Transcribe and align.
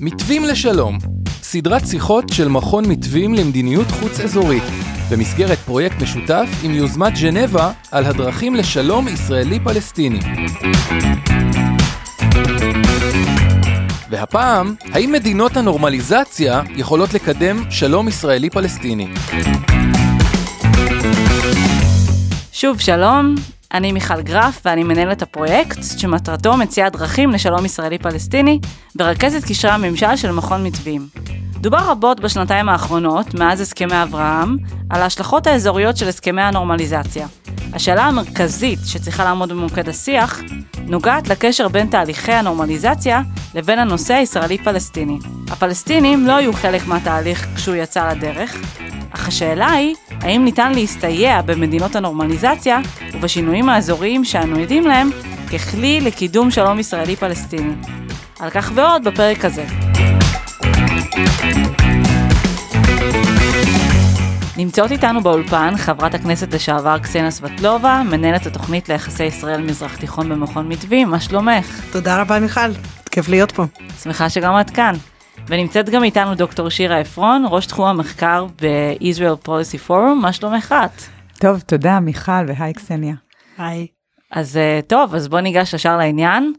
מתווים 0.00 0.44
לשלום, 0.44 0.98
סדרת 1.42 1.86
שיחות 1.86 2.24
של 2.32 2.48
מכון 2.48 2.84
מתווים 2.88 3.34
למדיניות 3.34 3.86
חוץ 3.90 4.20
אזורית, 4.20 4.62
במסגרת 5.10 5.58
פרויקט 5.58 6.02
משותף 6.02 6.48
עם 6.62 6.74
יוזמת 6.74 7.12
ג'נבה 7.22 7.72
על 7.90 8.04
הדרכים 8.04 8.54
לשלום 8.54 9.08
ישראלי-פלסטיני. 9.08 10.20
והפעם, 14.10 14.74
האם 14.92 15.12
מדינות 15.12 15.56
הנורמליזציה 15.56 16.62
יכולות 16.76 17.14
לקדם 17.14 17.70
שלום 17.70 18.08
ישראלי-פלסטיני? 18.08 19.08
שוב 22.52 22.80
שלום, 22.80 23.34
אני 23.74 23.92
מיכל 23.92 24.22
גרף 24.22 24.60
ואני 24.64 24.82
מנהלת 24.84 25.22
הפרויקט 25.22 25.78
שמטרתו 25.98 26.56
מציאת 26.56 26.92
דרכים 26.92 27.30
לשלום 27.30 27.64
ישראלי-פלסטיני 27.64 28.58
ורכזת 28.96 29.44
קשרי 29.44 29.70
הממשל 29.70 30.16
של 30.16 30.32
מכון 30.32 30.64
מתווים. 30.64 31.06
דובר 31.56 31.78
רבות 31.78 32.20
בשנתיים 32.20 32.68
האחרונות, 32.68 33.34
מאז 33.34 33.60
הסכמי 33.60 34.02
אברהם, 34.02 34.56
על 34.90 35.02
ההשלכות 35.02 35.46
האזוריות 35.46 35.96
של 35.96 36.08
הסכמי 36.08 36.42
הנורמליזציה. 36.42 37.26
השאלה 37.72 38.04
המרכזית 38.04 38.78
שצריכה 38.86 39.24
לעמוד 39.24 39.48
במוקד 39.48 39.88
השיח, 39.88 40.40
נוגעת 40.86 41.28
לקשר 41.28 41.68
בין 41.68 41.86
תהליכי 41.86 42.32
הנורמליזציה 42.32 43.22
לבין 43.54 43.78
הנושא 43.78 44.14
הישראלי-פלסטיני. 44.14 45.18
הפלסטינים 45.50 46.26
לא 46.26 46.32
היו 46.32 46.52
חלק 46.52 46.86
מהתהליך 46.86 47.46
כשהוא 47.56 47.76
יצא 47.76 48.10
לדרך, 48.10 48.56
אך 49.10 49.28
השאלה 49.28 49.70
היא, 49.70 49.94
האם 50.24 50.44
ניתן 50.44 50.72
להסתייע 50.72 51.42
במדינות 51.42 51.96
הנורמליזציה 51.96 52.78
ובשינויים 53.12 53.68
האזוריים 53.68 54.24
שאנו 54.24 54.58
עדים 54.58 54.86
להם 54.86 55.10
ככלי 55.52 56.00
לקידום 56.00 56.50
שלום 56.50 56.78
ישראלי-פלסטיני. 56.78 57.72
על 58.40 58.50
כך 58.50 58.72
ועוד 58.74 59.04
בפרק 59.04 59.44
הזה. 59.44 59.64
נמצאות 64.56 64.90
איתנו 64.92 65.22
באולפן 65.22 65.76
חברת 65.76 66.14
הכנסת 66.14 66.54
לשעבר 66.54 66.98
קסניה 66.98 67.30
סבטלובה, 67.30 68.02
מנהלת 68.10 68.46
התוכנית 68.46 68.88
ליחסי 68.88 69.24
ישראל-מזרח 69.24 69.96
תיכון 69.96 70.28
במכון 70.28 70.68
מתווים, 70.68 71.10
מה 71.10 71.20
שלומך? 71.20 71.80
תודה 71.92 72.20
רבה 72.20 72.40
מיכל, 72.40 72.70
כיף 73.10 73.28
להיות 73.28 73.52
פה. 73.52 73.64
שמחה 74.02 74.30
שגם 74.30 74.60
את 74.60 74.70
כאן. 74.70 74.94
ונמצאת 75.46 75.88
גם 75.88 76.04
איתנו 76.04 76.34
דוקטור 76.34 76.68
שירה 76.68 76.98
עפרון, 76.98 77.44
ראש 77.50 77.66
תחום 77.66 77.86
המחקר 77.86 78.46
ב-Israel 78.62 79.46
Policy 79.46 79.88
Forum, 79.88 80.14
מה 80.20 80.32
שלומך 80.32 80.74
את? 80.84 81.02
טוב, 81.40 81.60
תודה 81.60 82.00
מיכל 82.00 82.32
והי 82.46 82.72
קסניה. 82.72 83.14
היי. 83.58 83.86
אז 84.30 84.58
טוב, 84.86 85.14
אז 85.14 85.28
בוא 85.28 85.40
ניגש 85.40 85.74
ישר 85.74 85.96
לעניין. 85.96 86.52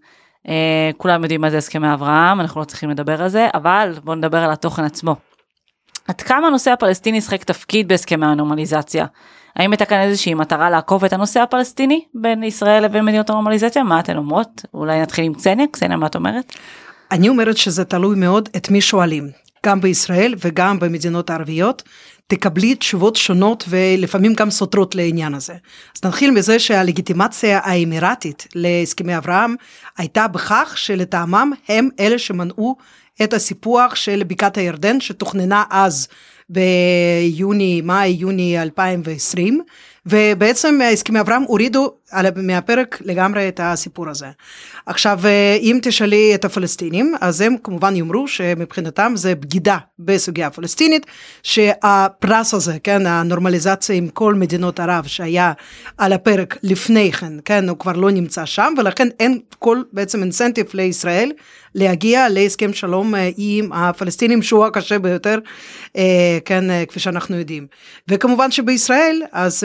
Uh, 0.48 0.50
כולם 0.98 1.22
יודעים 1.22 1.42
מה 1.42 1.50
זה 1.50 1.58
הסכמי 1.58 1.94
אברהם, 1.94 2.42
אנחנו 2.42 2.62
לא 2.62 2.66
צריכים 2.66 2.90
לדבר 2.90 3.22
על 3.24 3.30
זה, 3.30 3.48
אבל 3.54 3.94
בוא 4.04 4.16
נדבר 4.16 4.38
על 4.38 4.52
התוכן 4.52 4.84
עצמו. 4.84 5.16
עד 6.08 6.22
כמה 6.22 6.48
הנושא 6.48 6.72
הפלסטיני 6.72 7.18
ישחק 7.18 7.44
תפקיד 7.44 7.88
בהסכמי 7.88 8.26
הנורמליזציה? 8.26 9.06
האם 9.56 9.72
הייתה 9.72 9.86
כאן 9.86 9.98
איזושהי 9.98 10.34
מטרה 10.34 10.70
לעקוב 10.70 11.06
את 11.06 11.14
הנושא 11.14 11.40
הפלסטיני 11.40 12.06
בין 12.14 12.44
ישראל 12.44 12.84
לבין 12.84 13.06
מדינות 13.06 13.30
הנורמליזציה? 13.30 13.84
מה 13.84 14.00
אתן 14.00 14.18
אומרות? 14.18 14.66
אולי 14.74 15.02
נתחיל 15.02 15.26
עם 15.26 15.34
קסניה? 15.34 15.66
קסניה, 15.72 15.98
מה 15.98 16.08
את 16.08 16.16
אומרת? 16.16 16.54
אני 17.12 17.30
אומרת 17.30 17.58
שזה 17.58 17.86
תלוי 17.86 18.16
מאוד 18.16 18.50
את 18.56 18.70
מי 18.70 18.82
שואלים. 18.82 19.30
גם 19.66 19.82
בישראל 19.82 20.36
וגם 20.38 20.80
במדינות 20.80 21.30
הערביות, 21.30 21.84
תקבלי 22.28 22.76
תשובות 22.76 23.16
שונות 23.16 23.66
ולפעמים 23.70 24.34
גם 24.34 24.52
סותרות 24.52 24.96
לעניין 24.96 25.34
הזה. 25.34 25.54
אז 25.96 26.02
נתחיל 26.06 26.32
מזה 26.32 26.60
שהלגיטימציה 26.60 27.60
האמירתית 27.64 28.48
להסכמי 28.56 29.18
אברהם 29.18 29.56
הייתה 29.98 30.28
בכך 30.28 30.74
שלטעמם 30.76 31.52
הם 31.70 31.90
אלה 32.00 32.20
שמנעו 32.20 32.76
את 33.24 33.34
הסיפוח 33.34 33.96
של 33.96 34.24
בקעת 34.28 34.58
הירדן 34.58 35.02
שתוכננה 35.02 35.64
אז 35.70 36.08
ביוני, 36.50 37.82
מאי, 37.82 38.08
יוני 38.08 38.62
2020, 38.62 39.62
ובעצם 40.06 40.80
הסכמי 40.94 41.20
אברהם 41.20 41.44
הורידו 41.44 41.94
מהפרק 42.36 43.02
לגמרי 43.06 43.48
את 43.48 43.60
הסיפור 43.64 44.10
הזה. 44.10 44.28
עכשיו, 44.86 45.20
אם 45.60 45.80
תשאלי 45.82 46.36
את 46.36 46.46
הפלסטינים, 46.46 47.16
אז 47.22 47.42
הם 47.42 47.56
כמובן 47.64 47.96
יאמרו 47.96 48.28
שמבחינתם 48.28 49.14
זה 49.16 49.36
בגידה 49.36 49.78
בסוגיה 50.00 50.48
הפלסטינית, 50.48 51.06
שהפרס 51.44 52.54
הזה, 52.54 52.78
כן, 52.84 53.08
הנורמליזציה 53.08 53.96
עם 53.96 54.08
כל 54.08 54.34
מדינות 54.34 54.80
ערב 54.80 55.06
שהיה 55.08 55.54
על 55.98 56.14
הפרק 56.14 56.58
לפני 56.64 57.12
כן, 57.12 57.34
כן, 57.46 57.70
הוא 57.70 57.78
כבר 57.78 57.92
לא 57.92 58.12
נמצא 58.12 58.46
שם, 58.46 58.74
ולכן 58.78 59.08
אין 59.20 59.40
כל 59.60 59.82
בעצם 59.94 60.22
אינסנטיב 60.22 60.66
לישראל 60.74 61.32
להגיע 61.76 62.30
להסכם 62.30 62.74
שלום 62.74 63.14
עם 63.38 63.74
הפלסטינים 63.74 64.42
שהוא 64.42 64.66
הקשה 64.66 65.00
ביותר, 65.00 65.40
כן, 66.46 66.64
כפי 66.88 67.00
שאנחנו 67.00 67.36
יודעים. 67.38 67.68
וכמובן 68.08 68.52
שבישראל, 68.52 69.22
אז 69.32 69.64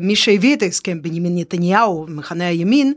מי 0.00 0.16
שהביא 0.16 0.56
את 0.56 0.62
ההסכם, 0.62 1.02
בנימין 1.02 1.38
נתניהו, 1.38 2.06
מחנה 2.08 2.46
הימין, 2.46 2.92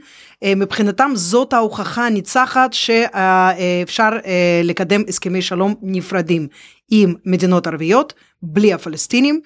מבחינתם 0.46 1.12
זאת 1.16 1.54
ההוכחה 1.54 2.06
הניצחת 2.06 2.74
שאפשר 2.74 4.10
לקדם 4.64 5.02
הסכמי 5.08 5.42
שלום 5.42 5.76
נפרדים 5.82 6.48
עם 6.92 7.14
מדינות 7.26 7.68
ערביות, 7.68 8.14
בלי 8.42 8.74
הפלסטינים. 8.74 9.40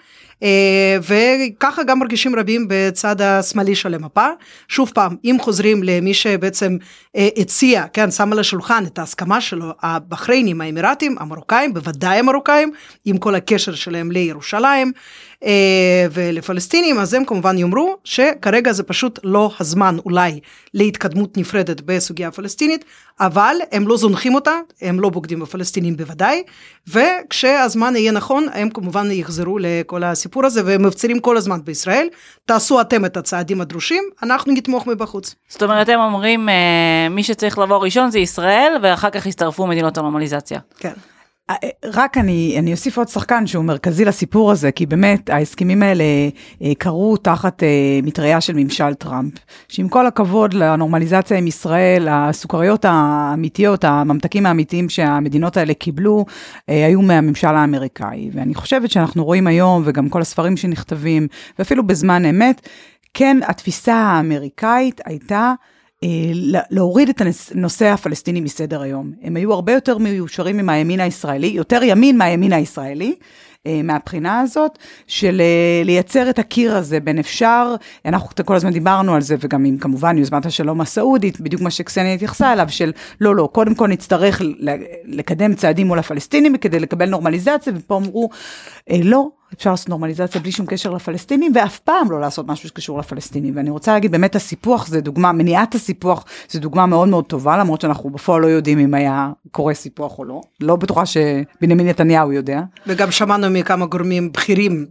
וככה 1.02 1.84
גם 1.84 2.00
מרגישים 2.00 2.36
רבים 2.36 2.66
בצד 2.70 3.22
השמאלי 3.22 3.76
של 3.76 3.94
המפה. 3.94 4.28
שוב 4.68 4.92
פעם, 4.94 5.16
אם 5.24 5.38
חוזרים 5.42 5.84
למי 5.84 6.14
שבעצם 6.14 6.78
הציע, 7.16 7.86
כן, 7.94 8.12
שם 8.12 8.34
על 8.34 8.40
השולחן 8.40 8.84
את 8.86 9.00
ההסכמה 9.00 9.42
שלו, 9.42 9.66
הבחריינים, 9.82 10.62
האמירתים, 10.62 11.16
המרוקאים, 11.20 11.74
בוודאי 11.74 12.20
המרוקאים, 12.20 12.72
עם 13.06 13.18
כל 13.18 13.36
הקשר 13.36 13.76
שלהם 13.76 14.12
לירושלים 14.12 14.92
ולפלסטינים, 16.12 17.00
אז 17.00 17.14
הם 17.14 17.26
כמובן 17.26 17.58
יאמרו 17.58 17.98
שכרגע 18.04 18.72
זה 18.72 18.84
פשוט 18.84 19.20
לא 19.24 19.52
הזמן 19.60 19.98
אולי 20.06 20.40
להתקדמות 20.84 21.38
נפרדת 21.38 21.82
בסוגיה 21.82 22.28
הפלסטינית, 22.28 22.86
אבל 23.20 23.56
הם 23.72 23.88
לא 23.88 23.98
זונחים 23.98 24.36
אותה, 24.36 24.52
הם 24.82 25.00
לא 25.00 25.10
בוגדים 25.10 25.40
בפלסטינים 25.40 25.98
בוודאי, 25.98 26.44
וכשהזמן 26.88 27.96
יהיה 27.96 28.12
נכון, 28.12 28.48
הם 28.54 28.70
כמובן 28.70 29.12
יחזרו 29.12 29.58
לכל 29.60 30.04
הסיפור 30.04 30.46
הזה, 30.46 30.62
והם 30.66 30.86
מפצירים 30.86 31.20
כל 31.20 31.38
הזמן 31.38 31.60
בישראל, 31.64 32.08
תעשו 32.46 32.82
אתם 32.82 33.06
את 33.06 33.18
הצעדים 33.18 33.62
הדרושים, 33.62 34.04
אנחנו 34.24 34.54
נתמוך 34.54 34.88
מבחוץ. 34.88 35.36
זאת 35.50 35.64
אומרת, 35.64 35.90
הם 35.90 36.00
אומרים, 36.00 36.50
מי 37.12 37.24
שצריך 37.24 37.60
לבוא 37.60 37.78
ראשון 37.78 38.12
זה 38.12 38.20
ישראל, 38.20 38.78
ואחר 38.82 39.10
כך 39.10 39.26
יצטרפו 39.26 39.68
מדינות 39.68 39.98
הנורמליזציה. 39.98 40.60
כן. 40.78 40.94
רק 41.86 42.18
אני, 42.18 42.56
אני 42.60 42.72
אוסיף 42.72 42.98
עוד 42.98 43.08
שחקן 43.08 43.48
שהוא 43.48 43.66
מרכזי 43.66 44.06
לסיפור 44.06 44.52
הזה, 44.52 44.72
כי 44.72 44.86
באמת 44.86 45.30
ההסכמים 45.30 45.84
האלה 45.84 46.04
קרו 46.78 47.18
תחת 47.18 47.64
מטריה 48.04 48.42
של 48.42 48.54
ממשל 48.54 48.94
טראמפ, 48.94 49.34
שעם 49.68 49.90
כל 49.90 50.08
הכבוד 50.08 50.54
לנורמליזציה 50.54 51.38
עם 51.38 51.48
ישראל, 51.48 52.08
הסוכריות 52.12 52.86
האמיתיות, 52.86 53.84
הממתקים 53.84 54.46
האמיתיים 54.46 54.90
שהמדינות 54.90 55.58
האלה 55.58 55.74
קיבלו, 55.74 56.26
היו 56.68 57.02
מהממשל 57.02 57.48
האמריקאי. 57.48 58.30
ואני 58.34 58.56
חושבת 58.56 58.92
שאנחנו 58.92 59.26
רואים 59.26 59.48
היום, 59.48 59.84
וגם 59.86 60.10
כל 60.10 60.22
הספרים 60.22 60.58
שנכתבים, 60.58 61.28
ואפילו 61.60 61.88
בזמן 61.88 62.26
אמת, 62.26 62.70
כן, 63.14 63.38
התפיסה 63.48 63.96
האמריקאית 63.96 65.02
הייתה, 65.06 65.54
להוריד 66.70 67.10
את 67.10 67.22
הנושא 67.52 67.86
הפלסטיני 67.86 68.42
מסדר 68.42 68.82
היום. 68.82 69.12
הם 69.22 69.36
היו 69.36 69.54
הרבה 69.54 69.74
יותר 69.74 69.98
מיושרים 69.98 70.60
עם 70.60 70.70
הימין 70.70 71.00
הישראלי, 71.00 71.48
יותר 71.48 71.84
ימין 71.84 72.18
מהימין 72.18 72.54
הישראלי. 72.54 73.16
מהבחינה 73.84 74.40
הזאת 74.40 74.78
של 75.08 75.42
לייצר 75.86 76.30
את 76.30 76.40
הקיר 76.40 76.76
הזה 76.76 77.00
בין 77.00 77.20
אפשר, 77.20 77.76
אנחנו 78.06 78.30
כל 78.46 78.56
הזמן 78.56 78.72
דיברנו 78.72 79.16
על 79.16 79.22
זה 79.22 79.36
וגם 79.40 79.66
עם 79.66 79.78
כמובן 79.78 80.18
יוזמת 80.18 80.46
השלום 80.46 80.82
הסעודית, 80.82 81.40
בדיוק 81.40 81.62
מה 81.62 81.72
שקסניה 81.72 82.14
התייחסה 82.14 82.54
אליו, 82.54 82.66
של 82.70 82.92
לא, 83.22 83.36
לא, 83.36 83.50
קודם 83.52 83.76
כל 83.76 83.88
נצטרך 83.88 84.42
לקדם 85.06 85.56
צעדים 85.56 85.88
מול 85.88 86.00
הפלסטינים 86.00 86.58
כדי 86.58 86.80
לקבל 86.80 87.10
נורמליזציה, 87.10 87.74
ופה 87.76 87.98
אמרו, 87.98 88.30
לא, 89.04 89.30
אפשר 89.58 89.72
לעשות 89.72 89.90
נורמליזציה 89.90 90.42
בלי 90.42 90.52
שום 90.52 90.66
קשר 90.66 90.92
לפלסטינים, 90.92 91.52
ואף 91.56 91.80
פעם 91.80 92.12
לא 92.12 92.22
לעשות 92.22 92.48
משהו 92.48 92.70
שקשור 92.70 93.00
לפלסטינים. 93.00 93.56
ואני 93.58 93.70
רוצה 93.70 93.94
להגיד, 93.94 94.12
באמת 94.12 94.36
הסיפוח 94.36 94.88
זה 94.88 95.02
דוגמה, 95.02 95.32
מניעת 95.32 95.76
הסיפוח 95.76 96.26
זה 96.50 96.60
דוגמה 96.60 96.86
מאוד 96.86 97.08
מאוד 97.08 97.26
טובה, 97.26 97.58
למרות 97.58 97.82
שאנחנו 97.82 98.10
בפועל 98.10 98.42
לא 98.42 98.48
יודעים 98.48 98.80
אם 98.80 98.94
היה 98.94 99.32
קורה 99.52 99.74
סיפוח 99.74 100.20
או 100.20 100.26
לא. 100.26 100.42
לא 100.60 100.76
בטוחה 100.76 101.04
שבנימין 101.06 101.88
נתניהו 101.88 102.32
יודע. 102.32 102.62
וגם 102.88 103.12
שמענו 103.12 103.50
מכמה 103.50 103.86
גורמים 103.86 104.32
בכירים 104.32 104.86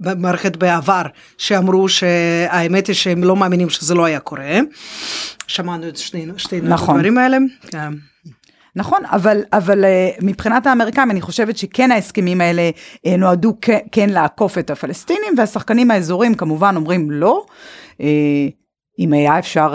במערכת 0.00 0.56
בעבר, 0.56 1.02
שאמרו 1.38 1.88
שהאמת 1.88 2.86
היא 2.86 2.94
שהם 2.94 3.24
לא 3.24 3.36
מאמינים 3.36 3.70
שזה 3.70 3.94
לא 3.94 4.04
היה 4.04 4.20
קורה. 4.20 4.58
שמענו 5.46 5.88
את 5.88 5.96
שנינו, 5.96 6.38
שנינו 6.38 6.68
נכון. 6.68 6.94
הדברים 6.94 7.18
האלה. 7.18 7.38
נכון, 8.76 9.00
אבל, 9.04 9.42
אבל 9.52 9.84
מבחינת 10.22 10.66
האמריקאים 10.66 11.10
אני 11.10 11.20
חושבת 11.20 11.56
שכן 11.56 11.90
ההסכמים 11.90 12.40
האלה 12.40 12.70
נועדו 13.18 13.56
כן 13.92 14.10
לעקוף 14.10 14.58
את 14.58 14.70
הפלסטינים, 14.70 15.34
והשחקנים 15.38 15.90
האזוריים 15.90 16.34
כמובן 16.34 16.76
אומרים 16.76 17.10
לא. 17.10 17.46
אם 18.98 19.12
היה 19.12 19.38
אפשר 19.38 19.74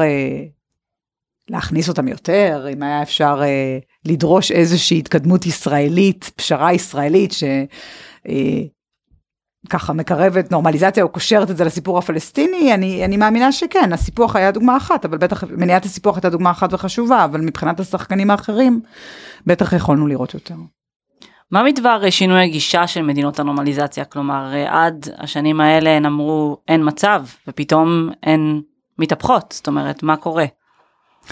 להכניס 1.50 1.90
אותם 1.90 2.08
יותר, 2.08 2.68
אם 2.74 2.84
היה 2.84 3.02
אפשר 3.02 3.40
אה, 3.44 3.78
לדרוש 4.06 4.52
איזושהי 4.52 4.98
התקדמות 4.98 5.46
ישראלית, 5.46 6.32
פשרה 6.36 6.74
ישראלית 6.74 7.32
ש... 7.32 7.44
אה, 9.66 9.70
ככה 9.70 9.94
מקרבת 9.94 10.52
נורמליזציה 10.52 11.04
או 11.04 11.10
קושרת 11.10 11.52
את 11.52 11.58
זה 11.58 11.64
לסיפור 11.64 11.98
הפלסטיני, 11.98 12.74
אני, 12.74 13.06
אני 13.06 13.18
מאמינה 13.18 13.52
שכן, 13.52 13.94
הסיפוח 13.94 14.36
היה 14.36 14.52
דוגמה 14.52 14.78
אחת, 14.78 15.06
אבל 15.06 15.18
בטח 15.18 15.44
מניעת 15.44 15.86
הסיפוח 15.86 16.16
הייתה 16.16 16.30
דוגמה 16.30 16.52
אחת 16.52 16.74
וחשובה, 16.74 17.24
אבל 17.24 17.42
מבחינת 17.42 17.80
השחקנים 17.80 18.32
האחרים, 18.32 18.82
בטח 19.48 19.74
יכולנו 19.74 20.08
לראות 20.08 20.34
יותר. 20.34 20.56
מה 21.52 21.64
מדבר 21.64 22.10
שינוי 22.10 22.44
הגישה 22.44 22.88
של 22.88 23.02
מדינות 23.02 23.40
הנורמליזציה? 23.40 24.06
כלומר, 24.06 24.54
עד 24.68 25.10
השנים 25.18 25.62
האלה 25.62 25.90
הן 25.90 26.06
אמרו 26.06 26.58
אין 26.68 26.82
מצב, 26.88 27.24
ופתאום 27.48 28.10
הן 28.24 28.62
מתהפכות, 29.00 29.52
זאת 29.58 29.68
אומרת, 29.68 30.04
מה 30.04 30.18
קורה? 30.18 30.46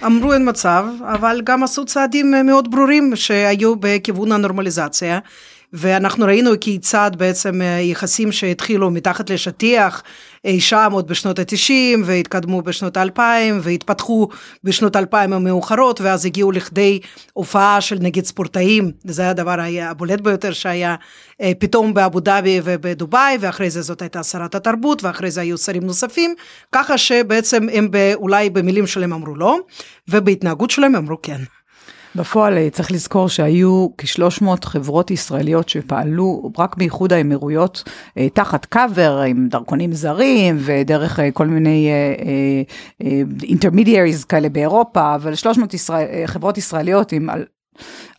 אמרו 0.06 0.33
אין 0.33 0.50
מצב, 0.50 0.86
אבל 1.01 1.42
גם 1.44 1.63
עשו 1.63 1.86
צעדים 1.86 2.33
מאוד 2.45 2.71
ברורים 2.71 3.16
שהיו 3.16 3.75
בכיוון 3.75 4.31
הנורמליזציה. 4.31 5.19
ואנחנו 5.77 6.25
ראינו 6.25 6.51
כיצד 6.62 7.12
בעצם 7.18 7.62
אה, 7.62 7.80
יחסים 7.81 8.31
שהתחילו 8.31 8.92
מתחת 8.92 9.30
לשטיח 9.30 10.04
אי 10.45 10.62
שם 10.62 10.89
עוד 10.92 11.07
בשנות 11.07 11.39
ה-90 11.39 12.00
והתקדמו 12.06 12.62
בשנות 12.62 12.98
ה-2000 12.98 13.19
והתפתחו 13.62 14.27
בשנות 14.63 14.95
ה-2000 14.95 15.16
המאוחרות 15.16 16.01
ואז 16.01 16.25
הגיעו 16.25 16.51
לכדי 16.51 17.00
הופעה 17.33 17.81
של 17.81 17.98
נגיד 18.00 18.25
ספורטאים, 18.25 18.92
וזה 19.06 19.22
היה 19.22 19.31
הדבר 19.31 19.56
הבולט 19.81 20.22
ביותר 20.22 20.54
שהיה 20.54 20.95
אה, 21.42 21.51
פתאום 21.60 21.94
באבו 21.94 22.19
דאבי 22.19 22.62
ובדובאי 22.63 23.38
ואחרי 23.39 23.69
זה 23.69 23.81
זאת 23.81 24.01
הייתה 24.01 24.24
שרת 24.24 24.56
התרבות 24.56 25.04
ואחרי 25.04 25.31
זה 25.31 25.42
היו 25.42 25.57
שרים 25.57 25.83
נוספים, 25.83 26.36
ככה 26.71 26.98
שבעצם 26.98 27.68
הם 27.74 27.89
אולי 28.13 28.50
במילים 28.50 28.88
שלהם 28.88 29.13
אמרו 29.13 29.36
לא 29.36 29.60
ובהתנהגות 30.07 30.71
שלהם 30.71 30.95
אמרו 30.95 31.21
כן. 31.21 31.42
בפועל 32.15 32.57
אה, 32.57 32.69
צריך 32.69 32.91
לזכור 32.91 33.29
שהיו 33.29 33.88
כ-300 33.97 34.45
חברות 34.63 35.12
ישראליות 35.12 35.69
שפעלו 35.69 36.51
רק 36.57 36.77
באיחוד 36.77 37.13
האמירויות 37.13 37.83
אה, 38.17 38.29
תחת 38.29 38.65
קאבר 38.65 39.21
עם 39.27 39.47
דרכונים 39.47 39.94
זרים 39.94 40.57
ודרך 40.59 41.19
אה, 41.19 41.31
כל 41.31 41.47
מיני 41.47 41.89
אינטרמידיאריז 43.44 44.23
כאלה 44.23 44.50
באירופה, 44.50 45.15
אבל 45.15 45.35
300 45.35 45.73
ישראל, 45.73 46.27
חברות 46.27 46.57
ישראליות 46.57 47.12
עם 47.12 47.29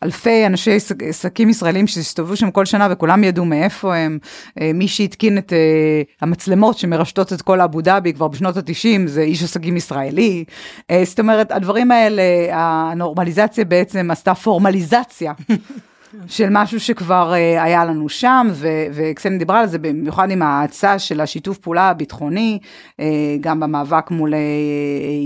אלפי 0.02 0.46
אנשי 0.46 0.76
עסקים 1.08 1.48
ישראלים 1.48 1.86
שהסתובבו 1.86 2.36
שם 2.36 2.50
כל 2.50 2.64
שנה 2.64 2.88
וכולם 2.90 3.24
ידעו 3.24 3.44
מאיפה 3.44 3.96
הם. 3.96 4.18
אה, 4.60 4.70
מי 4.74 4.88
שהתקין 4.88 5.38
את 5.38 5.52
אה, 5.52 6.02
המצלמות 6.20 6.78
שמרשתות 6.78 7.32
את 7.32 7.42
כל 7.42 7.60
אבו 7.60 7.80
דאבי 7.80 8.12
כבר 8.12 8.28
בשנות 8.28 8.56
התשעים 8.56 9.06
זה 9.06 9.22
איש 9.22 9.42
עסקים 9.42 9.76
ישראלי. 9.76 10.44
אה, 10.90 11.02
זאת 11.04 11.20
אומרת, 11.20 11.52
הדברים 11.52 11.90
האלה, 11.90 12.22
הנורמליזציה 12.52 13.64
בעצם 13.64 14.10
עשתה 14.10 14.34
פורמליזציה. 14.34 15.32
של 16.26 16.48
משהו 16.50 16.80
שכבר 16.80 17.32
uh, 17.32 17.62
היה 17.62 17.84
לנו 17.84 18.08
שם, 18.08 18.48
וקסניה 18.92 19.38
דיברה 19.38 19.60
על 19.60 19.66
זה 19.66 19.78
במיוחד 19.78 20.30
עם 20.30 20.42
ההאצה 20.42 20.98
של 20.98 21.20
השיתוף 21.20 21.58
פעולה 21.58 21.88
הביטחוני, 21.88 22.58
uh, 22.62 23.04
גם 23.40 23.60
במאבק 23.60 24.10
מול 24.10 24.32
uh, 24.32 24.36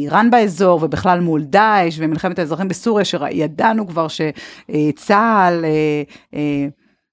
איראן 0.02 0.31
באזור, 0.31 0.81
ובכלל 0.82 1.20
מול 1.20 1.42
דאעש 1.42 1.96
ומלחמת 1.98 2.38
האזרחים 2.38 2.69
בסוריה, 2.69 3.04
שידענו 3.04 3.88
כבר 3.88 4.06
שצה"ל 4.08 5.64
uh, 5.64 6.34
uh, 6.34 6.37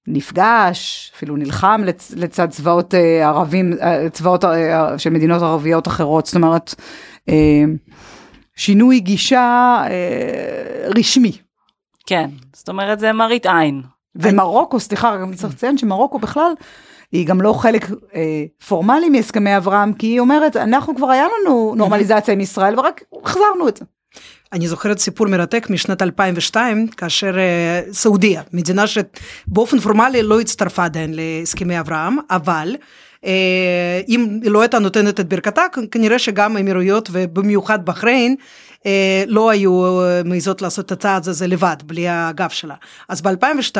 נפגש, 0.07 1.11
אפילו 1.15 1.35
נלחם 1.35 1.81
לצ, 1.85 2.13
לצד 2.15 2.49
צבאות 2.49 2.93
ערבים, 3.23 3.73
צבאות 4.11 4.43
של 4.97 5.09
מדינות 5.09 5.41
ערביות 5.41 5.87
אחרות, 5.87 6.25
זאת 6.25 6.35
אומרת, 6.35 6.75
שינוי 8.55 8.99
גישה 8.99 9.81
רשמי. 10.97 11.46
כן, 12.07 12.29
זאת 12.53 12.69
אומרת 12.69 12.99
זה 12.99 13.13
מראית 13.13 13.45
עין. 13.45 13.81
ומרוקו, 14.15 14.79
סליחה, 14.79 15.17
גם 15.17 15.33
צריך 15.33 15.53
לציין 15.53 15.77
שמרוקו 15.77 16.19
בכלל, 16.19 16.51
היא 17.11 17.27
גם 17.27 17.41
לא 17.41 17.53
חלק 17.53 17.85
אה, 18.15 18.45
פורמלי 18.67 19.09
מהסכמי 19.09 19.57
אברהם, 19.57 19.93
כי 19.93 20.07
היא 20.07 20.19
אומרת, 20.19 20.55
אנחנו 20.55 20.95
כבר 20.95 21.09
היה 21.09 21.25
לנו 21.25 21.73
נורמליזציה 21.77 22.33
עם 22.33 22.41
ישראל, 22.41 22.79
ורק 22.79 23.03
החזרנו 23.23 23.67
את 23.67 23.77
זה. 23.77 23.85
אני 24.53 24.67
זוכרת 24.67 24.99
סיפור 24.99 25.27
מרתק 25.27 25.67
משנת 25.69 26.01
2002, 26.01 26.87
כאשר 26.87 27.35
uh, 27.35 27.93
סעודיה, 27.93 28.41
מדינה 28.53 28.83
שבאופן 28.87 29.79
פורמלי 29.79 30.23
לא 30.23 30.39
הצטרפה 30.39 30.85
עדיין 30.85 31.13
להסכמי 31.13 31.79
אברהם, 31.79 32.17
אבל 32.29 32.75
uh, 33.15 33.27
אם 34.07 34.39
היא 34.43 34.51
לא 34.51 34.61
הייתה 34.61 34.79
נותנת 34.79 35.19
את 35.19 35.29
ברכתה, 35.29 35.61
כנראה 35.91 36.19
שגם 36.19 36.55
האמירויות 36.55 37.09
ובמיוחד 37.11 37.85
בחריין, 37.85 38.31
אה, 38.31 38.45
לא 39.27 39.49
היו 39.49 40.03
אה, 40.03 40.21
מעיזות 40.25 40.61
לעשות 40.61 40.85
את 40.85 40.91
הצעד 40.91 41.27
הזה 41.27 41.47
לבד, 41.47 41.77
בלי 41.85 42.07
הגב 42.09 42.49
שלה. 42.49 42.75
אז 43.09 43.21
ב-2002 43.21 43.77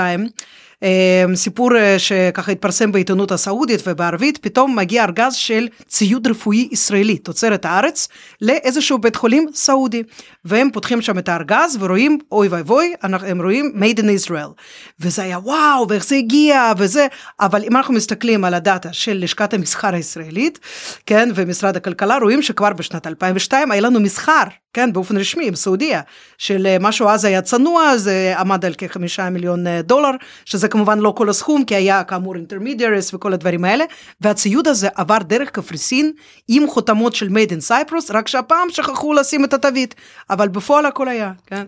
אמ, 0.84 1.36
סיפור 1.36 1.78
אה, 1.78 2.00
שככה 2.00 2.52
התפרסם 2.52 2.92
בעיתונות 2.92 3.32
הסעודית 3.32 3.82
ובערבית, 3.88 4.38
פתאום 4.38 4.76
מגיע 4.76 5.04
ארגז 5.04 5.34
של 5.34 5.68
ציוד 5.88 6.28
רפואי 6.28 6.68
ישראלי, 6.72 7.18
תוצרת 7.18 7.66
הארץ, 7.66 8.08
לאיזשהו 8.42 8.98
בית 8.98 9.16
חולים 9.16 9.48
סעודי. 9.54 10.04
והם 10.46 10.70
פותחים 10.74 11.02
שם 11.02 11.18
את 11.18 11.30
הארגז 11.30 11.78
ורואים, 11.80 12.18
אוי 12.32 12.48
ואבוי, 12.48 12.94
הם 13.02 13.42
רואים 13.42 13.74
made 13.76 14.00
in 14.00 14.06
Israel. 14.26 14.62
וזה 15.00 15.24
היה 15.24 15.40
וואו, 15.40 15.90
ואיך 15.90 16.06
זה 16.06 16.16
הגיע, 16.16 16.72
וזה, 16.78 17.08
אבל 17.40 17.64
אם 17.64 17.78
אנחנו 17.78 17.94
מסתכלים 17.94 18.44
על 18.44 18.54
הדאטה 18.54 18.94
של 18.94 19.18
לשכת 19.22 19.54
המסחר 19.54 19.94
הישראלית, 19.94 20.60
כן, 21.06 21.30
ומשרד 21.36 21.76
הכלכלה, 21.78 22.18
רואים 22.18 22.42
שכבר 22.42 22.74
בשנת 22.74 23.08
2002 23.08 23.72
היה 23.72 23.82
לנו 23.82 24.00
מסחר, 24.00 24.44
כן, 24.78 24.94
באופן 24.94 25.18
רשמי 25.18 25.48
עם 25.48 25.56
סעודיה, 25.56 26.02
של 26.38 26.68
אה, 26.68 26.78
משהו 26.80 27.08
אז 27.08 27.26
היה 27.26 27.42
צנוע, 27.42 27.98
זה 27.98 28.34
עמד 28.38 28.66
על 28.66 28.74
כחמישה 28.78 29.30
מיליון 29.30 29.68
אה, 29.68 29.82
דולר, 29.82 30.12
שזה 30.46 30.62
זה 30.62 30.68
כמובן 30.68 31.00
לא 31.00 31.14
כל 31.18 31.30
הסכום, 31.30 31.66
כי 31.66 31.76
היה 31.76 32.04
כאמור 32.04 32.36
אינטרמידיארס 32.36 33.14
וכל 33.14 33.34
הדברים 33.34 33.66
האלה, 33.66 33.86
והציוד 34.22 34.68
הזה 34.68 34.88
עבר 34.96 35.18
דרך 35.18 35.50
קפריסין 35.50 36.12
עם 36.48 36.68
חותמות 36.68 37.16
של 37.16 37.28
made 37.28 37.52
in 37.52 37.70
Cyprus, 37.70 38.14
רק 38.14 38.28
שהפעם 38.28 38.68
שכחו 38.70 39.14
לשים 39.14 39.46
את 39.46 39.54
התווית, 39.54 39.96
אבל 40.30 40.48
בפועל 40.48 40.86
הכל 40.86 41.08
היה, 41.08 41.32
כן. 41.48 41.66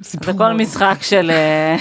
זה 0.00 0.18
כל 0.38 0.52
משחק 0.52 0.96
של 1.00 1.30
אה, 1.30 1.76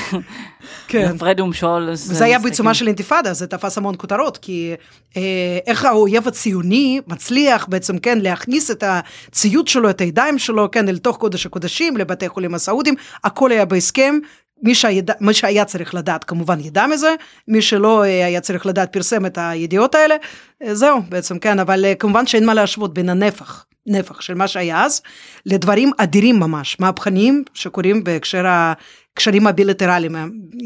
כן. 0.88 1.18
פרד 1.18 1.40
ומשול. 1.40 1.90
זה 1.94 2.26
היה 2.26 2.40
בעיצומה 2.40 2.74
של 2.74 2.88
אינתיפאדה, 2.88 3.34
זה 3.34 3.48
תפס 3.48 3.78
המון 3.78 3.96
כותרות, 3.98 4.38
כי 4.38 4.74
אה, 5.18 5.22
איך 5.68 5.86
האויב 5.86 6.28
הציוני 6.28 7.02
מצליח 7.08 7.66
בעצם, 7.70 7.98
כן, 7.98 8.20
להכניס 8.20 8.72
את 8.72 8.84
הציוד 8.88 9.68
שלו, 9.68 9.90
את 9.90 10.02
הידיים 10.02 10.40
שלו, 10.40 10.72
כן, 10.72 10.90
אל 10.90 10.98
תוך 10.98 11.18
קודש 11.18 11.46
הקודשים, 11.46 11.98
לבתי 11.98 12.30
חולים 12.30 12.54
הסעודים, 12.54 12.96
הכל 13.24 13.52
היה 13.52 13.66
בהסכם, 13.66 14.16
מי, 14.64 14.76
שידע, 14.76 15.14
מי 15.22 15.34
שהיה 15.34 15.66
צריך 15.66 15.96
לדעת 15.96 16.24
כמובן 16.24 16.60
ידע 16.60 16.88
מזה, 16.88 17.16
מי 17.48 17.62
שלא 17.62 18.04
אה, 18.04 18.26
היה 18.26 18.42
צריך 18.42 18.66
לדעת 18.66 18.94
פרסם 18.94 19.26
את 19.26 19.38
הידיעות 19.42 19.96
האלה, 19.96 20.16
אה, 20.64 20.76
זהו 20.76 21.02
בעצם 21.10 21.40
כן, 21.40 21.60
אבל 21.60 21.86
אה, 21.86 21.96
כמובן 21.96 22.28
שאין 22.28 22.46
מה 22.46 22.54
להשוות 22.54 22.94
בין 22.94 23.10
הנפח, 23.10 23.66
נפח 23.88 24.22
של 24.22 24.34
מה 24.34 24.48
שהיה 24.48 24.86
אז, 24.86 25.02
לדברים 25.46 25.92
אדירים 25.98 26.40
ממש, 26.40 26.80
מהפכניים 26.80 27.44
שקורים 27.54 28.04
בהקשר 28.04 28.46
הקשרים 28.48 29.48
הבילטרליים 29.48 30.16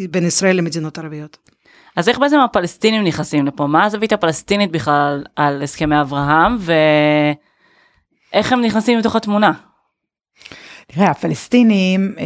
בין 0.09 0.25
ישראל 0.25 0.55
למדינות 0.57 0.97
ערביות. 0.97 1.37
אז 1.95 2.09
איך 2.09 2.19
בעצם 2.19 2.39
הפלסטינים 2.39 3.03
נכנסים 3.03 3.45
לפה? 3.45 3.67
מה 3.67 3.85
הזווית 3.85 4.13
הפלסטינית 4.13 4.71
בכלל 4.71 5.23
על 5.35 5.63
הסכמי 5.63 6.01
אברהם 6.01 6.57
ואיך 6.59 8.53
הם 8.53 8.61
נכנסים 8.61 8.99
לתוך 8.99 9.15
התמונה? 9.15 9.51
תראה, 10.87 11.11
הפלסטינים, 11.11 12.13
אה, 12.19 12.25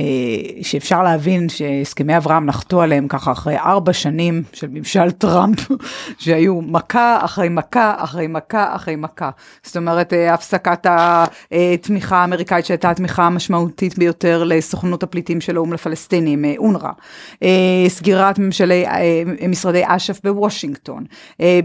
שאפשר 0.64 1.04
להבין 1.04 1.50
שהסכמי 1.50 2.18
אברהם 2.18 2.46
נחתו 2.46 2.82
עליהם 2.82 3.08
ככה 3.08 3.32
אחרי 3.32 3.58
ארבע 3.58 3.94
שנים 3.94 4.44
של 4.54 4.68
ממשל 4.68 5.12
טראמפ, 5.12 5.60
שהיו 6.20 6.62
מכה 6.62 7.20
אחרי 7.22 7.50
מכה 7.50 7.96
אחרי 7.98 8.28
מכה 8.28 8.76
אחרי 8.76 8.96
מכה. 8.96 9.30
זאת 9.64 9.78
אומרת, 9.78 10.14
אה, 10.14 10.34
הפסקת 10.34 10.88
התמיכה 11.52 12.18
האמריקאית 12.18 12.66
שהייתה 12.66 12.90
התמיכה 12.90 13.24
המשמעותית 13.24 13.98
ביותר 13.98 14.44
לסוכנות 14.44 15.04
הפליטים 15.04 15.42
של 15.42 15.56
האו"ם 15.56 15.74
לפלסטינים, 15.74 16.46
אה, 16.46 16.54
אונר"א, 16.58 16.92
סגירת 17.88 18.40
ממשלי, 18.40 18.86
משרדי 19.50 19.84
אש"ף 19.86 20.20
בוושינגטון, 20.24 21.04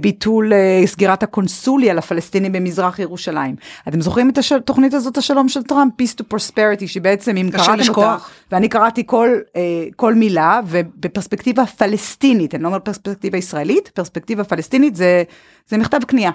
ביטול 0.01 0.53
סגירת 0.87 1.23
הקונסוליה 1.23 1.95
לפלסטינים 1.95 2.53
במזרח 2.53 2.99
ירושלים. 2.99 3.57
אתם 3.89 4.01
זוכרים 4.01 4.31
את 4.31 4.39
התוכנית 4.57 4.95
הזאת, 4.95 5.19
השלום 5.19 5.49
של 5.49 5.63
טראמפ, 5.63 5.93
Peace 6.01 6.15
to 6.15 6.35
Prosperity? 6.35 6.84
קראתי 6.85 6.93
שבעצם 6.93 7.37
אם 7.37 7.51
קראתם 7.53 7.89
אותה, 7.89 8.17
ואני 8.53 8.69
קראתי 8.69 9.03
כל, 9.07 9.39
אה, 9.57 9.85
כל 9.97 10.15
מילה, 10.15 10.61
ובפרספקטיבה 10.67 11.67
פלסטינית, 11.67 12.55
אני 12.55 12.63
לא 12.63 12.69
אומרת 12.69 12.85
פרספקטיבה 12.85 13.39
ישראלית, 13.39 13.89
פרספקטיבה 13.89 14.45
פלסטינית 14.45 14.97
זה, 14.97 15.23
זה 15.67 15.79
מכתב 15.79 16.01
כניעה. 16.09 16.33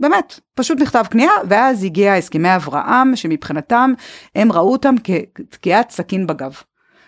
באמת, 0.00 0.40
פשוט 0.54 0.80
מכתב 0.80 1.04
כניעה, 1.10 1.32
ואז 1.48 1.84
הגיע 1.84 2.14
הסכמי 2.14 2.56
אברהם, 2.56 3.16
שמבחינתם 3.16 3.92
הם 4.34 4.52
ראו 4.52 4.72
אותם 4.72 4.94
כתקיעת 5.34 5.90
סכין 5.90 6.26
בגב. 6.26 6.52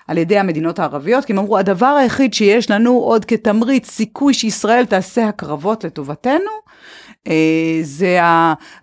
על 0.08 0.18
ידי 0.18 0.38
המדינות 0.38 0.78
הערביות, 0.78 1.24
כי 1.24 1.32
הם 1.32 1.38
אמרו, 1.38 1.58
הדבר 1.58 1.86
היחיד 1.86 2.34
שיש 2.34 2.70
לנו 2.70 2.92
עוד 2.92 3.24
כתמריץ 3.24 3.90
סיכוי 3.90 4.34
שישראל 4.34 4.84
תעשה 4.84 5.28
הקרבות 5.28 5.84
לטובתנו, 5.84 6.50
זה 7.82 8.18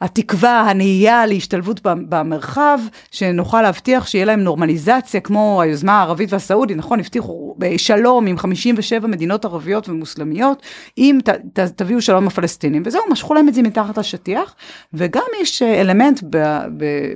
התקווה, 0.01 0.61
הנהייה 0.61 1.25
להשתלבות 1.25 1.79
במרחב, 1.83 2.79
שנוכל 3.11 3.61
להבטיח 3.61 4.07
שיהיה 4.07 4.25
להם 4.25 4.39
נורמליזציה, 4.39 5.19
כמו 5.19 5.61
היוזמה 5.61 5.99
הערבית 5.99 6.33
והסעודית, 6.33 6.77
נכון, 6.77 6.99
הבטיחו 6.99 7.55
שלום 7.77 8.27
עם 8.27 8.37
57 8.37 9.07
מדינות 9.07 9.45
ערביות 9.45 9.89
ומוסלמיות, 9.89 10.61
אם 10.97 11.19
ת, 11.23 11.29
ת, 11.29 11.59
תביאו 11.59 12.01
שלום 12.01 12.27
הפלסטינים, 12.27 12.83
וזהו, 12.85 13.01
משכו 13.09 13.33
להם 13.33 13.47
את 13.47 13.53
זה 13.53 13.61
מתחת 13.61 13.97
לשטיח, 13.97 14.55
וגם 14.93 15.23
יש 15.41 15.61
אלמנט 15.61 16.23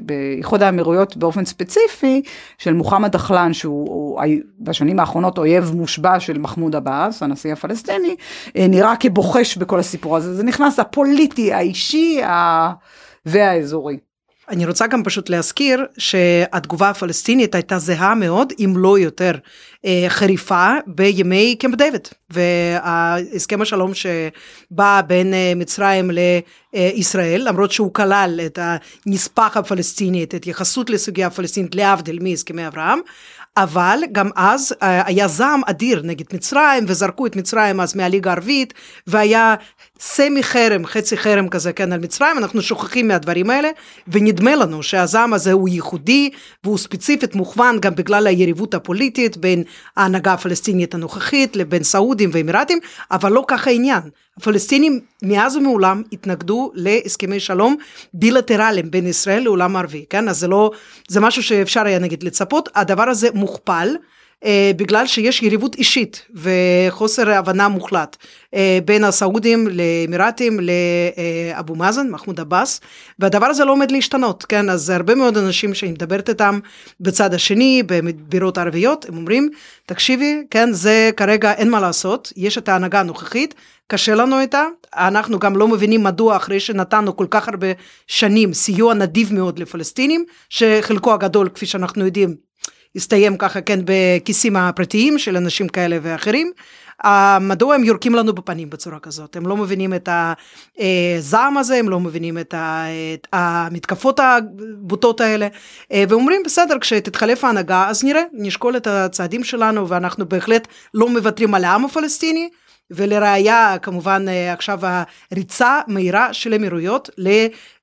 באיחוד 0.01 0.63
האמירויות 0.63 1.18
באופן 1.18 1.46
ספציפי, 1.46 2.22
של 2.58 2.74
מוחמד 2.74 3.12
דחלן, 3.12 3.54
שהוא 3.54 4.22
בשנים 4.60 5.00
האחרונות 5.00 5.38
אויב 5.38 5.72
מושבע 5.75 6.20
של 6.20 6.38
מחמוד 6.38 6.75
עבאס, 6.75 7.24
הנשיא 7.24 7.54
הפלסטיני, 7.54 8.16
נראה 8.56 8.96
כבוחש 8.96 9.58
בכל 9.58 9.80
הסיפור 9.80 10.18
הזה, 10.18 10.36
זה 10.36 10.44
נכנס 10.44 10.80
הפוליטי, 11.12 11.53
האישי 11.53 12.22
והאזורי. 13.25 13.98
אני 14.50 14.65
רוצה 14.65 14.88
גם 14.88 15.03
פשוט 15.03 15.30
להזכיר 15.30 15.86
שהתגובה 15.98 16.89
הפלסטינית 16.89 17.56
הייתה 17.56 17.80
זהה 17.80 18.15
מאוד, 18.15 18.53
אם 18.60 18.74
לא 18.77 19.00
יותר 19.00 19.32
חריפה, 20.10 20.74
בימי 20.88 21.56
קמפ 21.60 21.76
דיוויד. 21.76 22.08
והסכם 22.32 23.62
השלום 23.62 23.92
שבא 23.94 25.02
בין 25.08 25.34
אה, 25.34 25.54
מצרים 25.56 26.12
לישראל, 26.74 27.42
למרות 27.48 27.72
שהוא 27.72 27.94
כלל 27.94 28.40
את 28.46 28.60
הנספח 28.62 29.58
הפלסטיני, 29.58 30.24
את 30.24 30.34
ההתייחסות 30.34 30.90
לסוגיה 30.90 31.28
הפלסטינית, 31.28 31.76
להבדיל 31.76 32.20
מהסכמי 32.22 32.68
אברהם, 32.68 33.00
אבל 33.58 34.00
גם 34.12 34.30
אז 34.36 34.76
אה, 34.84 35.02
היה 35.06 35.28
זעם 35.28 35.62
אדיר 35.66 36.02
נגד 36.04 36.26
מצרים, 36.34 36.86
וזרקו 36.88 37.26
את 37.26 37.36
מצרים 37.36 37.80
אז 37.80 37.96
מהליגה 37.96 38.32
הערבית, 38.32 38.74
והיה 39.08 39.56
סמי 40.00 40.44
חרם, 40.44 40.86
חצי 40.86 41.18
חרם 41.18 41.50
כזה, 41.50 41.74
כן, 41.74 41.94
על 41.94 42.00
מצרים, 42.00 42.38
אנחנו 42.38 42.62
שוכחים 42.62 43.08
מהדברים 43.08 43.50
האלה, 43.50 43.70
ונדמה 44.08 44.56
לנו 44.56 44.84
שהזעם 44.84 45.34
הזה 45.34 45.52
הוא 45.52 45.70
ייחודי, 45.70 46.30
והוא 46.64 46.78
ספציפית 46.78 47.36
מוכוון 47.36 47.80
גם 47.80 47.96
בגלל 47.96 48.28
היריבות 48.28 48.74
הפוליטית 48.74 49.38
בין 49.38 49.64
ההנהגה 49.98 50.34
הפלסטינית 50.34 50.94
הנוכחית 50.94 51.56
לבין 51.56 51.84
סעודים 51.84 52.30
ואמירתים, 52.34 52.80
אבל 53.12 53.32
לא 53.32 53.44
ככה 53.48 53.70
העניין. 53.70 54.01
הפלסטינים 54.38 55.00
מאז 55.24 55.56
ומעולם 55.56 56.01
התנגדו 56.12 56.72
להסכמי 56.75 57.40
שלום 57.40 57.75
בילטרליים 58.13 58.92
בין 58.92 59.08
ישראל 59.08 59.44
לעולם 59.44 59.75
הערבי, 59.75 60.06
כן? 60.10 60.30
אז 60.30 60.40
זה 60.40 60.48
לא, 60.48 60.72
זה 61.08 61.20
משהו 61.20 61.44
שאפשר 61.44 61.86
היה 61.86 62.00
נגיד 62.00 62.24
לצפות, 62.24 62.70
הדבר 62.75 63.10
הזה 63.10 63.28
מוכפל. 63.34 63.96
אה, 64.46 64.72
בגלל 64.76 65.08
שיש 65.08 65.44
יריבות 65.44 65.76
אישית 65.76 66.26
וחוסר 66.36 67.32
הבנה 67.32 67.68
מוחלט 67.68 68.18
אה, 68.56 68.80
בין 68.86 69.04
הסעודים 69.04 69.68
לאמירתים 69.68 70.60
לאבו 70.60 71.76
מאזן, 71.76 72.10
מחמוד 72.10 72.40
עבאס, 72.40 72.82
והדבר 73.20 73.46
הזה 73.46 73.66
לא 73.66 73.72
עומד 73.72 73.92
להשתנות, 73.92 74.46
כן? 74.46 74.70
אז 74.70 74.90
הרבה 74.90 75.16
מאוד 75.16 75.38
אנשים 75.38 75.74
שאני 75.74 75.92
מדברת 75.92 76.30
איתם 76.30 76.60
בצד 77.00 77.34
השני, 77.34 77.84
בבירות 77.86 78.58
ערביות, 78.58 79.06
הם 79.10 79.18
אומרים, 79.18 79.50
תקשיבי, 79.86 80.44
כן, 80.52 80.72
זה 80.72 81.10
כרגע 81.18 81.54
אין 81.54 81.70
מה 81.70 81.80
לעשות, 81.80 82.34
יש 82.36 82.58
את 82.58 82.70
ההנהגה 82.70 83.00
הנוכחית, 83.00 83.56
קשה 83.88 84.16
לנו 84.16 84.40
איתה, 84.40 84.66
אנחנו 84.96 85.40
גם 85.40 85.58
לא 85.58 85.68
מבינים 85.68 86.04
מדוע 86.04 86.36
אחרי 86.36 86.60
שנתנו 86.60 87.18
כל 87.18 87.26
כך 87.30 87.48
הרבה 87.48 87.68
שנים 88.08 88.54
סיוע 88.54 88.94
נדיב 88.94 89.34
מאוד 89.34 89.60
לפלסטינים, 89.60 90.26
שחלקו 90.50 91.14
הגדול, 91.14 91.50
כפי 91.50 91.66
שאנחנו 91.66 92.06
יודעים, 92.06 92.50
הסתיים 92.96 93.38
ככה 93.38 93.62
כן 93.62 93.80
בכיסים 93.86 94.56
הפרטיים 94.56 95.20
של 95.20 95.38
אנשים 95.38 95.68
כאלה 95.68 95.98
ואחרים. 96.02 96.52
Uh, 97.06 97.08
מדוע 97.42 97.76
הם 97.76 97.84
יורקים 97.84 98.16
לנו 98.16 98.34
בפנים 98.34 98.70
בצורה 98.70 99.00
כזאת? 99.00 99.36
הם 99.36 99.48
לא 99.48 99.58
מבינים 99.58 99.94
את 99.94 100.10
הזעם 100.80 101.58
הזה, 101.58 101.76
הם 101.76 101.90
לא 101.90 102.00
מבינים 102.00 102.38
את, 102.38 102.54
המתקפות 103.34 104.20
הבוטות 104.20 105.22
האלה, 105.22 105.48
uh, 105.48 105.96
ואומרים 106.10 106.42
בסדר, 106.46 106.80
כשתתחלף 106.80 107.44
ההנהגה 107.44 107.88
אז 107.88 108.04
נראה, 108.04 108.22
נשקול 108.34 108.78
את 108.78 108.88
הצעדים 108.88 109.44
שלנו 109.44 109.90
ואנחנו 109.90 110.30
בהחלט 110.30 110.68
לא 110.94 111.10
מוותרים 111.10 111.54
על 111.56 111.64
העם 111.64 111.86
הפלסטיני, 111.86 112.50
ולראיה 112.92 113.76
כמובן 113.82 114.26
אה, 114.30 114.54
עכשיו 114.54 114.80
הריצה 115.32 115.80
מהירה 115.88 116.34
של 116.34 116.54
אמירויות 116.54 117.10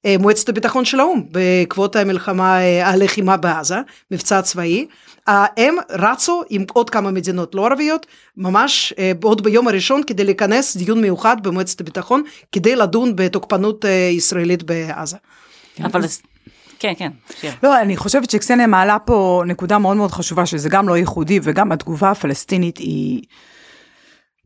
למועצת 0.04 0.48
הביטחון 0.48 0.84
של 0.84 1.00
האו"ם 1.00 1.22
בעקבות 1.30 1.96
המלחמה, 1.96 2.60
אה, 2.60 2.88
הלחימה 2.88 3.36
בעזה, 3.36 3.76
מבצע 4.10 4.42
צבאי. 4.42 4.86
הם 5.26 5.76
רצו 5.90 6.42
עם 6.50 6.64
עוד 6.72 6.90
כמה 6.90 7.10
מדינות 7.10 7.54
לא 7.54 7.66
ערביות, 7.66 8.06
ממש 8.36 8.94
אה, 8.98 9.12
עוד 9.22 9.42
ביום 9.42 9.68
הראשון 9.68 10.02
כדי 10.06 10.24
לכנס 10.24 10.76
דיון 10.76 11.00
מיוחד 11.00 11.36
במועצת 11.42 11.80
הביטחון, 11.80 12.22
כדי 12.52 12.76
לדון 12.76 13.16
בתוקפנות 13.16 13.84
ישראלית 14.10 14.62
בעזה. 14.62 15.16
אבל 15.84 16.02
כן, 16.78 16.92
כן. 16.98 17.10
שיר. 17.40 17.52
לא, 17.62 17.80
אני 17.80 17.96
חושבת 17.96 18.30
שקסניה 18.30 18.66
מעלה 18.66 18.98
פה 18.98 19.42
נקודה 19.46 19.78
מאוד 19.78 19.96
מאוד 19.96 20.10
חשובה, 20.10 20.46
שזה 20.46 20.68
גם 20.68 20.88
לא 20.88 20.96
ייחודי 20.96 21.40
וגם 21.42 21.72
התגובה 21.72 22.10
הפלסטינית 22.10 22.78
היא... 22.78 23.22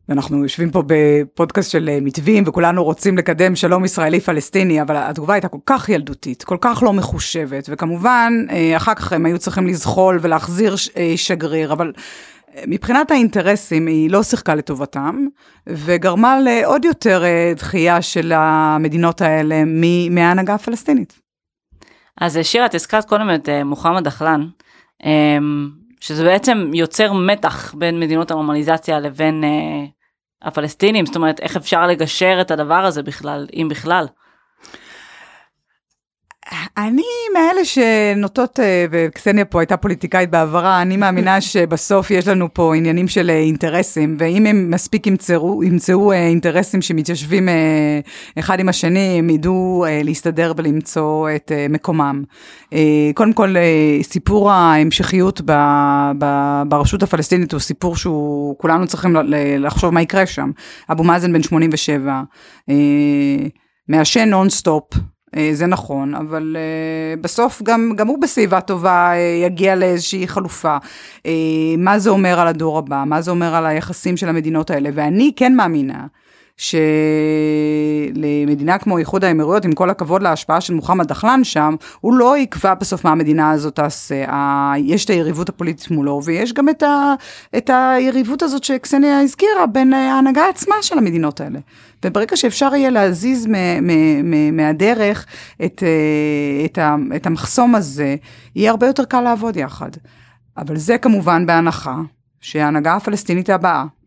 ואנחנו 0.09 0.43
יושבים 0.43 0.71
פה 0.71 0.83
בפודקאסט 0.87 1.71
של 1.71 1.89
אה, 1.89 1.99
מתווים 2.01 2.43
וכולנו 2.47 2.83
רוצים 2.83 3.17
לקדם 3.17 3.55
שלום 3.55 3.85
ישראלי 3.85 4.19
פלסטיני 4.19 4.81
אבל 4.81 4.97
התגובה 4.97 5.33
הייתה 5.33 5.47
כל 5.47 5.57
כך 5.65 5.89
ילדותית 5.89 6.43
כל 6.43 6.57
כך 6.61 6.83
לא 6.83 6.93
מחושבת 6.93 7.69
וכמובן 7.69 8.33
אה, 8.49 8.77
אחר 8.77 8.93
כך 8.93 9.13
הם 9.13 9.25
היו 9.25 9.39
צריכים 9.39 9.67
לזחול 9.67 10.19
ולהחזיר 10.21 10.75
אה, 10.97 11.13
שגריר 11.15 11.73
אבל 11.73 11.93
מבחינת 12.67 13.11
האינטרסים 13.11 13.87
היא 13.87 14.09
לא 14.09 14.23
שיחקה 14.23 14.55
לטובתם 14.55 15.25
וגרמה 15.67 16.39
לעוד 16.39 16.85
יותר 16.85 17.23
דחייה 17.55 18.01
של 18.01 18.31
המדינות 18.35 19.21
האלה 19.21 19.63
מההנהגה 20.09 20.53
הפלסטינית. 20.53 21.19
אז 22.21 22.39
שירה 22.41 22.65
את 22.65 22.75
הזכרת 22.75 23.05
קודם 23.05 23.29
את 23.35 23.49
מוחמד 23.65 24.03
דחלן. 24.03 24.47
שזה 26.03 26.23
בעצם 26.23 26.71
יוצר 26.73 27.13
מתח 27.13 27.73
בין 27.77 27.99
מדינות 27.99 28.31
הנורמליזציה 28.31 28.99
לבין 28.99 29.43
אה, 29.43 29.85
הפלסטינים, 30.41 31.05
זאת 31.05 31.15
אומרת 31.15 31.39
איך 31.39 31.57
אפשר 31.57 31.87
לגשר 31.87 32.37
את 32.41 32.51
הדבר 32.51 32.85
הזה 32.85 33.03
בכלל, 33.03 33.47
אם 33.53 33.67
בכלל. 33.69 34.05
אני 36.77 37.03
מאלה 37.33 37.65
שנוטות, 37.65 38.59
אה, 38.59 38.85
וקסניה 38.91 39.45
פה 39.45 39.59
הייתה 39.59 39.77
פוליטיקאית 39.77 40.29
בעברה, 40.29 40.81
אני 40.81 40.97
מאמינה 40.97 41.41
שבסוף 41.51 42.11
יש 42.11 42.27
לנו 42.27 42.53
פה 42.53 42.75
עניינים 42.75 43.07
של 43.07 43.29
אה, 43.29 43.39
אינטרסים, 43.39 44.15
ואם 44.19 44.45
הם 44.45 44.71
מספיק 44.71 45.07
ימצאו, 45.07 45.63
ימצאו 45.63 46.11
אה, 46.11 46.27
אינטרסים 46.27 46.81
שמתיישבים 46.81 47.49
אחד 48.39 48.59
עם 48.59 48.69
השני, 48.69 49.19
הם 49.19 49.29
ידעו 49.29 49.85
להסתדר 50.03 50.53
ולמצוא 50.57 51.29
את 51.35 51.51
מקומם. 51.69 52.23
קודם 53.13 53.33
כל, 53.33 53.55
סיפור 54.01 54.51
ההמשכיות 54.51 55.41
ב, 55.45 55.51
ב, 56.17 56.25
ברשות 56.67 57.03
הפלסטינית 57.03 57.51
הוא 57.51 57.59
סיפור 57.59 57.95
שהוא, 57.95 58.57
כולנו 58.57 58.87
צריכים 58.87 59.15
לחשוב 59.59 59.93
מה 59.93 60.01
יקרה 60.01 60.25
שם. 60.25 60.51
אבו 60.91 61.03
מאזן 61.03 61.33
בן 61.33 61.43
87, 61.43 62.21
מעשן 63.89 64.29
נונסטופ. 64.29 64.83
אה, 65.37 65.49
זה 65.53 65.67
נכון, 65.67 66.15
אבל 66.15 66.57
uh, 66.57 67.21
בסוף 67.21 67.61
גם, 67.63 67.91
גם 67.95 68.07
הוא 68.07 68.21
בסביבה 68.21 68.61
טובה 68.61 69.11
uh, 69.13 69.45
יגיע 69.45 69.75
לאיזושהי 69.75 70.27
חלופה. 70.27 70.77
מה 71.77 71.99
זה 71.99 72.09
אומר 72.09 72.39
על 72.39 72.47
הדור 72.47 72.77
הבא? 72.77 73.03
מה 73.07 73.21
זה 73.21 73.31
אומר 73.31 73.55
על 73.55 73.65
היחסים 73.65 74.17
של 74.17 74.29
המדינות 74.29 74.69
האלה? 74.69 74.89
ואני 74.93 75.31
כן 75.35 75.55
מאמינה 75.55 76.05
שלמדינה 78.13 78.77
כמו 78.77 78.97
איחוד 78.97 79.23
האמירויות, 79.23 79.65
עם 79.65 79.71
כל 79.71 79.89
הכבוד 79.89 80.23
להשפעה 80.23 80.61
של 80.61 80.73
מוחמד 80.73 81.07
דחלן 81.07 81.43
שם, 81.43 81.75
הוא 82.01 82.13
לא 82.13 82.37
יקבע 82.37 82.73
בסוף 82.73 83.05
מה 83.05 83.11
המדינה 83.11 83.51
הזאת 83.51 83.75
תעשה. 83.75 84.25
יש 84.77 85.05
את 85.05 85.09
היריבות 85.09 85.49
הפוליטית 85.49 85.91
מולו, 85.91 86.21
ויש 86.23 86.53
גם 86.53 86.69
את, 86.69 86.83
ה, 86.83 87.13
את 87.57 87.69
היריבות 87.73 88.43
הזאת 88.43 88.63
שקסניה 88.63 89.19
הזכירה 89.19 89.65
בין 89.71 89.93
ההנהגה 89.93 90.49
עצמה 90.49 90.75
של 90.81 90.97
המדינות 90.97 91.41
האלה. 91.41 91.59
וברגע 92.05 92.37
שאפשר 92.37 92.75
יהיה 92.75 92.89
להזיז 92.89 93.47
מהדרך 94.53 95.25
את, 95.65 95.83
את, 96.65 96.79
את 97.15 97.25
המחסום 97.25 97.75
הזה, 97.75 98.15
יהיה 98.55 98.71
הרבה 98.71 98.87
יותר 98.87 99.05
קל 99.05 99.21
לעבוד 99.21 99.57
יחד. 99.57 99.89
אבל 100.57 100.77
זה 100.77 100.97
כמובן 100.97 101.45
בהנחה 101.45 101.95
שההנהגה 102.41 102.95
הפלסטינית 102.95 103.49
הבאה 103.49 103.79
אה, 103.79 104.02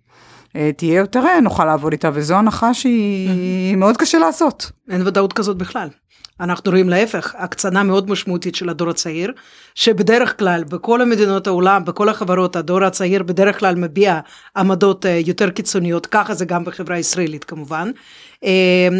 תהיה 0.77 0.95
יותר 0.95 1.27
אה, 1.27 1.41
נוכל 1.41 1.65
לעבוד 1.65 1.93
איתה, 1.93 2.11
וזו 2.15 2.35
הנחה 2.35 2.75
שהיא 2.75 3.77
מאוד 3.77 3.97
קשה 3.97 4.19
לעשות. 4.19 4.71
אין 4.91 5.07
ודאות 5.07 5.33
כזאת 5.33 5.57
בכלל. 5.57 5.89
אנחנו 6.41 6.71
רואים 6.71 6.89
להפך, 6.89 7.35
הקצנה 7.39 7.83
מאוד 7.83 8.11
משמעותית 8.11 8.55
של 8.55 8.69
הדור 8.69 8.91
הצעיר, 8.91 9.33
שבדרך 9.75 10.39
כלל 10.39 10.65
בכל 10.65 11.03
המדינות 11.03 11.47
העולם, 11.47 11.85
בכל 11.85 12.09
החברות, 12.09 12.57
הדור 12.57 12.85
הצעיר 12.85 13.23
בדרך 13.23 13.59
כלל 13.59 13.75
מביע 13.75 14.21
עמדות 14.57 15.07
אה, 15.07 15.21
יותר 15.27 15.51
קיצוניות, 15.51 16.07
ככה 16.07 16.35
זה 16.35 16.45
גם 16.45 16.65
בחברה 16.65 16.97
הישראלית 16.97 17.45
כמובן. 17.45 17.91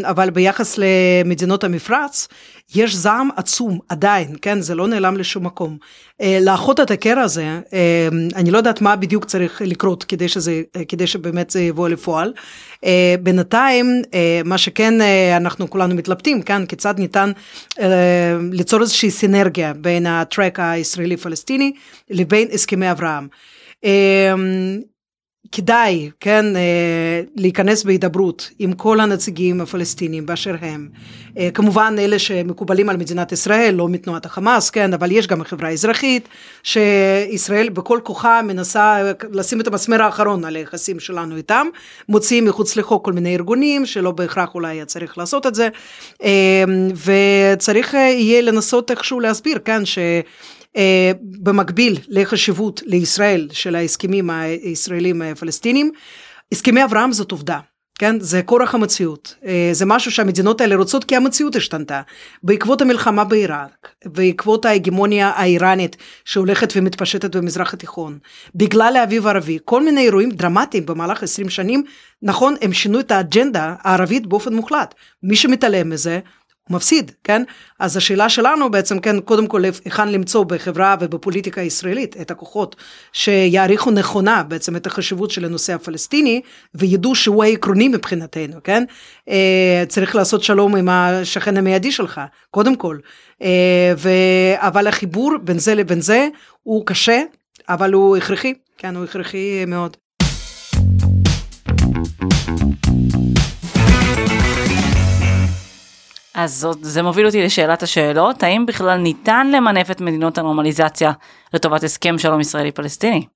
אבל 0.05 0.31
ביחס 0.31 0.79
למדינות 0.79 1.65
המפרץ, 1.65 2.29
יש 2.75 2.95
זעם 2.95 3.29
עצום 3.37 3.79
עדיין, 3.89 4.37
כן, 4.43 4.61
זה 4.61 4.75
לא 4.75 4.89
נעלם 4.89 5.17
לשום 5.17 5.47
מקום. 5.47 5.77
לאחות 6.41 6.81
את 6.81 6.91
הקרע 6.91 7.23
הזה, 7.23 7.61
אני 8.35 8.51
לא 8.51 8.59
יודעת 8.59 8.81
מה 8.81 8.97
בדיוק 8.97 9.25
צריך 9.25 9.63
לקרות 9.65 10.05
כדי, 10.05 10.29
שזה, 10.29 10.63
כדי 10.89 11.07
שבאמת 11.07 11.51
זה 11.51 11.61
יבוא 11.61 11.89
לפועל. 11.89 12.33
בינתיים, 13.23 14.03
מה 14.45 14.59
שכן 14.59 14.95
אנחנו 15.37 15.71
כולנו 15.71 15.95
מתלבטים, 15.95 16.43
כן, 16.43 16.67
כיצד 16.67 16.95
ניתן 16.99 17.33
ליצור 18.53 18.81
איזושהי 18.81 19.11
סינרגיה 19.11 19.73
בין 19.73 20.07
הטרק 20.07 20.61
הישראלי-פלסטיני 20.61 21.73
לבין 22.11 22.49
הסכמי 22.53 22.91
אברהם. 22.91 23.29
כדאי, 25.53 26.11
כן, 26.21 26.57
אה, 26.57 27.21
להיכנס 27.37 27.85
בהידברות 27.85 28.51
עם 28.59 28.73
כל 28.73 29.01
הנציגים 29.01 29.61
הפלסטינים 29.61 30.27
באשר 30.27 30.55
הם. 30.61 30.89
אה, 31.39 31.49
כמובן 31.55 31.95
אלה 31.99 32.19
שמקובלים 32.19 32.89
על 32.89 32.97
מדינת 32.97 33.33
ישראל, 33.33 33.75
לא 33.75 33.89
מתנועת 33.89 34.27
החמאס, 34.27 34.71
כן, 34.71 34.93
אבל 34.93 35.13
יש 35.13 35.27
גם 35.27 35.41
החברה 35.41 35.69
האזרחית, 35.69 36.29
שישראל 36.63 37.69
בכל 37.69 38.01
כוחה 38.03 38.43
מנסה 38.43 39.13
לשים 39.33 39.61
את 39.61 39.67
המסמר 39.67 40.03
האחרון 40.03 40.45
על 40.45 40.57
היחסים 40.57 41.01
שלנו 41.01 41.37
איתם, 41.37 41.67
מוציאים 42.09 42.45
מחוץ 42.45 42.77
לחוק 42.77 43.05
כל 43.05 43.13
מיני 43.13 43.35
ארגונים, 43.35 43.87
שלא 43.87 44.11
בהכרח 44.11 44.55
אולי 44.55 44.77
היה 44.77 44.85
צריך 44.85 45.19
לעשות 45.19 45.47
את 45.47 45.55
זה, 45.55 45.69
אה, 46.25 46.65
וצריך 47.05 47.95
יהיה 47.95 48.41
לנסות 48.41 48.91
איכשהו 48.91 49.21
להסביר, 49.21 49.59
כן, 49.65 49.85
ש... 49.85 49.99
אה, 50.77 51.13
במקביל 51.21 51.99
לחשיבות 52.09 52.83
לישראל 52.87 53.49
של 53.53 53.75
ההסכמים 53.77 54.31
הישראלים 54.31 55.23
הפלסטינים, 55.23 55.93
הסכמי 56.53 56.85
אברהם 56.85 57.13
זאת 57.13 57.33
עובדה. 57.33 57.61
כן, 57.99 58.21
זה 58.21 58.43
כורח 58.43 58.75
המציאות, 58.75 59.35
אה, 59.47 59.69
זה 59.73 59.87
משהו 59.87 60.11
שהמדינות 60.11 60.61
האלה 60.61 60.77
רוצות 60.77 61.05
כי 61.05 61.17
המציאות 61.17 61.57
השתנתה. 61.57 62.03
בעקבות 62.43 62.83
המלחמה 62.83 63.25
בעיראק, 63.25 63.89
בעקבות 64.05 64.65
ההגמוניה 64.65 65.29
האיראנית 65.29 65.97
שהולכת 66.25 66.73
ומתפשטת 66.77 67.37
במזרח 67.37 67.75
התיכון, 67.75 68.19
בגלל 68.55 68.97
האביב 68.97 69.27
הערבי, 69.27 69.59
כל 69.65 69.85
מיני 69.85 70.01
אירועים 70.01 70.31
דרמטיים 70.31 70.87
במהלך 70.87 71.23
20 71.23 71.49
שנים, 71.49 71.85
נכון, 72.23 72.55
הם 72.63 72.73
שינו 72.73 73.01
את 73.01 73.11
האג'נדה 73.11 73.75
הערבית 73.81 74.27
באופן 74.27 74.55
מוחלט. 74.55 74.95
מי 75.23 75.37
שמתעלם 75.37 75.91
מזה, 75.91 76.21
הוא 76.69 76.77
מפסיד, 76.77 77.11
כן? 77.25 77.43
אז 77.79 77.97
השאלה 77.97 78.29
שלנו 78.29 78.71
בעצם, 78.71 78.99
כן, 78.99 79.21
קודם 79.21 79.47
כל, 79.47 79.63
היכן 79.85 80.09
למצוא 80.09 80.45
בחברה 80.45 80.97
ובפוליטיקה 81.01 81.61
הישראלית 81.61 82.17
את 82.21 82.31
הכוחות 82.31 82.77
שיעריכו 83.13 83.91
נכונה 83.91 84.43
בעצם 84.43 84.77
את 84.77 84.87
החשיבות 84.87 85.31
של 85.31 85.45
הנושא 85.45 85.75
הפלסטיני, 85.75 86.41
וידעו 86.75 87.15
שהוא 87.15 87.45
העקרוני 87.45 87.89
מבחינתנו, 87.89 88.57
כן? 88.65 88.85
אה, 89.29 89.85
צריך 89.89 90.15
לעשות 90.15 90.43
שלום 90.43 90.77
עם 90.77 90.89
השכן 90.89 91.57
המיידי 91.57 91.93
שלך, 91.93 92.21
קודם 92.51 92.77
כל. 92.77 92.99
אה, 93.43 93.93
ו... 93.97 94.11
אבל 94.57 94.87
החיבור 94.87 95.33
בין 95.43 95.59
זה 95.59 95.75
לבין 95.75 96.01
זה 96.01 96.29
הוא 96.63 96.87
קשה, 96.87 97.23
אבל 97.69 97.93
הוא 97.93 98.17
הכרחי, 98.17 98.55
כן, 98.79 98.97
הוא 98.97 99.05
הכרחי 99.05 99.65
מאוד. 99.67 99.97
אז 106.37 106.55
זאת, 106.55 106.79
זה 106.81 107.03
מוביל 107.03 107.27
אותי 107.27 107.43
לשאלת 107.43 107.83
השאלות, 107.83 108.43
האם 108.43 108.67
בכלל 108.67 108.99
ניתן 108.99 109.51
למנף 109.51 109.91
את 109.91 110.01
מדינות 110.01 110.39
הנורמליזציה 110.39 111.13
לטובת 111.55 111.85
הסכם 111.85 112.19
שלום 112.19 112.41
ישראלי-פלסטיני? 112.41 113.27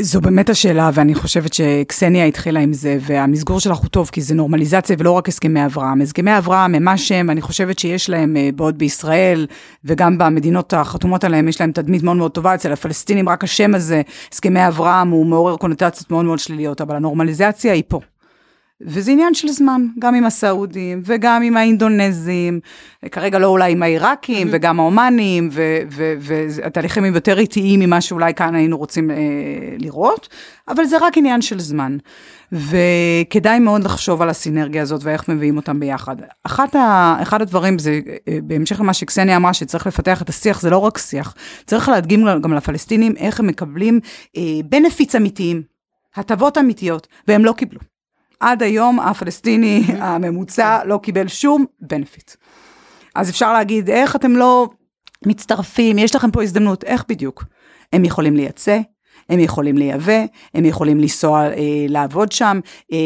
זו 0.00 0.20
באמת 0.20 0.48
השאלה, 0.50 0.90
ואני 0.94 1.14
חושבת 1.14 1.52
שקסניה 1.52 2.24
התחילה 2.24 2.60
עם 2.60 2.72
זה, 2.72 2.98
והמסגור 3.00 3.60
שלך 3.60 3.76
הוא 3.76 3.88
טוב, 3.88 4.10
כי 4.12 4.20
זה 4.20 4.34
נורמליזציה 4.34 4.96
ולא 4.98 5.10
רק 5.10 5.28
הסכמי 5.28 5.66
אברהם. 5.66 6.00
הסכמי 6.00 6.38
אברהם 6.38 6.74
הם 6.74 6.84
מה 6.84 6.98
שהם, 6.98 7.30
אני 7.30 7.40
חושבת 7.40 7.78
שיש 7.78 8.10
להם, 8.10 8.36
אה, 8.36 8.50
בעוד 8.54 8.78
בישראל, 8.78 9.46
וגם 9.84 10.18
במדינות 10.18 10.72
החתומות 10.72 11.24
עליהם, 11.24 11.48
יש 11.48 11.60
להם 11.60 11.72
תדמית 11.72 12.02
מאוד 12.02 12.16
מאוד 12.16 12.30
טובה, 12.30 12.54
אצל 12.54 12.72
הפלסטינים 12.72 13.28
רק 13.28 13.44
השם 13.44 13.74
הזה, 13.74 14.02
הסכמי 14.32 14.68
אברהם, 14.68 15.10
הוא 15.10 15.26
מעורר 15.26 15.56
קונוטציות 15.56 16.10
מאוד 16.10 16.24
מאוד 16.24 16.38
שליליות, 16.38 16.80
אבל 16.80 16.96
הנורמליזציה 16.96 17.72
היא 17.72 17.82
פה. 17.88 18.00
וזה 18.80 19.10
עניין 19.10 19.34
של 19.34 19.48
זמן, 19.48 19.86
גם 19.98 20.14
עם 20.14 20.24
הסעודים 20.24 21.02
וגם 21.04 21.42
עם 21.42 21.56
האינדונזים, 21.56 22.60
כרגע 23.10 23.38
לא 23.38 23.46
אולי 23.46 23.72
עם 23.72 23.82
העיראקים 23.82 24.46
mm-hmm. 24.46 24.50
וגם 24.52 24.80
העומנים, 24.80 25.48
והתהליכים 26.20 27.04
הם 27.04 27.14
יותר 27.14 27.38
איטיים 27.38 27.80
ממה 27.80 28.00
שאולי 28.00 28.34
כאן 28.34 28.54
היינו 28.54 28.78
רוצים 28.78 29.10
אה, 29.10 29.16
לראות, 29.78 30.28
אבל 30.68 30.84
זה 30.84 30.96
רק 31.00 31.18
עניין 31.18 31.42
של 31.42 31.60
זמן. 31.60 31.96
וכדאי 32.52 33.58
מאוד 33.58 33.84
לחשוב 33.84 34.22
על 34.22 34.28
הסינרגיה 34.28 34.82
הזאת 34.82 35.00
ואיך 35.04 35.28
מביאים 35.28 35.56
אותם 35.56 35.80
ביחד. 35.80 36.16
אחת 36.44 36.74
ה, 36.74 37.16
אחד 37.22 37.42
הדברים 37.42 37.78
זה, 37.78 38.00
אה, 38.28 38.38
בהמשך 38.42 38.80
למה 38.80 38.92
שקסניה 38.94 39.36
אמרה, 39.36 39.54
שצריך 39.54 39.86
לפתח 39.86 40.22
את 40.22 40.28
השיח, 40.28 40.60
זה 40.60 40.70
לא 40.70 40.78
רק 40.78 40.98
שיח, 40.98 41.34
צריך 41.66 41.88
להדגים 41.88 42.26
גם 42.42 42.52
לפלסטינים 42.52 43.14
איך 43.16 43.40
הם 43.40 43.46
מקבלים 43.46 44.00
אה, 44.36 44.42
בנפיץ 44.64 45.14
אמיתיים, 45.14 45.62
הטבות 46.16 46.58
אמיתיות, 46.58 47.06
והם 47.28 47.44
לא 47.44 47.52
קיבלו. 47.52 47.80
עד 48.40 48.62
היום 48.62 49.00
הפלסטיני 49.00 49.82
הממוצע 49.98 50.84
לא 50.84 51.00
קיבל 51.02 51.28
שום 51.28 51.64
בנפיט. 51.80 52.30
אז 53.14 53.30
אפשר 53.30 53.52
להגיד, 53.52 53.90
איך 53.90 54.16
אתם 54.16 54.36
לא 54.36 54.68
מצטרפים, 55.26 55.98
יש 55.98 56.16
לכם 56.16 56.30
פה 56.30 56.42
הזדמנות, 56.42 56.84
איך 56.84 57.04
בדיוק? 57.08 57.44
הם 57.92 58.04
יכולים 58.04 58.36
לייצא, 58.36 58.80
הם 59.28 59.40
יכולים 59.40 59.78
לייבא, 59.78 60.24
הם 60.54 60.64
יכולים 60.64 61.00
לנסוע 61.00 61.40
אה, 61.40 61.52
לעבוד 61.88 62.32
שם. 62.32 62.60
אה, 62.92 62.98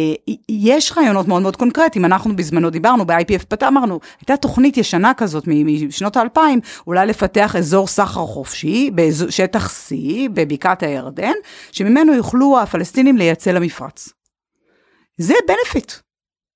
יש 0.48 0.92
רעיונות 0.96 1.28
מאוד 1.28 1.42
מאוד 1.42 1.56
קונקרטיים, 1.56 2.04
אנחנו 2.04 2.36
בזמנו 2.36 2.70
דיברנו, 2.70 3.06
ב-IPF 3.06 3.66
אמרנו, 3.68 4.00
הייתה 4.20 4.36
תוכנית 4.36 4.76
ישנה 4.76 5.14
כזאת 5.14 5.44
משנות 5.66 6.16
האלפיים, 6.16 6.60
אולי 6.86 7.06
לפתח 7.06 7.56
אזור 7.56 7.86
סחר 7.86 8.26
חופשי 8.26 8.90
בשטח 8.94 9.70
C, 9.70 9.94
בבקעת 10.32 10.82
הירדן, 10.82 11.32
שממנו 11.72 12.14
יוכלו 12.14 12.60
הפלסטינים 12.60 13.16
לייצא 13.16 13.50
למפרץ. 13.50 14.21
זה 15.16 15.34
בנפיט. 15.48 15.92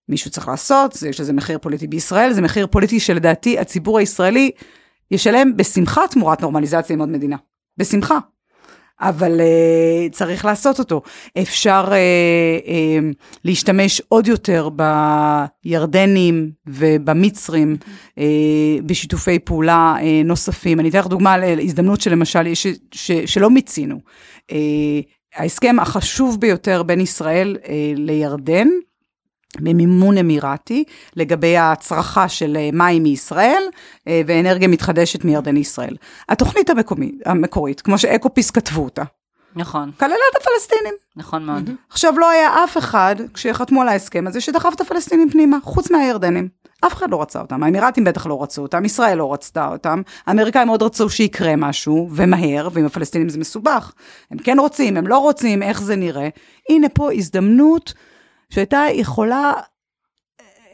מישהו 0.08 0.30
צריך 0.30 0.48
לעשות, 0.48 1.02
יש 1.10 1.20
לזה 1.20 1.32
מחיר 1.32 1.58
פוליטי 1.58 1.86
בישראל, 1.86 2.32
זה 2.32 2.42
מחיר 2.42 2.66
פוליטי 2.66 3.00
שלדעתי 3.00 3.58
הציבור 3.58 3.98
הישראלי 3.98 4.50
ישלם 5.10 5.56
בשמחה 5.56 6.08
תמורת 6.10 6.42
נורמליזציה 6.42 6.94
עם 6.94 7.00
עוד 7.00 7.08
מדינה. 7.08 7.36
בשמחה. 7.76 8.18
אבל 9.00 9.40
uh, 9.40 10.12
צריך 10.12 10.44
לעשות 10.44 10.78
אותו. 10.78 11.02
אפשר 11.38 11.84
uh, 11.88 11.90
uh, 12.66 13.14
להשתמש 13.44 14.02
עוד 14.08 14.26
יותר 14.26 14.68
בירדנים 15.64 16.50
ובמצרים 16.66 17.76
uh, 18.08 18.22
בשיתופי 18.86 19.38
פעולה 19.38 19.96
uh, 19.98 20.02
נוספים. 20.24 20.80
אני 20.80 20.88
אתן 20.88 20.98
לך 20.98 21.06
דוגמה 21.06 21.36
להזדמנות 21.38 22.00
שלמשל, 22.00 22.54
ש, 22.54 22.66
ש, 22.92 23.12
שלא 23.12 23.50
מיצינו. 23.50 24.00
Uh, 24.50 24.54
ההסכם 25.36 25.76
החשוב 25.80 26.40
ביותר 26.40 26.82
בין 26.82 27.00
ישראל 27.00 27.56
אה, 27.68 27.92
לירדן, 27.96 28.68
במימון 29.60 30.18
אמירתי, 30.18 30.84
לגבי 31.16 31.56
ההצרחה 31.56 32.28
של 32.28 32.56
אה, 32.56 32.70
מים 32.72 33.02
מישראל 33.02 33.62
אה, 34.08 34.20
ואנרגיה 34.26 34.68
מתחדשת 34.68 35.24
מירדן 35.24 35.54
לישראל. 35.54 35.96
התוכנית 36.28 36.70
המקומית, 36.70 37.14
המקורית, 37.26 37.80
כמו 37.80 37.98
שאקופיס 37.98 38.50
כתבו 38.50 38.84
אותה. 38.84 39.02
נכון. 39.56 39.90
כללה 40.00 40.14
את 40.14 40.42
הפלסטינים. 40.42 40.94
נכון 41.16 41.44
מאוד. 41.44 41.70
עכשיו, 41.90 42.18
לא 42.18 42.30
היה 42.30 42.64
אף 42.64 42.78
אחד, 42.78 43.16
כשחתמו 43.34 43.82
על 43.82 43.88
ההסכם 43.88 44.26
הזה, 44.26 44.40
שדחף 44.40 44.72
את 44.74 44.80
הפלסטינים 44.80 45.30
פנימה, 45.30 45.56
חוץ 45.62 45.90
מהירדנים. 45.90 46.48
אף 46.80 46.94
אחד 46.94 47.10
לא 47.10 47.22
רצה 47.22 47.40
אותם, 47.40 47.62
האמירתים 47.62 48.04
בטח 48.04 48.26
לא 48.26 48.42
רצו 48.42 48.62
אותם, 48.62 48.84
ישראל 48.84 49.18
לא 49.18 49.32
רצתה 49.32 49.68
אותם, 49.68 50.02
האמריקאים 50.26 50.66
מאוד 50.66 50.82
רצו 50.82 51.10
שיקרה 51.10 51.56
משהו, 51.56 52.08
ומהר, 52.12 52.68
ועם 52.72 52.86
הפלסטינים 52.86 53.28
זה 53.28 53.38
מסובך. 53.38 53.92
הם 54.30 54.38
כן 54.38 54.58
רוצים, 54.58 54.96
הם 54.96 55.06
לא 55.06 55.18
רוצים, 55.18 55.62
איך 55.62 55.82
זה 55.82 55.96
נראה. 55.96 56.28
הנה 56.70 56.88
פה 56.88 57.12
הזדמנות 57.12 57.94
שהייתה 58.50 58.84
יכולה 58.92 59.52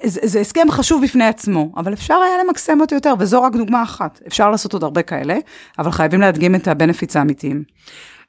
זה, 0.04 0.20
זה 0.24 0.40
הסכם 0.40 0.70
חשוב 0.70 1.04
בפני 1.04 1.24
עצמו, 1.24 1.72
אבל 1.76 1.92
אפשר 1.92 2.14
היה 2.14 2.44
למקסם 2.44 2.80
אותו 2.80 2.94
יותר, 2.94 3.14
וזו 3.18 3.42
רק 3.42 3.52
דוגמה 3.52 3.82
אחת. 3.82 4.20
אפשר 4.26 4.50
לעשות 4.50 4.72
עוד 4.72 4.84
הרבה 4.84 5.02
כאלה, 5.02 5.36
אבל 5.78 5.90
חייבים 5.90 6.20
להדגים 6.20 6.54
את 6.54 6.68
הבנפיץ 6.68 7.16
האמיתיים. 7.16 7.62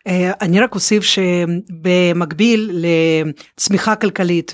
אה, 0.07 0.31
אני 0.41 0.59
רק 0.59 0.75
אוסיף 0.75 1.03
שבמקביל 1.03 2.85
לצמיחה 3.57 3.95
כלכלית 3.95 4.51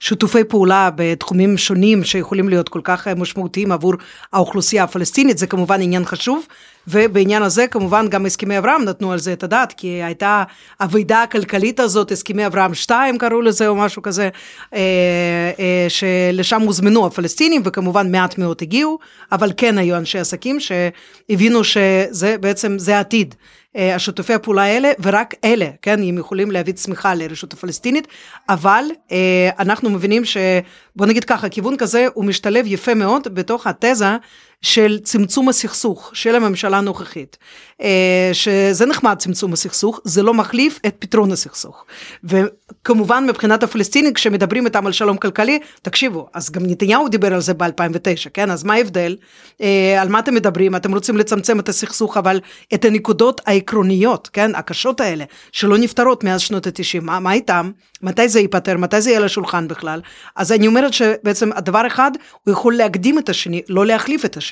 ושיתופי 0.00 0.44
פעולה 0.44 0.90
בתחומים 0.94 1.58
שונים 1.58 2.04
שיכולים 2.04 2.48
להיות 2.48 2.68
כל 2.68 2.80
כך 2.84 3.08
משמעותיים 3.08 3.72
עבור 3.72 3.94
האוכלוסייה 4.32 4.84
הפלסטינית, 4.84 5.38
זה 5.38 5.46
כמובן 5.46 5.82
עניין 5.82 6.04
חשוב, 6.04 6.46
ובעניין 6.88 7.42
הזה 7.42 7.66
כמובן 7.66 8.08
גם 8.08 8.26
הסכמי 8.26 8.58
אברהם 8.58 8.84
נתנו 8.84 9.12
על 9.12 9.18
זה 9.18 9.32
את 9.32 9.42
הדעת, 9.42 9.72
כי 9.72 10.02
הייתה 10.02 10.44
הוועידה 10.80 11.22
הכלכלית 11.22 11.80
הזאת, 11.80 12.12
הסכמי 12.12 12.46
אברהם 12.46 12.74
2 12.74 13.18
קראו 13.18 13.42
לזה 13.42 13.68
או 13.68 13.76
משהו 13.76 14.02
כזה, 14.02 14.28
אה, 14.74 15.50
אה, 15.58 15.86
שלשם 15.88 16.60
הוזמנו 16.60 17.06
הפלסטינים 17.06 17.62
וכמובן 17.64 18.12
מעט 18.12 18.38
מאוד 18.38 18.58
הגיעו, 18.62 18.98
אבל 19.32 19.52
כן 19.56 19.78
היו 19.78 19.96
אנשי 19.96 20.18
עסקים 20.18 20.58
שהבינו 20.60 21.64
שזה 21.64 22.36
בעצם, 22.40 22.78
זה 22.78 22.96
העתיד. 22.96 23.34
אה, 23.76 23.94
השותפי 23.94 24.34
הפעולה 24.34 24.62
האלה, 24.62 24.90
ורק 25.02 25.34
אלה, 25.44 25.66
כן, 25.82 26.02
הם 26.02 26.18
יכולים 26.18 26.50
להביא 26.50 26.72
צמיחה 26.72 27.14
לרשות 27.14 27.52
הפלסטינית, 27.52 28.08
אבל 28.48 28.84
אה, 29.12 29.50
אנחנו 29.58 29.90
מבינים 29.90 30.24
ש... 30.24 30.36
בוא 30.96 31.06
נגיד 31.06 31.24
ככה, 31.24 31.48
כיוון 31.48 31.76
כזה 31.76 32.06
הוא 32.14 32.24
משתלב 32.24 32.66
יפה 32.66 32.94
מאוד 32.94 33.34
בתוך 33.34 33.66
התזה 33.66 34.16
של 34.62 34.98
צמצום 35.02 35.48
הסכסוך 35.48 36.10
של 36.14 36.34
הממשלה 36.34 36.78
הנוכחית. 36.78 37.36
אה, 37.82 38.30
שזה 38.32 38.86
נחמד 38.86 39.16
צמצום 39.18 39.52
הסכסוך, 39.52 40.00
זה 40.04 40.22
לא 40.22 40.34
מחליף 40.34 40.78
את 40.86 40.94
פתרון 40.98 41.32
הסכסוך. 41.32 41.84
וכמובן 42.24 43.26
מבחינת 43.28 43.62
הפלסטינים 43.62 44.14
כשמדברים 44.14 44.66
איתם 44.66 44.86
על 44.86 44.92
שלום 44.92 45.16
כלכלי, 45.16 45.58
תקשיבו, 45.82 46.28
אז 46.34 46.50
גם 46.50 46.62
נתניהו 46.66 47.08
דיבר 47.08 47.34
על 47.34 47.40
זה 47.40 47.54
ב-2009, 47.54 48.30
כן? 48.34 48.50
אז 48.50 48.64
מה 48.64 48.74
ההבדל? 48.74 49.16
אה, 49.60 50.02
על 50.02 50.08
מה 50.08 50.18
אתם 50.18 50.34
מדברים? 50.34 50.76
אתם 50.76 50.94
רוצים 50.94 51.16
לצמצם 51.16 51.60
את 51.60 51.68
הסכסוך, 51.68 52.16
אבל 52.16 52.40
את 52.74 52.84
הנקודות 52.84 53.40
העקרוניות, 53.46 54.28
כן? 54.32 54.54
הקשות 54.54 55.00
האלה, 55.00 55.24
שלא 55.52 55.78
נפתרות 55.78 56.24
מאז 56.24 56.40
שנות 56.40 56.66
ה-90, 56.66 57.00
מה, 57.02 57.20
מה 57.20 57.32
איתם? 57.32 57.70
מתי 58.02 58.28
זה 58.28 58.40
ייפתר? 58.40 58.76
מתי 58.76 59.00
זה 59.00 59.10
יהיה 59.10 59.20
לשולחן 59.20 59.68
בכלל? 59.68 60.00
אז 60.36 60.52
אני 60.52 60.66
אומרת 60.66 60.92
שבעצם 60.92 61.50
הדבר 61.52 61.86
אחד, 61.86 62.10
הוא 62.44 62.52
יכול 62.52 62.76
להקדים 62.76 63.18
את 63.18 63.28
השני, 63.28 63.62
לא 63.68 63.86
להחליף 63.86 64.24
את 64.24 64.36
השני. 64.36 64.47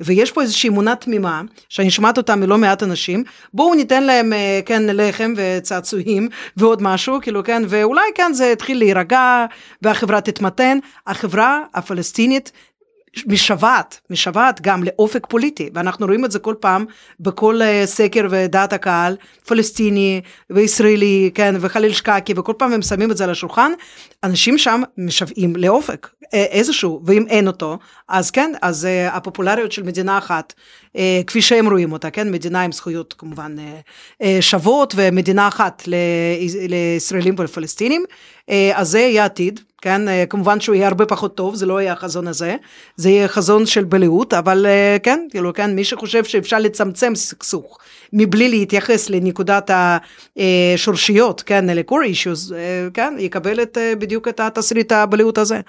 ויש 0.00 0.32
פה 0.32 0.42
איזושהי 0.42 0.70
אמונה 0.70 0.96
תמימה, 0.96 1.42
שאני 1.68 1.90
שומעת 1.90 2.16
אותה 2.16 2.36
מלא 2.36 2.58
מעט 2.58 2.82
אנשים, 2.82 3.24
בואו 3.54 3.74
ניתן 3.74 4.04
להם, 4.04 4.32
אה, 4.32 4.60
כן, 4.66 4.82
לחם 4.86 5.32
וצעצועים 5.36 6.28
ועוד 6.56 6.82
משהו, 6.82 7.18
כאילו, 7.22 7.44
כן, 7.44 7.62
ואולי, 7.68 8.02
כן, 8.14 8.32
זה 8.32 8.46
יתחיל 8.46 8.78
להירגע, 8.78 9.46
והחברה 9.82 10.20
תתמתן. 10.20 10.78
החברה 11.06 11.60
הפלסטינית 11.74 12.52
משוועת, 13.26 14.00
משוועת 14.10 14.60
גם 14.60 14.84
לאופק 14.84 15.26
פוליטי, 15.26 15.70
ואנחנו 15.74 16.06
רואים 16.06 16.24
את 16.24 16.30
זה 16.30 16.38
כל 16.38 16.54
פעם 16.60 16.84
בכל 17.20 17.60
uh, 17.60 17.86
סקר 17.86 18.26
ודעת 18.30 18.72
הקהל, 18.72 19.16
פלסטיני 19.46 20.20
וישראלי, 20.50 21.30
כן, 21.34 21.54
וחליל 21.60 21.92
שקקי, 21.92 22.34
וכל 22.36 22.52
פעם 22.58 22.72
הם 22.72 22.82
שמים 22.82 23.10
את 23.10 23.16
זה 23.16 23.24
על 23.24 23.30
השולחן, 23.30 23.72
אנשים 24.24 24.58
שם 24.58 24.82
משוועים 24.98 25.56
לאופק 25.56 26.08
אה, 26.34 26.44
איזשהו, 26.44 27.02
ואם 27.04 27.24
אין 27.28 27.46
אותו, 27.46 27.78
אז 28.08 28.30
כן, 28.30 28.52
אז 28.62 28.84
uh, 28.84 29.16
הפופולריות 29.16 29.72
של 29.72 29.82
מדינה 29.82 30.18
אחת, 30.18 30.54
uh, 30.86 30.98
כפי 31.26 31.42
שהם 31.42 31.68
רואים 31.68 31.92
אותה, 31.92 32.10
כן, 32.10 32.30
מדינה 32.30 32.62
עם 32.62 32.72
זכויות 32.72 33.14
כמובן 33.18 33.56
שוות, 34.40 34.94
ומדינה 34.96 35.48
אחת 35.48 35.82
לישראלים 36.68 37.34
ולפלסטינים, 37.38 38.04
אז 38.74 38.88
זה 38.88 38.98
יהיה 38.98 39.24
עתיד, 39.24 39.60
כן, 39.82 40.08
אה, 40.08 40.24
כמובן 40.28 40.60
שהוא 40.60 40.74
יהיה 40.74 40.88
הרבה 40.88 41.06
פחות 41.06 41.36
טוב, 41.36 41.54
זה 41.54 41.66
לא 41.66 41.80
יהיה 41.80 41.92
החזון 41.92 42.28
הזה, 42.28 42.56
זה 42.96 43.10
יהיה 43.10 43.28
חזון 43.28 43.66
של 43.66 43.84
בלהות, 43.84 44.34
אבל 44.34 44.66
אה, 44.66 44.96
כן, 45.02 45.26
כאילו, 45.30 45.52
כן, 45.52 45.74
מי 45.74 45.84
שחושב 45.84 46.24
שאפשר 46.24 46.58
לצמצם 46.58 47.14
סכסוך 47.14 47.78
מבלי 48.12 48.48
להתייחס 48.48 49.10
לנקודת 49.10 49.70
השורשיות, 50.36 51.42
כן, 51.46 51.64
ל-core 51.70 51.92
issues, 51.92 52.54
אה, 52.54 52.88
כן, 52.94 53.14
יקבל 53.18 53.62
את, 53.62 53.78
בדיוק 53.98 54.28
את 54.28 54.40
התסריט 54.40 54.92
הבלהות 54.92 55.38
הזה. 55.38 55.60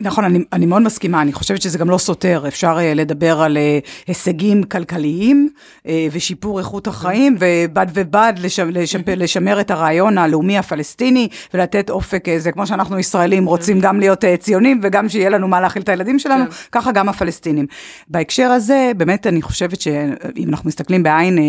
נכון, 0.00 0.24
אני, 0.24 0.44
אני 0.52 0.66
מאוד 0.66 0.82
מסכימה, 0.82 1.22
אני 1.22 1.32
חושבת 1.32 1.62
שזה 1.62 1.78
גם 1.78 1.90
לא 1.90 1.98
סותר, 1.98 2.44
אפשר 2.48 2.76
uh, 2.78 2.80
לדבר 2.94 3.40
על 3.42 3.56
uh, 3.56 3.88
הישגים 4.06 4.62
כלכליים 4.62 5.48
uh, 5.78 5.88
ושיפור 6.12 6.58
איכות 6.58 6.86
החיים, 6.86 7.36
ובד 7.38 7.86
ובד 7.94 8.32
לשמר, 8.38 8.70
לשמר, 8.80 9.02
לשמר 9.06 9.60
את 9.60 9.70
הרעיון 9.70 10.18
הלאומי 10.18 10.58
הפלסטיני, 10.58 11.28
ולתת 11.54 11.90
אופק, 11.90 12.28
uh, 12.28 12.30
זה 12.38 12.52
כמו 12.52 12.66
שאנחנו 12.66 12.98
ישראלים 12.98 13.46
רוצים 13.46 13.80
גם 13.80 14.00
להיות 14.00 14.24
uh, 14.24 14.26
ציונים, 14.38 14.80
וגם 14.82 15.08
שיהיה 15.08 15.30
לנו 15.30 15.48
מה 15.48 15.60
להאכיל 15.60 15.82
את 15.82 15.88
הילדים 15.88 16.18
שלנו, 16.18 16.44
כן. 16.44 16.56
ככה 16.72 16.92
גם 16.92 17.08
הפלסטינים. 17.08 17.66
בהקשר 18.08 18.50
הזה, 18.50 18.92
באמת 18.96 19.26
אני 19.26 19.42
חושבת 19.42 19.80
שאם 19.80 20.48
אנחנו 20.48 20.68
מסתכלים 20.68 21.02
בעין 21.02 21.38
uh, 21.38 21.40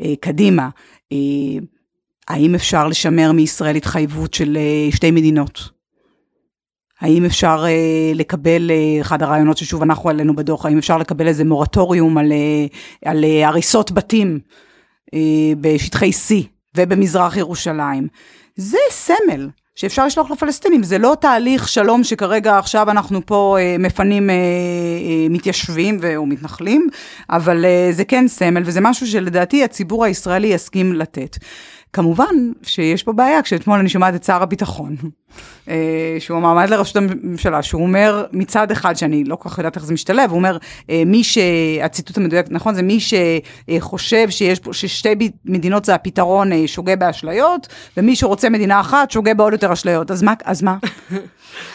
uh, 0.00 0.04
קדימה, 0.20 0.68
uh, 1.12 1.16
האם 2.28 2.54
אפשר 2.54 2.88
לשמר 2.88 3.32
מישראל 3.32 3.76
התחייבות 3.76 4.34
של 4.34 4.58
שתי 4.90 5.10
מדינות? 5.10 5.73
האם 7.00 7.24
אפשר 7.24 7.64
אה, 7.66 8.12
לקבל, 8.14 8.70
אה, 8.70 9.00
אחד 9.00 9.22
הרעיונות 9.22 9.56
ששוב 9.56 9.82
אנחנו 9.82 10.08
העלינו 10.08 10.36
בדוח, 10.36 10.66
האם 10.66 10.78
אפשר 10.78 10.98
לקבל 10.98 11.28
איזה 11.28 11.44
מורטוריום 11.44 12.18
על, 12.18 12.32
אה, 12.32 12.66
על 13.10 13.24
אה, 13.24 13.48
הריסות 13.48 13.92
בתים 13.92 14.40
אה, 15.14 15.20
בשטחי 15.60 16.10
C 16.10 16.34
ובמזרח 16.76 17.36
ירושלים? 17.36 18.08
זה 18.56 18.78
סמל. 18.90 19.48
שאפשר 19.76 20.06
לשלוח 20.06 20.30
לפלסטינים, 20.30 20.82
זה 20.82 20.98
לא 20.98 21.16
תהליך 21.20 21.68
שלום 21.68 22.04
שכרגע 22.04 22.58
עכשיו 22.58 22.90
אנחנו 22.90 23.26
פה 23.26 23.56
אה, 23.60 23.76
מפנים 23.78 24.30
אה, 24.30 24.34
אה, 24.34 25.26
מתיישבים 25.30 26.00
או 26.16 26.26
מתנחלים, 26.26 26.88
אבל 27.30 27.64
אה, 27.64 27.88
זה 27.92 28.04
כן 28.04 28.28
סמל 28.28 28.62
וזה 28.64 28.80
משהו 28.80 29.06
שלדעתי 29.06 29.64
הציבור 29.64 30.04
הישראלי 30.04 30.48
יסכים 30.48 30.92
לתת. 30.92 31.36
כמובן 31.94 32.52
שיש 32.62 33.02
פה 33.02 33.12
בעיה, 33.12 33.42
כשאתמול 33.42 33.78
אני 33.78 33.88
שומעת 33.88 34.14
את 34.14 34.24
שר 34.24 34.42
הביטחון, 34.42 34.96
אה, 35.68 36.16
שהוא 36.18 36.36
המעמד 36.36 36.70
לראשות 36.70 36.96
הממשלה, 36.96 37.62
שהוא 37.62 37.82
אומר 37.82 38.24
מצד 38.32 38.70
אחד, 38.70 38.96
שאני 38.96 39.24
לא 39.24 39.36
כל 39.36 39.48
כך 39.48 39.58
יודעת 39.58 39.76
איך 39.76 39.84
זה 39.84 39.94
משתלב, 39.94 40.30
הוא 40.30 40.36
אומר, 40.36 40.58
אה, 40.90 41.02
מי 41.06 41.24
ש... 41.24 41.38
הציטוט 41.82 42.16
המדויק, 42.16 42.46
נכון, 42.50 42.74
זה 42.74 42.82
מי 42.82 42.98
שחושב 43.00 44.30
שיש 44.30 44.60
פה, 44.60 44.72
ששתי 44.72 45.30
מדינות 45.44 45.84
זה 45.84 45.94
הפתרון 45.94 46.52
אה, 46.52 46.62
שוגה 46.66 46.96
באשליות, 46.96 47.68
ומי 47.96 48.16
שרוצה 48.16 48.48
מדינה 48.48 48.80
אחת 48.80 49.10
שוגה 49.10 49.34
בעוד 49.34 49.52
יותר 49.52 49.72
אשליות. 49.72 50.10
אז 50.10 50.22
מה? 50.22 50.34
אז 50.44 50.62
מה? 50.62 50.76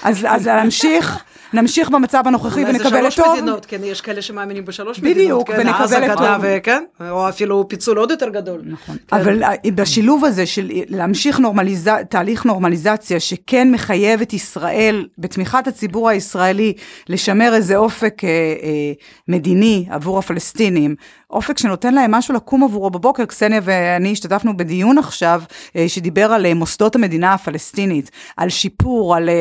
אז, 0.04 0.26
אז 0.30 0.48
להמשיך 0.48 1.24
נמשיך 1.54 1.90
במצב 1.90 2.24
הנוכחי 2.26 2.66
ונקבל 2.66 2.78
את 2.78 2.82
טוב. 2.82 2.94
אולי 2.94 3.04
זה 3.04 3.12
שלוש 3.12 3.28
מדינות, 3.38 3.66
כן, 3.66 3.84
יש 3.84 4.02
כאלה 4.02 4.22
שמאמינים 4.22 4.66
בשלוש 4.66 5.00
מדינות. 5.00 5.18
בדיוק, 5.18 5.52
כן, 5.52 5.68
ונקבל 5.68 6.12
את 6.12 6.18
טוב. 6.18 6.28
וכן, 6.42 6.84
או 7.10 7.30
אפילו 7.30 7.68
פיצול 7.68 7.98
עוד 7.98 8.12
יותר 8.12 8.30
גדול. 8.30 8.62
נכון, 8.66 8.98
כן. 9.08 9.16
אבל 9.16 9.44
אה, 9.44 9.52
בשילוב 9.76 10.26
הזה 10.26 10.46
של 10.46 10.70
להמשיך 10.90 11.40
נורמליז... 11.40 11.90
תהליך 12.10 12.46
נורמליזציה 12.46 13.20
שכן 13.20 13.72
מחייב 13.72 14.22
את 14.22 14.34
ישראל, 14.34 15.08
בתמיכת 15.18 15.68
הציבור 15.68 16.10
הישראלי, 16.10 16.74
לשמר 17.10 17.54
איזה 17.54 17.78
אופק 17.78 18.24
אה, 18.24 18.30
אה, 18.30 18.92
מדיני 19.28 19.86
עבור 19.90 20.20
הפלסטינים, 20.20 20.96
אופק 21.30 21.58
שנותן 21.58 21.94
להם 21.94 22.12
משהו 22.12 22.34
לקום 22.34 22.64
עבורו 22.64 22.90
בבוקר. 22.90 23.26
קסניה 23.26 23.62
ואני 23.64 24.12
השתתפנו 24.12 24.58
בדיון 24.58 24.98
עכשיו 24.98 25.42
אה, 25.76 25.90
שדיבר 25.90 26.34
על 26.34 26.46
אה, 26.46 26.54
מוסדות 26.54 26.96
המדינה 26.96 27.34
הפלסטינית, 27.34 28.12
על 28.38 28.50
שיפור, 28.50 29.16
על 29.16 29.30
אה, 29.30 29.36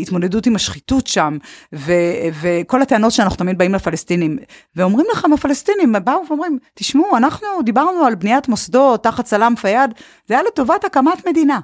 התמודדות 0.00 0.46
עם 0.46 0.56
השחיתות 0.56 1.06
שם, 1.06 1.38
ו- 1.74 1.92
וכל 2.40 2.82
הטענות 2.82 3.12
שאנחנו 3.12 3.36
תמיד 3.36 3.58
באים 3.58 3.74
לפלסטינים. 3.74 4.38
ואומרים 4.76 5.06
לכם 5.12 5.32
הפלסטינים, 5.32 5.94
באו 6.04 6.22
ואומרים, 6.28 6.58
תשמעו, 6.74 7.16
אנחנו 7.16 7.48
דיברנו 7.64 8.04
על 8.04 8.14
בניית 8.14 8.48
מוסדות 8.48 9.02
תחת 9.02 9.26
סלאם 9.26 9.56
פיאד, 9.56 9.94
זה 10.26 10.34
היה 10.34 10.42
לטובת 10.42 10.84
הקמת 10.84 11.26
מדינה. 11.26 11.60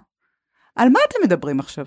על 0.76 0.88
מה 0.88 0.98
אתם 1.08 1.18
מדברים 1.24 1.60
עכשיו? 1.60 1.84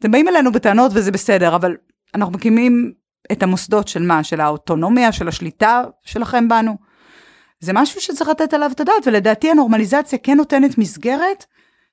אתם 0.00 0.10
באים 0.10 0.28
אלינו 0.28 0.52
בטענות 0.52 0.92
וזה 0.94 1.12
בסדר, 1.12 1.56
אבל 1.56 1.76
אנחנו 2.14 2.32
מקימים 2.32 2.92
את 3.32 3.42
המוסדות 3.42 3.88
של 3.88 4.02
מה? 4.02 4.24
של 4.24 4.40
האוטונומיה, 4.40 5.12
של 5.12 5.28
השליטה 5.28 5.82
שלכם 6.04 6.48
בנו? 6.48 6.93
זה 7.64 7.72
משהו 7.72 8.00
שצריך 8.00 8.30
לתת 8.30 8.54
עליו 8.54 8.70
את 8.74 8.80
הדעת, 8.80 9.06
ולדעתי 9.06 9.50
הנורמליזציה 9.50 10.18
כן 10.22 10.36
נותנת 10.36 10.78
מסגרת 10.78 11.44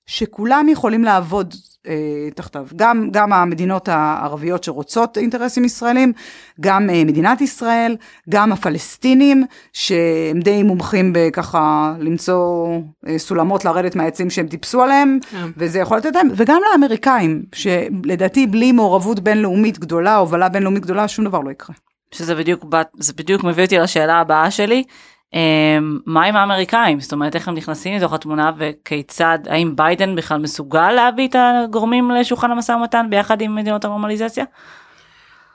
שכולם 0.06 0.70
יכולים 0.70 1.04
לעבוד 1.04 1.56
אה, 1.88 2.30
תחתיו. 2.36 2.68
גם, 2.76 3.10
גם 3.12 3.34
המדינות 3.34 3.88
הערביות 3.88 4.64
שרוצות 4.64 5.18
אינטרסים 5.18 5.66
ישראלים, 5.66 6.14
גם 6.60 6.90
אה, 6.90 7.04
מדינת 7.04 7.42
ישראל, 7.42 7.98
גם 8.30 8.52
הפלסטינים, 8.52 9.46
שהם 9.74 10.40
די 10.40 10.64
מומחים 10.64 11.14
בככה 11.16 11.94
למצוא 12.00 12.68
אה, 13.08 13.20
סולמות 13.20 13.66
לרדת 13.66 13.96
מהעצים 13.96 14.30
שהם 14.30 14.48
טיפסו 14.48 14.82
עליהם, 14.82 15.20
yeah. 15.22 15.28
כן. 15.32 15.48
וזה 15.58 15.80
יכול 15.80 15.98
לתת 15.98 16.16
להם, 16.16 16.28
וגם 16.36 16.62
לאמריקאים, 16.72 17.44
שלדעתי 17.56 18.48
בלי 18.48 18.72
מעורבות 18.72 19.20
בינלאומית 19.20 19.80
גדולה, 19.80 20.16
הובלה 20.16 20.50
בינלאומית 20.50 20.84
גדולה, 20.84 21.08
שום 21.08 21.26
דבר 21.26 21.40
לא 21.40 21.52
יקרה. 21.52 21.76
שזה 22.12 22.36
בדיוק, 22.36 22.66
זה 23.00 23.14
בדיוק 23.14 23.44
מביא 23.44 23.64
אותי 23.64 23.78
לשאלה 23.78 24.20
הבאה 24.20 24.52
שלי. 24.52 24.84
אמ, 25.34 26.00
מה 26.06 26.24
עם 26.24 26.36
האמריקאים 26.36 27.00
זאת 27.00 27.12
אומרת 27.14 27.36
איך 27.36 27.48
הם 27.48 27.56
נכנסים 27.56 27.98
לתוך 27.98 28.14
התמונה 28.14 28.52
וכיצד 28.58 29.40
האם 29.50 29.76
ביידן 29.76 30.16
בכלל 30.16 30.38
מסוגל 30.38 30.92
להביא 30.92 31.28
את 31.28 31.36
הגורמים 31.40 32.12
לשולחן 32.12 32.52
המשא 32.52 32.72
ומתן 32.72 33.06
ביחד 33.10 33.42
עם 33.42 33.56
מדינות 33.56 33.86
הנורמליזציה? 33.86 34.46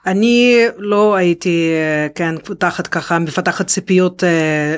אני 0.05 0.65
לא 0.77 1.15
הייתי 1.15 1.71
כן 2.15 2.35
פותחת 2.37 2.87
ככה 2.87 3.19
מפתחת 3.19 3.67
ציפיות 3.67 4.23
אה, 4.23 4.75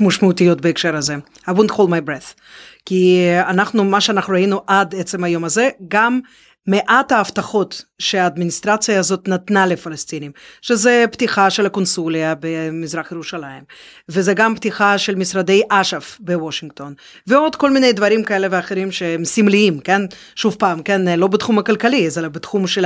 משמעותיות 0.00 0.60
בהקשר 0.60 0.96
הזה. 0.96 1.16
I 1.46 1.50
wouldn't 1.50 1.72
hold 1.72 1.88
my 1.88 2.08
breath. 2.08 2.40
כי 2.86 3.26
אנחנו 3.48 3.84
מה 3.84 4.00
שאנחנו 4.00 4.32
ראינו 4.34 4.60
עד 4.66 4.94
עצם 4.94 5.24
היום 5.24 5.44
הזה 5.44 5.68
גם 5.88 6.20
מעט 6.66 7.12
ההבטחות 7.12 7.84
שהאדמיניסטרציה 8.00 8.98
הזאת 8.98 9.28
נתנה 9.28 9.66
לפלסטינים, 9.66 10.32
שזה 10.62 11.04
פתיחה 11.12 11.50
של 11.50 11.66
הקונסוליה 11.66 12.34
במזרח 12.40 13.12
ירושלים, 13.12 13.62
וזה 14.08 14.34
גם 14.34 14.54
פתיחה 14.54 14.98
של 14.98 15.14
משרדי 15.14 15.62
אש"ף 15.68 16.16
בוושינגטון, 16.20 16.94
ועוד 17.26 17.56
כל 17.56 17.70
מיני 17.70 17.92
דברים 17.92 18.24
כאלה 18.24 18.48
ואחרים 18.50 18.92
שהם 18.92 19.24
סמליים, 19.24 19.80
כן? 19.80 20.02
שוב 20.34 20.56
פעם, 20.58 20.82
כן, 20.82 21.18
לא 21.18 21.26
בתחום 21.26 21.58
הכלכלי, 21.58 22.08
אלא 22.18 22.28
בתחום 22.28 22.66
של 22.66 22.84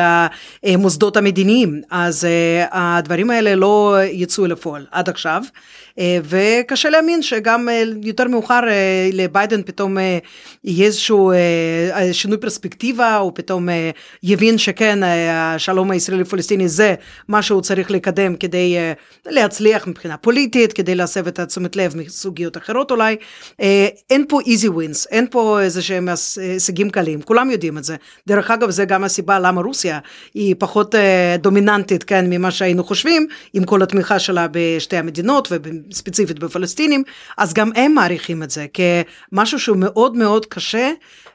המוסדות 0.62 1.16
המדיניים, 1.16 1.83
אז 1.90 2.24
uh, 2.24 2.68
הדברים 2.72 3.31
האלה 3.31 3.55
לא 3.55 3.96
יצאו 4.12 4.46
לפועל 4.46 4.87
עד 4.90 5.09
עכשיו. 5.09 5.42
אה, 5.98 6.18
וקשה 6.24 6.90
להאמין 6.90 7.22
שגם 7.22 7.68
אה, 7.68 7.83
יותר 8.03 8.29
מאוחר 8.29 8.61
אה, 8.68 9.11
לביידן 9.12 9.62
פתאום 9.62 9.96
יהיה 10.64 10.87
איזשהו 10.87 11.33
שינוי 12.12 12.38
פרספקטיבה, 12.38 13.16
הוא 13.16 13.33
פתאום 13.35 13.68
יבין 14.22 14.59
שכן, 14.59 14.98
השלום 15.30 15.90
הישראלי-פלסטיני 15.90 16.68
זה 16.68 16.94
מה 17.28 17.42
שהוא 17.42 17.62
צריך 17.62 17.90
לקדם 17.90 18.36
כדי 18.36 18.76
להצליח 19.26 19.86
מבחינה 19.86 20.16
פוליטית, 20.16 20.72
כדי 20.72 20.94
להסב 20.94 21.26
את 21.26 21.38
התשומת 21.38 21.76
לב 21.76 21.96
מסוגיות 21.96 22.56
אחרות 22.56 22.90
אולי. 22.90 23.16
אין 24.10 24.24
פה 24.28 24.40
easy 24.40 24.68
wins, 24.68 25.06
אין 25.10 25.26
פה 25.30 25.60
איזה 25.60 25.82
שהם 25.82 26.08
הישגים 26.36 26.90
קלים, 26.90 27.22
כולם 27.22 27.50
יודעים 27.50 27.78
את 27.78 27.84
זה. 27.84 27.96
דרך 28.26 28.50
אגב, 28.50 28.70
זה 28.70 28.84
גם 28.84 29.04
הסיבה 29.04 29.38
למה 29.38 29.60
רוסיה 29.60 29.98
היא 30.34 30.54
פחות 30.58 30.94
דומיננטית, 31.38 32.04
כן, 32.04 32.30
ממה 32.30 32.50
שהיינו 32.50 32.84
חושבים, 32.84 33.26
עם 33.52 33.64
כל 33.64 33.82
התמיכה 33.82 34.18
שלה 34.18 34.46
בשתי 34.50 34.96
המדינות. 34.96 35.48
ספציפית 35.92 36.38
בפלסטינים, 36.38 37.02
אז 37.38 37.54
גם 37.54 37.70
הם 37.74 37.94
מעריכים 37.94 38.42
את 38.42 38.50
זה 38.50 38.66
כמשהו 38.74 39.58
שהוא 39.58 39.76
מאוד 39.76 40.16
מאוד 40.16 40.46
קשה 40.46 40.90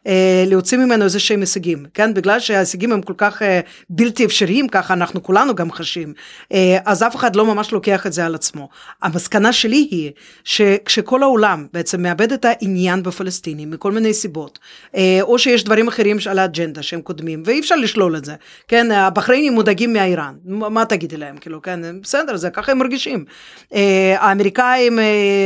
אה, 0.07 0.43
להוציא 0.47 0.77
ממנו 0.77 1.03
איזה 1.03 1.19
שהם 1.19 1.39
הישגים, 1.39 1.85
כן? 1.93 2.13
בגלל 2.13 2.39
שההישגים 2.39 2.91
הם 2.91 3.01
כל 3.01 3.13
כך 3.17 3.41
אה, 3.41 3.58
בלתי 3.89 4.25
אפשריים, 4.25 4.67
ככה 4.67 4.93
אנחנו 4.93 5.23
כולנו 5.23 5.55
גם 5.55 5.71
חשים, 5.71 6.13
אה, 6.53 6.77
אז 6.85 7.03
אף 7.03 7.15
אחד 7.15 7.35
לא 7.35 7.45
ממש 7.45 7.71
לוקח 7.71 8.07
את 8.07 8.13
זה 8.13 8.25
על 8.25 8.35
עצמו. 8.35 8.69
המסקנה 9.01 9.53
שלי 9.53 9.87
היא 9.91 10.11
שכשכל 10.43 11.23
העולם 11.23 11.67
בעצם 11.73 12.01
מאבד 12.01 12.31
את 12.31 12.45
העניין 12.45 13.03
בפלסטינים 13.03 13.71
מכל 13.71 13.91
מיני 13.91 14.13
סיבות, 14.13 14.59
אה, 14.95 15.19
או 15.21 15.39
שיש 15.39 15.63
דברים 15.63 15.87
אחרים 15.87 16.17
על 16.29 16.39
האג'נדה 16.39 16.83
שהם 16.83 17.01
קודמים, 17.01 17.43
ואי 17.45 17.59
אפשר 17.59 17.75
לשלול 17.75 18.15
את 18.15 18.25
זה, 18.25 18.35
כן? 18.67 18.91
הבחריינים 18.91 19.53
מודאגים 19.53 19.93
מאיראן, 19.93 20.33
מה 20.45 20.85
תגידי 20.85 21.17
להם, 21.17 21.37
כאילו, 21.37 21.61
כן? 21.61 21.79
בסדר, 22.01 22.37
זה 22.37 22.49
ככה 22.49 22.71
הם 22.71 22.77
מרגישים. 22.77 23.25
אה, 23.73 24.15
האמריקאים 24.19 24.99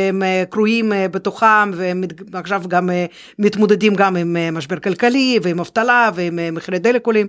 הם 0.10 0.24
קרויים 0.50 0.92
בתוכם, 1.12 1.72
והם 1.74 2.04
עכשיו 2.34 2.64
גם 2.68 2.90
מתמודדים 3.40 3.96
גם 3.96 4.16
עם 4.16 4.38
משבר 4.52 4.80
כלכלי 4.80 5.40
ועם 5.44 5.60
אבטלה 5.60 6.10
ועם 6.16 6.40
מחירי 6.56 6.80
דלק 6.80 7.06
עולים. 7.06 7.28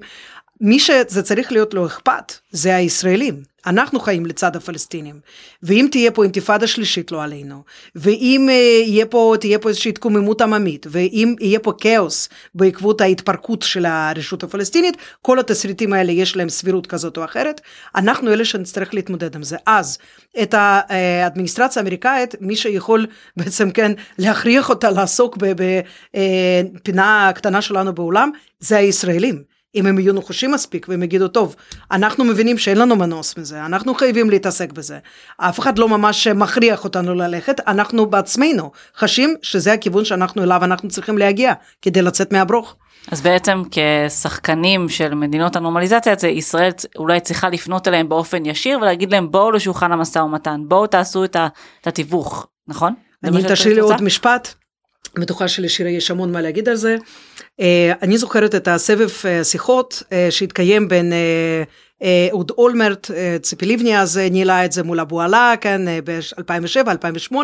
מי 0.61 0.79
שזה 0.79 1.23
צריך 1.23 1.53
להיות 1.53 1.75
לו 1.75 1.87
אכפת 1.87 2.33
זה 2.51 2.77
הישראלים. 2.77 3.55
אנחנו 3.67 4.01
חיים 4.01 4.27
לצד 4.27 4.57
הפלסטינים, 4.57 5.21
ואם 5.63 5.89
תהיה 5.91 6.11
פה 6.11 6.23
אינתיפאדה 6.23 6.67
שלישית 6.67 7.13
לא 7.13 7.23
עלינו, 7.23 7.63
ואם 7.95 8.49
יהיה 8.87 9.07
פה, 9.07 9.35
תהיה 9.41 9.59
פה 9.59 9.69
איזושהי 9.69 9.89
התקוממות 9.89 10.41
עממית, 10.41 10.87
ואם 10.91 11.35
יהיה 11.41 11.59
פה 11.59 11.73
כאוס 11.81 12.29
בעקבות 12.55 13.01
ההתפרקות 13.01 13.63
של 13.63 13.87
הרשות 13.87 14.43
הפלסטינית, 14.43 14.97
כל 15.23 15.39
התסריטים 15.39 15.93
האלה 15.93 16.13
יש 16.13 16.37
להם 16.37 16.49
סבירות 16.49 16.87
כזאת 16.87 17.17
או 17.17 17.25
אחרת, 17.25 17.61
אנחנו 17.95 18.33
אלה 18.33 18.45
שנצטרך 18.45 18.95
להתמודד 18.95 19.37
עם 19.37 19.43
זה. 19.43 19.57
אז 19.67 19.99
את 20.43 20.55
האדמיניסטרציה 20.59 21.81
האמריקאית, 21.81 22.35
מי 22.41 22.57
שיכול 22.57 23.07
בעצם 23.37 23.71
כן 23.71 23.93
להכריח 24.19 24.71
אותה 24.71 24.91
לעסוק 24.91 25.39
בפינה 26.15 27.29
הקטנה 27.29 27.63
שלנו 27.63 27.95
בעולם, 27.95 28.31
זה 28.61 28.77
הישראלים. 28.77 29.54
אם 29.75 29.87
הם 29.87 29.99
יהיו 29.99 30.13
נוחשים 30.13 30.53
מספיק 30.53 30.87
והם 30.89 31.03
יגידו, 31.03 31.29
טוב, 31.29 31.57
אנחנו 31.91 32.25
מבינים 32.25 32.59
שאין 32.59 32.79
לנו 32.79 32.97
מנוס 32.97 33.37
מזה, 33.37 33.67
אנחנו 33.67 33.95
חייבים 33.95 34.31
להתעסק 34.31 34.73
בזה. 34.73 34.99
אף 35.37 35.61
אחד 35.61 35.79
לא 35.79 35.89
ממש 35.89 36.27
מכריח 36.27 36.85
אותנו 36.85 37.15
ללכת, 37.15 37.61
אנחנו 37.67 38.07
בעצמנו 38.07 38.71
חשים 38.97 39.35
שזה 39.43 39.73
הכיוון 39.73 40.05
שאנחנו 40.05 40.43
אליו 40.43 40.65
אנחנו 40.65 40.89
צריכים 40.89 41.19
להגיע 41.19 41.53
כדי 41.83 42.03
לצאת 42.03 42.33
מהברוך. 42.33 42.77
אז 43.11 43.21
בעצם 43.21 43.63
כשחקנים 43.71 44.89
של 44.89 45.15
מדינות 45.15 45.57
הנורמליזציה, 45.57 46.15
ישראל 46.29 46.71
אולי 46.97 47.21
צריכה 47.21 47.49
לפנות 47.49 47.89
אליהם 47.89 48.09
באופן 48.09 48.47
ישיר 48.47 48.79
ולהגיד 48.79 49.13
להם 49.13 49.31
בואו 49.31 49.51
לשולחן 49.51 49.93
המשא 49.93 50.19
ומתן, 50.19 50.61
בואו 50.69 50.87
תעשו 50.87 51.25
את 51.25 51.37
התיווך, 51.87 52.47
נכון? 52.69 52.95
אני 53.25 53.43
תשאיר 53.49 53.75
לי 53.75 53.81
עוד 53.81 54.03
משפט. 54.03 54.55
בטוחה 55.19 55.49
שלשירי 55.49 55.91
יש 55.91 56.11
המון 56.11 56.33
מה 56.33 56.41
להגיד 56.41 56.69
על 56.69 56.77
זה. 56.77 56.97
אה, 57.61 57.93
אני 58.03 58.19
זוכרת 58.19 58.55
את 58.55 58.69
הסבב 58.69 59.11
אה, 59.25 59.45
שיחות 59.45 60.03
אה, 60.13 60.27
שהתקיים 60.31 60.89
בין 60.89 61.13
אהוד 62.31 62.51
אולמרט, 62.59 63.11
ציפי 63.43 63.67
לבני 63.67 64.01
אז 64.01 64.19
ניהלה 64.31 64.65
את 64.65 64.73
זה 64.73 64.83
מול 64.83 65.01
אבו 65.01 65.21
עלה, 65.21 65.55
כן, 65.61 65.83
ב-2007-2008, 66.05 67.35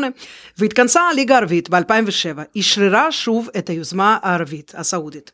והתכנסה 0.58 1.00
הליגה 1.00 1.34
הערבית 1.34 1.70
ב-2007, 1.70 2.58
אשררה 2.58 3.12
שוב 3.12 3.48
את 3.58 3.68
היוזמה 3.68 4.18
הערבית 4.22 4.72
הסעודית. 4.76 5.32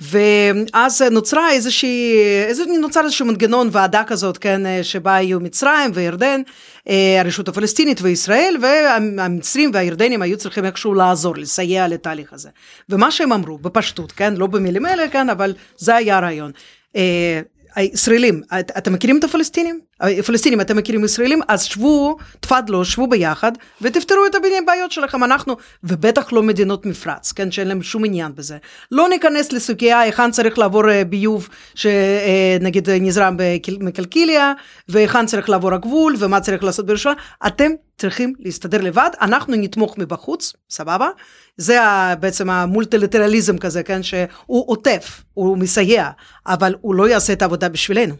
ואז 0.00 1.02
נוצרה 1.02 1.52
איזושהי, 1.52 2.14
איזה, 2.46 2.64
נוצר 2.80 3.04
איזשהו 3.04 3.26
מנגנון 3.26 3.68
ועדה 3.72 4.02
כזאת, 4.06 4.38
כן, 4.38 4.82
שבה 4.82 5.14
היו 5.14 5.40
מצרים 5.40 5.90
וירדן, 5.94 6.40
אה, 6.88 7.20
הרשות 7.20 7.48
הפלסטינית 7.48 7.98
וישראל, 8.02 8.56
והמצרים 8.62 9.70
והירדנים 9.74 10.22
היו 10.22 10.36
צריכים 10.36 10.64
איכשהו 10.64 10.94
לעזור, 10.94 11.36
לסייע 11.36 11.88
לתהליך 11.88 12.32
הזה. 12.32 12.48
ומה 12.88 13.10
שהם 13.10 13.32
אמרו, 13.32 13.58
בפשטות, 13.58 14.12
כן, 14.12 14.34
לא 14.34 14.46
במילים 14.46 14.86
האלה, 14.86 15.08
כן, 15.08 15.30
אבל 15.30 15.54
זה 15.76 15.94
היה 15.94 16.16
הרעיון. 16.16 16.52
אה, 16.96 17.40
הישראלים, 17.74 18.42
את, 18.60 18.72
אתם 18.78 18.92
מכירים 18.92 19.18
את 19.18 19.24
הפלסטינים? 19.24 19.80
הפלסטינים, 20.18 20.60
אתם 20.60 20.76
מכירים 20.76 21.04
ישראלים? 21.04 21.40
אז 21.48 21.62
שבו, 21.62 22.16
תפדלו, 22.40 22.84
שבו 22.84 23.06
ביחד 23.06 23.52
ותפתרו 23.80 24.26
את 24.26 24.34
הבעיות 24.34 24.92
שלכם. 24.92 25.24
אנחנו, 25.24 25.56
ובטח 25.84 26.32
לא 26.32 26.42
מדינות 26.42 26.86
מפרץ, 26.86 27.32
כן, 27.32 27.50
שאין 27.50 27.68
להם 27.68 27.82
שום 27.82 28.04
עניין 28.04 28.34
בזה. 28.34 28.56
לא 28.90 29.08
ניכנס 29.08 29.52
לסוגיה 29.52 30.00
היכן 30.00 30.30
צריך 30.30 30.58
לעבור 30.58 30.90
אה, 30.90 31.04
ביוב 31.04 31.48
שנגיד 31.74 32.90
אה, 32.90 32.98
נזרם 33.00 33.36
מקלקיליה, 33.80 34.52
והיכן 34.88 35.26
צריך 35.26 35.48
לעבור 35.48 35.74
הגבול, 35.74 36.14
ומה 36.18 36.40
צריך 36.40 36.64
לעשות 36.64 36.86
בירושלים. 36.86 37.16
אתם 37.46 37.70
צריכים 37.98 38.32
להסתדר 38.40 38.80
לבד, 38.80 39.10
אנחנו 39.20 39.56
נתמוך 39.56 39.98
מבחוץ, 39.98 40.52
סבבה? 40.70 41.08
זה 41.56 41.78
בעצם 42.20 42.50
המולטילטרליזם 42.50 43.58
כזה, 43.58 43.82
כן, 43.82 44.02
שהוא 44.02 44.64
עוטף, 44.66 45.22
הוא 45.34 45.58
מסייע, 45.58 46.10
אבל 46.46 46.74
הוא 46.80 46.94
לא 46.94 47.08
יעשה 47.08 47.32
את 47.32 47.42
העבודה 47.42 47.68
בשבילנו. 47.68 48.14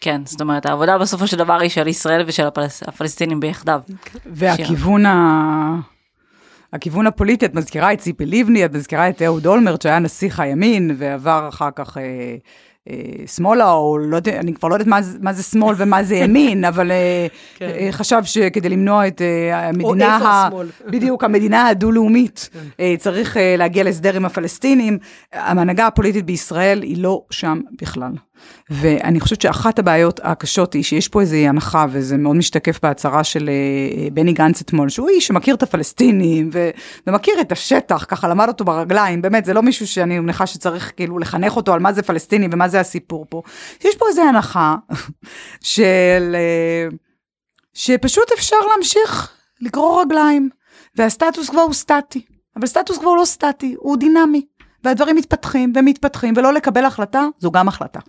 כן, 0.00 0.20
זאת 0.24 0.40
אומרת, 0.40 0.66
העבודה 0.66 0.98
בסופו 0.98 1.26
של 1.26 1.36
דבר 1.36 1.60
היא 1.60 1.70
של 1.70 1.88
ישראל 1.88 2.24
ושל 2.26 2.46
הפלס... 2.46 2.82
הפלסטינים 2.82 3.40
ביחדיו. 3.40 3.80
והכיוון 4.26 5.06
ה... 5.06 5.76
הכיוון 6.72 7.06
הפוליטי, 7.06 7.46
את 7.46 7.54
מזכירה 7.54 7.92
את 7.92 7.98
ציפי 7.98 8.26
לבני, 8.26 8.64
את 8.64 8.72
מזכירה 8.72 9.08
את 9.08 9.22
אהוד 9.22 9.46
אולמרט, 9.46 9.82
שהיה 9.82 9.98
נסיך 9.98 10.40
הימין, 10.40 10.96
ועבר 10.98 11.48
אחר 11.48 11.68
כך 11.74 11.98
אה, 11.98 12.36
אה, 12.90 13.26
שמאלה, 13.26 13.72
או 13.72 13.98
לא 13.98 14.16
יודע, 14.16 14.40
אני 14.40 14.54
כבר 14.54 14.68
לא 14.68 14.74
יודעת 14.74 14.86
מה, 14.86 14.98
מה 15.20 15.32
זה 15.32 15.42
שמאל 15.42 15.74
ומה 15.78 16.02
זה 16.02 16.16
ימין, 16.16 16.64
אבל 16.70 16.90
אה, 16.90 17.26
כן. 17.56 17.70
אה, 17.78 17.88
חשב 17.92 18.24
שכדי 18.24 18.68
למנוע 18.68 19.06
את 19.06 19.22
המדינה, 19.52 20.16
ה... 20.16 20.48
בדיוק, 20.92 21.24
המדינה 21.24 21.68
הדו-לאומית, 21.68 22.48
כן. 22.52 22.96
צריך 22.96 23.36
להגיע 23.58 23.84
להסדר 23.84 24.16
עם 24.16 24.24
הפלסטינים. 24.24 24.98
ההנהגה 25.32 25.86
הפוליטית 25.86 26.26
בישראל 26.26 26.82
היא 26.82 27.02
לא 27.02 27.22
שם 27.30 27.60
בכלל. 27.82 28.12
ואני 28.70 29.20
חושבת 29.20 29.40
שאחת 29.40 29.78
הבעיות 29.78 30.20
הקשות 30.22 30.72
היא 30.74 30.82
שיש 30.82 31.08
פה 31.08 31.20
איזו 31.20 31.36
הנחה, 31.36 31.86
וזה 31.90 32.16
מאוד 32.16 32.36
משתקף 32.36 32.78
בהצהרה 32.82 33.24
של 33.24 33.48
אה, 33.48 34.10
בני 34.10 34.32
גנץ 34.32 34.60
אתמול, 34.60 34.88
שהוא 34.88 35.08
איש 35.08 35.26
שמכיר 35.26 35.54
את 35.54 35.62
הפלסטינים 35.62 36.50
ו- 36.52 36.70
ומכיר 37.06 37.40
את 37.40 37.52
השטח, 37.52 38.04
ככה 38.08 38.28
למד 38.28 38.48
אותו 38.48 38.64
ברגליים, 38.64 39.22
באמת, 39.22 39.44
זה 39.44 39.54
לא 39.54 39.62
מישהו 39.62 39.86
שאני 39.86 40.18
מניחה 40.18 40.46
שצריך 40.46 40.92
כאילו 40.96 41.18
לחנך 41.18 41.56
אותו 41.56 41.72
על 41.72 41.80
מה 41.80 41.92
זה 41.92 42.02
פלסטיני 42.02 42.48
ומה 42.50 42.68
זה 42.68 42.80
הסיפור 42.80 43.26
פה. 43.28 43.42
יש 43.84 43.96
פה 43.96 44.06
איזו 44.08 44.22
הנחה 44.22 44.76
של... 45.60 46.34
אה, 46.34 46.88
שפשוט 47.74 48.32
אפשר 48.32 48.56
להמשיך 48.70 49.32
לגרור 49.60 50.02
רגליים, 50.02 50.48
והסטטוס 50.96 51.50
קוו 51.50 51.60
הוא 51.60 51.72
סטטי, 51.72 52.22
אבל 52.56 52.66
סטטוס 52.66 52.98
קוו 52.98 53.16
לא 53.16 53.24
סטטי, 53.24 53.74
הוא 53.78 53.96
דינמי, 53.96 54.46
והדברים 54.84 55.16
מתפתחים 55.16 55.72
ומתפתחים, 55.76 56.34
ולא 56.36 56.52
לקבל 56.52 56.84
החלטה 56.84 57.26
זו 57.38 57.50
גם 57.50 57.68
החלטה. 57.68 58.00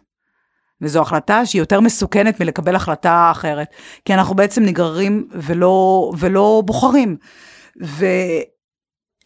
וזו 0.82 1.02
החלטה 1.02 1.46
שהיא 1.46 1.62
יותר 1.62 1.80
מסוכנת 1.80 2.39
מלקבל 2.39 2.76
החלטה 2.76 3.30
אחרת, 3.32 3.68
כי 4.06 4.13
אנחנו 4.13 4.36
בעצם 4.36 4.63
נגררים 4.63 5.28
ולא, 5.32 6.12
ולא 6.18 6.63
בוחרים. 6.65 7.18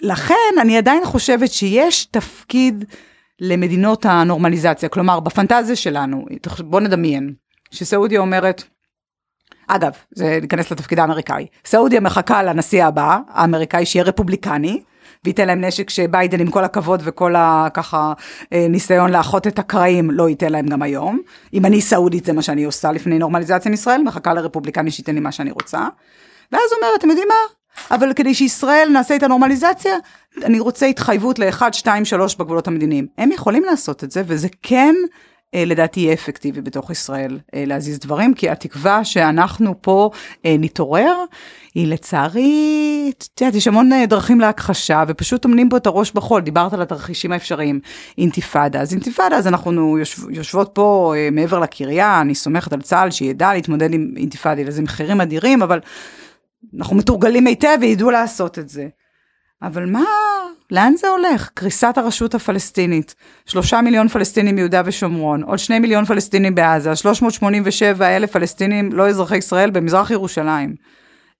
ולכן 0.01 0.59
אני 0.61 0.77
עדיין 0.77 1.05
חושבת 1.05 1.51
שיש 1.51 2.05
תפקיד 2.05 2.85
למדינות 3.41 4.05
הנורמליזציה, 4.05 4.89
כלומר 4.89 5.19
בפנטזיה 5.19 5.75
שלנו, 5.75 6.25
בוא 6.59 6.79
נדמיין, 6.79 7.33
שסעודיה 7.71 8.19
אומרת, 8.19 8.63
אגב, 9.67 9.91
זה 10.11 10.39
ניכנס 10.41 10.71
לתפקיד 10.71 10.99
האמריקאי, 10.99 11.47
סעודיה 11.65 11.99
מחכה 11.99 12.43
לנשיא 12.43 12.85
הבא, 12.85 13.19
האמריקאי 13.27 13.85
שיהיה 13.85 14.05
רפובליקני, 14.05 14.81
וייתן 15.25 15.47
להם 15.47 15.63
נשק 15.63 15.89
שביידן 15.89 16.39
עם 16.39 16.51
כל 16.51 16.63
הכבוד 16.63 17.01
וכל 17.03 17.33
הככה 17.37 18.13
אה, 18.53 18.65
ניסיון 18.69 19.11
לאחות 19.11 19.47
את 19.47 19.59
הקרעים 19.59 20.11
לא 20.11 20.29
ייתן 20.29 20.51
להם 20.51 20.67
גם 20.67 20.81
היום. 20.81 21.19
אם 21.53 21.65
אני 21.65 21.81
סעודית 21.81 22.25
זה 22.25 22.33
מה 22.33 22.41
שאני 22.41 22.63
עושה 22.63 22.91
לפני 22.91 23.19
נורמליזציה 23.19 23.69
עם 23.69 23.73
ישראל, 23.73 24.01
מחכה 24.03 24.33
לרפובליקני 24.33 24.91
שייתן 24.91 25.13
לי 25.13 25.19
מה 25.19 25.31
שאני 25.31 25.51
רוצה. 25.51 25.87
ואז 26.51 26.61
אומר, 26.77 26.87
אתם 26.99 27.09
יודעים 27.09 27.27
מה? 27.27 27.35
אבל 27.91 28.13
כדי 28.13 28.33
שישראל 28.33 28.89
נעשה 28.93 29.15
את 29.15 29.23
הנורמליזציה, 29.23 29.95
אני 30.43 30.59
רוצה 30.59 30.85
התחייבות 30.85 31.39
ל-1, 31.39 31.61
2, 31.71 32.05
3 32.05 32.35
בגבולות 32.35 32.67
המדיניים. 32.67 33.07
הם 33.17 33.31
יכולים 33.31 33.63
לעשות 33.63 34.03
את 34.03 34.11
זה, 34.11 34.23
וזה 34.25 34.47
כן 34.61 34.95
אה, 35.55 35.65
לדעתי 35.65 35.99
יהיה 35.99 36.13
אפקטיבי 36.13 36.61
בתוך 36.61 36.91
ישראל 36.91 37.39
אה, 37.55 37.63
להזיז 37.67 37.99
דברים, 37.99 38.33
כי 38.33 38.49
התקווה 38.49 39.05
שאנחנו 39.05 39.75
פה 39.81 40.09
נתעורר, 40.45 41.23
היא 41.75 41.87
לצערי, 41.87 43.11
את 43.17 43.41
יודעת, 43.41 43.55
יש 43.55 43.67
המון 43.67 43.89
דרכים 44.07 44.39
להכחשה, 44.39 45.03
ופשוט 45.07 45.41
טומנים 45.41 45.69
פה 45.69 45.77
את 45.77 45.87
הראש 45.87 46.11
בחול, 46.11 46.41
דיברת 46.41 46.73
על 46.73 46.81
התרחישים 46.81 47.31
האפשריים, 47.31 47.79
אינתיפאדה. 48.17 48.81
אז 48.81 48.93
אינתיפאדה, 48.93 49.37
אז 49.37 49.47
אנחנו 49.47 49.97
יושב, 49.97 50.29
יושבות 50.29 50.71
פה 50.73 51.13
מעבר 51.31 51.59
לקריה, 51.59 52.21
אני 52.21 52.35
סומכת 52.35 52.73
על 52.73 52.81
צה"ל 52.81 53.11
שידע 53.11 53.53
להתמודד 53.53 53.93
עם 53.93 54.13
אינתיפאדה, 54.17 54.61
איזה 54.61 54.81
מחירים 54.81 55.21
אדירים, 55.21 55.61
אבל 55.61 55.79
אנחנו 56.77 56.95
מתורגלים 56.95 57.47
היטב 57.47 57.77
וידעו 57.81 58.11
לעשות 58.11 58.59
את 58.59 58.69
זה. 58.69 58.87
אבל 59.61 59.85
מה, 59.85 60.03
לאן 60.71 60.93
זה 60.97 61.07
הולך? 61.07 61.49
קריסת 61.53 61.93
הרשות 61.97 62.35
הפלסטינית, 62.35 63.15
שלושה 63.45 63.81
מיליון 63.81 64.07
פלסטינים 64.07 64.55
מיהודה 64.55 64.81
ושומרון, 64.85 65.43
עוד 65.43 65.59
שני 65.59 65.79
מיליון 65.79 66.05
פלסטינים 66.05 66.55
בעזה, 66.55 66.95
387 66.95 68.17
אלף 68.17 68.31
פלסטינים 68.31 68.91
לא 68.91 69.09
אזרחי 69.09 69.37
ישראל 69.37 69.69
במזרח 69.69 70.11
ירושלים. 70.11 70.75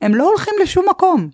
הם 0.01 0.15
לא 0.15 0.29
הולכים 0.29 0.53
לשום 0.61 0.85
מקום. 0.89 1.29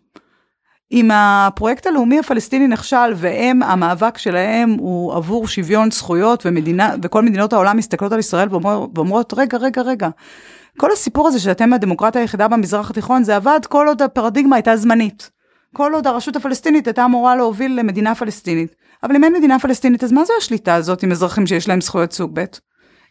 אם 0.92 1.10
הפרויקט 1.14 1.88
הלאומי 1.88 2.20
הפלסטיני 2.20 2.68
נכשל 2.68 3.14
והם, 3.16 3.64
המאבק 3.64 4.18
שלהם 4.18 4.70
הוא 4.80 5.14
עבור 5.14 5.48
שוויון 5.48 5.92
זכויות 5.92 6.46
ומדינה, 6.46 6.96
וכל 7.04 7.22
מדינות 7.22 7.54
העולם 7.54 7.78
מסתכלות 7.78 8.12
על 8.12 8.20
ישראל 8.20 8.48
ואומרות, 8.52 9.34
רגע, 9.38 9.58
רגע, 9.58 9.82
רגע. 9.82 10.10
כל 10.78 10.92
הסיפור 10.92 11.28
הזה 11.28 11.40
שאתם 11.40 11.74
הדמוקרטיה 11.74 12.22
היחידה 12.22 12.48
במזרח 12.48 12.90
התיכון, 12.90 13.24
זה 13.24 13.36
עבד 13.36 13.60
כל 13.70 13.88
עוד 13.88 14.02
הפרדיגמה 14.02 14.56
הייתה 14.56 14.78
זמנית. 14.78 15.32
כל 15.76 15.94
עוד 15.94 16.08
הרשות 16.08 16.36
הפלסטינית 16.36 16.88
הייתה 16.88 17.06
אמורה 17.06 17.36
להוביל 17.36 17.80
למדינה 17.80 18.16
פלסטינית. 18.16 18.76
אבל 19.04 19.16
אם 19.16 19.24
אין 19.24 19.34
מדינה 19.34 19.60
פלסטינית, 19.60 20.04
אז 20.04 20.12
מה 20.12 20.26
זה 20.26 20.34
השליטה 20.38 20.76
הזאת 20.76 21.04
עם 21.04 21.12
אזרחים 21.12 21.48
שיש 21.48 21.68
להם 21.68 21.82
זכויות 21.82 22.14
סוג 22.14 22.32
ב'? 22.34 22.44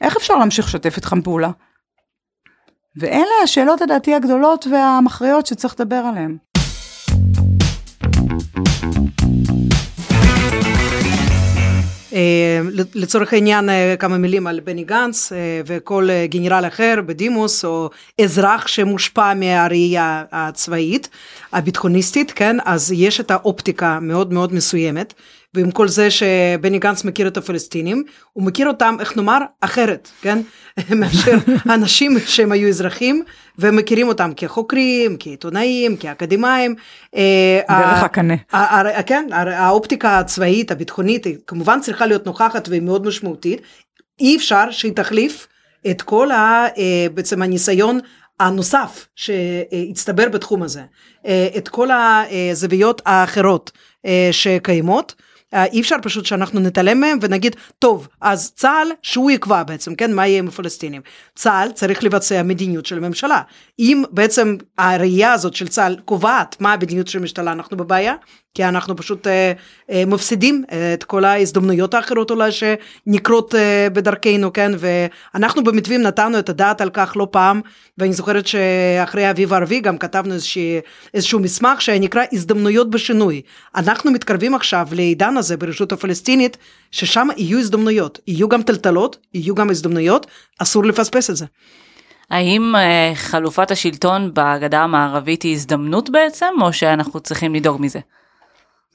איך 0.00 0.16
אפשר 0.16 0.34
להמשיך 0.34 0.66
לשתף 0.66 0.96
איתכם 0.96 1.22
פעולה? 1.22 1.50
ואלה 2.98 3.34
השאלות 3.44 3.80
לדעתי 3.80 4.14
הגדולות 4.14 4.66
והמכריעות 4.70 5.46
שצריך 5.46 5.74
לדבר 5.80 5.96
עליהן. 5.96 6.36
אה, 12.12 12.60
לצורך 12.94 13.32
העניין 13.32 13.68
אה, 13.68 13.94
כמה 13.98 14.18
מילים 14.18 14.46
על 14.46 14.60
בני 14.60 14.84
גנץ 14.84 15.32
אה, 15.32 15.60
וכל 15.66 16.08
גנרל 16.24 16.64
אחר 16.66 16.94
בדימוס 17.06 17.64
או 17.64 17.90
אזרח 18.20 18.66
שמושפע 18.66 19.34
מהראייה 19.34 20.24
הצבאית 20.32 21.08
הביטחוניסטית 21.52 22.30
כן 22.30 22.56
אז 22.64 22.92
יש 22.92 23.20
את 23.20 23.30
האופטיקה 23.30 23.98
מאוד 24.00 24.32
מאוד 24.32 24.54
מסוימת 24.54 25.14
ועם 25.54 25.70
כל 25.70 25.88
זה 25.88 26.10
שבני 26.10 26.78
גנץ 26.78 27.04
מכיר 27.04 27.28
את 27.28 27.36
הפלסטינים, 27.36 28.04
הוא 28.32 28.44
מכיר 28.44 28.68
אותם, 28.68 28.96
איך 29.00 29.16
נאמר, 29.16 29.38
אחרת, 29.60 30.08
כן? 30.22 30.38
מאשר 31.00 31.36
אנשים 31.74 32.18
שהם 32.26 32.52
היו 32.52 32.68
אזרחים 32.68 33.22
ומכירים 33.58 34.08
אותם 34.08 34.30
כחוקרים, 34.36 35.16
כעיתונאים, 35.20 35.96
כאקדמאים. 35.96 36.74
אה, 37.16 37.60
דרך 37.68 38.02
הקנה. 38.02 38.34
כן, 39.06 39.26
האופטיקה 39.32 40.18
הצבאית, 40.18 40.70
הביטחונית, 40.70 41.24
היא 41.24 41.36
כמובן 41.46 41.80
צריכה 41.80 42.06
להיות 42.06 42.26
נוכחת 42.26 42.68
והיא 42.68 42.82
מאוד 42.82 43.06
משמעותית. 43.06 43.60
אי 44.20 44.36
אפשר 44.36 44.70
שהיא 44.70 44.92
תחליף 44.92 45.48
את 45.90 46.02
כל 46.02 46.30
ה, 46.30 46.66
אה, 46.78 47.06
בעצם 47.14 47.42
הניסיון 47.42 48.00
הנוסף 48.40 49.06
שהצטבר 49.16 50.28
בתחום 50.28 50.62
הזה, 50.62 50.82
אה, 51.26 51.48
את 51.56 51.68
כל 51.68 51.88
הזוויות 51.90 53.02
האחרות 53.06 53.70
שקיימות. 54.32 55.14
אה, 55.54 55.64
אי 55.64 55.80
אפשר 55.80 55.96
פשוט 56.02 56.26
שאנחנו 56.26 56.60
נתעלם 56.60 57.00
מהם 57.00 57.18
ונגיד, 57.22 57.56
טוב, 57.78 58.08
אז 58.20 58.52
צה"ל, 58.52 58.88
שהוא 59.02 59.30
יקבע 59.30 59.62
בעצם, 59.62 59.94
כן, 59.94 60.12
מה 60.14 60.26
יהיה 60.26 60.38
עם 60.38 60.48
הפלסטינים. 60.48 61.02
צה"ל 61.34 61.72
צריך 61.72 62.04
לבצע 62.04 62.42
מדיניות 62.42 62.86
של 62.86 62.96
הממשלה. 62.96 63.42
אם 63.78 64.02
בעצם 64.10 64.56
הראייה 64.78 65.32
הזאת 65.32 65.54
של 65.54 65.68
צה"ל 65.68 65.96
קובעת 66.04 66.56
מה 66.60 66.72
המדיניות 66.72 67.08
של 67.08 67.18
המשטרה, 67.18 67.52
אנחנו 67.52 67.76
בבעיה, 67.76 68.14
כי 68.58 68.64
אנחנו 68.64 68.96
פשוט 68.96 69.26
אה, 69.26 69.52
אה, 69.90 70.04
מפסידים 70.06 70.64
אה, 70.72 70.94
את 70.94 71.04
כל 71.04 71.24
ההזדמנויות 71.24 71.94
האחרות 71.94 72.30
אולי 72.30 72.50
שנקרות 72.52 73.54
אה, 73.54 73.88
בדרכנו, 73.92 74.52
כן, 74.52 74.72
ואנחנו 74.78 75.64
במתווים 75.64 76.02
נתנו 76.02 76.38
את 76.38 76.48
הדעת 76.48 76.80
על 76.80 76.90
כך 76.90 77.12
לא 77.16 77.28
פעם, 77.30 77.60
ואני 77.98 78.12
זוכרת 78.12 78.46
שאחרי 78.46 79.24
האביב 79.24 79.52
הערבי 79.52 79.80
גם 79.80 79.98
כתבנו 79.98 80.34
איזושהי, 80.34 80.80
איזשהו 81.14 81.40
מסמך 81.40 81.80
שנקרא 81.80 82.22
הזדמנויות 82.32 82.90
בשינוי. 82.90 83.42
אנחנו 83.76 84.10
מתקרבים 84.10 84.54
עכשיו 84.54 84.88
לעידן 84.92 85.36
הזה 85.36 85.56
ברשות 85.56 85.92
הפלסטינית, 85.92 86.56
ששם 86.90 87.28
יהיו 87.36 87.58
הזדמנויות, 87.58 88.18
יהיו 88.26 88.48
גם 88.48 88.62
טלטלות, 88.62 89.16
יהיו 89.34 89.54
גם 89.54 89.70
הזדמנויות, 89.70 90.26
אסור 90.58 90.84
לפספס 90.84 91.30
את 91.30 91.36
זה. 91.36 91.46
האם 92.30 92.74
uh, 92.74 93.14
חלופת 93.14 93.70
השלטון 93.70 94.30
בגדה 94.34 94.80
המערבית 94.80 95.42
היא 95.42 95.54
הזדמנות 95.54 96.10
בעצם, 96.10 96.54
או 96.62 96.72
שאנחנו 96.72 97.20
צריכים 97.20 97.54
לדאוג 97.54 97.80
מזה? 97.80 97.98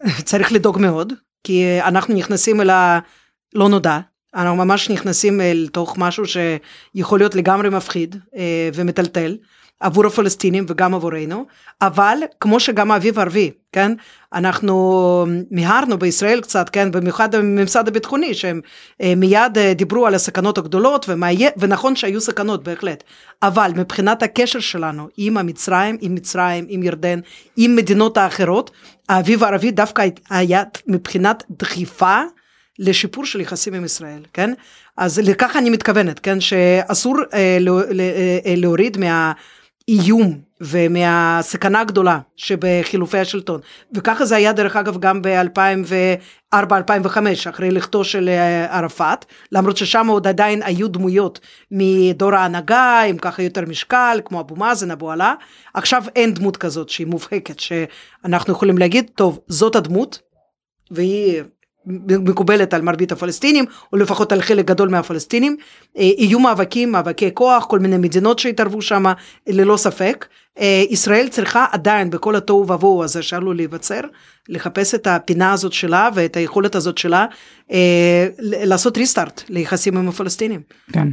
צריך 0.29 0.51
לדאוג 0.51 0.79
מאוד, 0.79 1.13
כי 1.43 1.81
אנחנו 1.81 2.13
נכנסים 2.13 2.61
אל 2.61 2.69
הלא 2.69 3.69
נודע, 3.69 3.99
אנחנו 4.35 4.55
ממש 4.55 4.89
נכנסים 4.89 5.41
אל 5.41 5.67
תוך 5.71 5.97
משהו 5.97 6.23
שיכול 6.25 7.19
להיות 7.19 7.35
לגמרי 7.35 7.69
מפחיד 7.69 8.15
אה, 8.35 8.69
ומטלטל 8.73 9.37
עבור 9.83 10.05
הפלסטינים 10.05 10.65
וגם 10.67 10.93
עבורנו, 10.93 11.45
אבל 11.81 12.17
כמו 12.39 12.59
שגם 12.59 12.91
האביב 12.91 13.19
הערבי, 13.19 13.51
כן, 13.71 13.91
אנחנו 14.33 15.25
מיהרנו 15.51 15.97
בישראל 15.97 16.41
קצת, 16.41 16.69
כן, 16.69 16.91
במיוחד 16.91 17.35
בממסד 17.35 17.87
הביטחוני, 17.87 18.33
שהם 18.33 18.61
אה, 19.01 19.13
מיד 19.17 19.57
אה, 19.57 19.73
דיברו 19.73 20.07
על 20.07 20.15
הסכנות 20.15 20.57
הגדולות, 20.57 21.05
ומהיה, 21.09 21.49
ונכון 21.57 21.95
שהיו 21.95 22.21
סכנות 22.21 22.63
בהחלט, 22.63 23.03
אבל 23.43 23.71
מבחינת 23.75 24.23
הקשר 24.23 24.59
שלנו 24.59 25.07
עם 25.17 25.37
המצרים, 25.37 25.97
עם 26.01 26.15
מצרים, 26.15 26.65
עם 26.69 26.83
ירדן, 26.83 27.19
עם 27.57 27.75
מדינות 27.75 28.17
האחרות, 28.17 28.71
האביב 29.09 29.43
הערבי 29.43 29.71
דווקא 29.71 30.07
היה 30.29 30.63
מבחינת 30.87 31.43
דחיפה 31.59 32.21
לשיפור 32.79 33.25
של 33.25 33.41
יחסים 33.41 33.73
עם 33.73 33.85
ישראל, 33.85 34.21
כן? 34.33 34.53
אז 34.97 35.19
לכך 35.19 35.55
אני 35.55 35.69
מתכוונת, 35.69 36.19
כן? 36.19 36.41
שאסור 36.41 37.15
אה, 37.33 37.57
לא, 37.61 37.79
אה, 37.79 38.39
אה, 38.45 38.53
להוריד 38.57 38.97
מהאיום 39.89 40.39
ומהסכנה 40.61 41.81
הגדולה 41.81 42.19
שבחילופי 42.35 43.17
השלטון. 43.17 43.61
וככה 43.93 44.25
זה 44.25 44.35
היה 44.35 44.53
דרך 44.53 44.75
אגב 44.75 44.99
גם 44.99 45.21
ב-2004-2005, 45.21 47.17
אחרי 47.49 47.71
לכתו 47.71 48.03
של 48.03 48.29
אה, 48.29 48.77
ערפאת, 48.77 49.25
למרות 49.51 49.77
ששם 49.77 50.07
עוד 50.07 50.27
עדיין 50.27 50.63
היו 50.63 50.87
דמויות 50.87 51.39
מדור 51.71 52.35
ההנהגה, 52.35 53.01
עם 53.01 53.17
ככה 53.17 53.43
יותר 53.43 53.61
משקל, 53.61 54.19
כמו 54.25 54.39
אבו 54.39 54.55
מאזן, 54.55 54.91
אבו 54.91 55.11
עלה. 55.11 55.33
עכשיו 55.73 56.03
אין 56.15 56.33
דמות 56.33 56.57
כזאת 56.57 56.89
שהיא 56.89 57.07
מובהקת, 57.07 57.59
שאנחנו 57.59 58.53
יכולים 58.53 58.77
להגיד, 58.77 59.11
טוב, 59.15 59.39
זאת 59.47 59.75
הדמות, 59.75 60.19
והיא 60.91 61.43
מקובלת 61.85 62.73
על 62.73 62.81
מרבית 62.81 63.11
הפלסטינים, 63.11 63.65
או 63.93 63.97
לפחות 63.97 64.31
על 64.31 64.41
חלק 64.41 64.65
גדול 64.65 64.89
מהפלסטינים. 64.89 65.57
אה, 65.97 66.03
יהיו 66.17 66.39
מאבקים, 66.39 66.91
מאבקי 66.91 67.29
כוח, 67.33 67.65
כל 67.65 67.79
מיני 67.79 67.97
מדינות 67.97 68.39
שהתערבו 68.39 68.81
שם, 68.81 69.05
ללא 69.47 69.77
ספק. 69.77 70.25
אה, 70.59 70.83
ישראל 70.89 71.27
צריכה 71.27 71.65
עדיין, 71.71 72.09
בכל 72.09 72.35
התוהו 72.35 72.71
ובוהו 72.71 73.03
הזה 73.03 73.21
שעלול 73.23 73.55
להיווצר, 73.55 74.01
לחפש 74.49 74.95
את 74.95 75.07
הפינה 75.07 75.53
הזאת 75.53 75.73
שלה 75.73 76.09
ואת 76.13 76.37
היכולת 76.37 76.75
הזאת 76.75 76.97
שלה, 76.97 77.25
אה, 77.71 78.27
לעשות 78.39 78.97
ריסטארט 78.97 79.43
ליחסים 79.49 79.97
עם 79.97 80.07
הפלסטינים. 80.07 80.61
כן. 80.91 81.07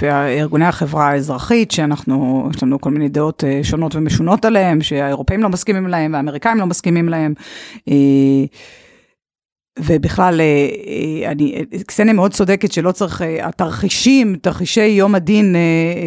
וארגוני 0.00 0.64
החברה 0.64 1.08
האזרחית 1.08 1.70
שאנחנו 1.70 2.48
יש 2.54 2.62
לנו 2.62 2.80
כל 2.80 2.90
מיני 2.90 3.08
דעות 3.08 3.44
שונות 3.62 3.94
ומשונות 3.94 4.44
עליהם 4.44 4.80
שהאירופאים 4.80 5.42
לא 5.42 5.48
מסכימים 5.48 5.86
להם 5.86 6.12
והאמריקאים 6.12 6.58
לא 6.58 6.66
מסכימים 6.66 7.08
להם. 7.08 7.34
ובכלל, 9.78 10.40
אה, 10.40 10.68
אה, 11.24 11.30
אני, 11.30 11.64
קסניה 11.86 12.12
מאוד 12.12 12.32
צודקת 12.32 12.72
שלא 12.72 12.92
צריך, 12.92 13.22
אה, 13.22 13.48
התרחישים, 13.48 14.36
תרחישי 14.36 14.86
יום 14.86 15.14
הדין 15.14 15.56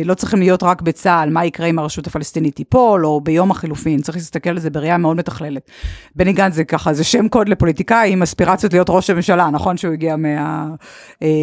לא 0.06 0.14
צריכים 0.14 0.40
להיות 0.40 0.64
רק 0.64 0.82
בצה"ל, 0.82 1.30
מה 1.30 1.46
יקרה 1.46 1.68
אם 1.68 1.80
הרשות 1.80 2.08
הפלסטינית 2.08 2.56
תיפול, 2.56 3.06
או 3.06 3.22
ביום 3.22 3.52
החילופין, 3.52 4.02
צריך 4.02 4.18
להסתכל 4.18 4.50
על 4.50 4.60
זה 4.60 4.70
בראייה 4.70 4.98
מאוד 4.98 5.18
מתכללת. 5.18 5.70
בני 6.16 6.34
גנץ 6.34 6.54
זה 6.54 6.64
ככה, 6.64 6.94
זה 6.94 7.04
שם 7.04 7.28
קוד 7.28 7.50
לפוליטיקאי 7.50 8.12
עם 8.14 8.22
אספירציות 8.22 8.74
להיות 8.74 8.90
ראש 8.90 9.10
הממשלה, 9.10 9.50
נכון 9.50 9.78
שהוא 9.78 9.94
הגיע 9.94 10.16
מה, 10.16 10.68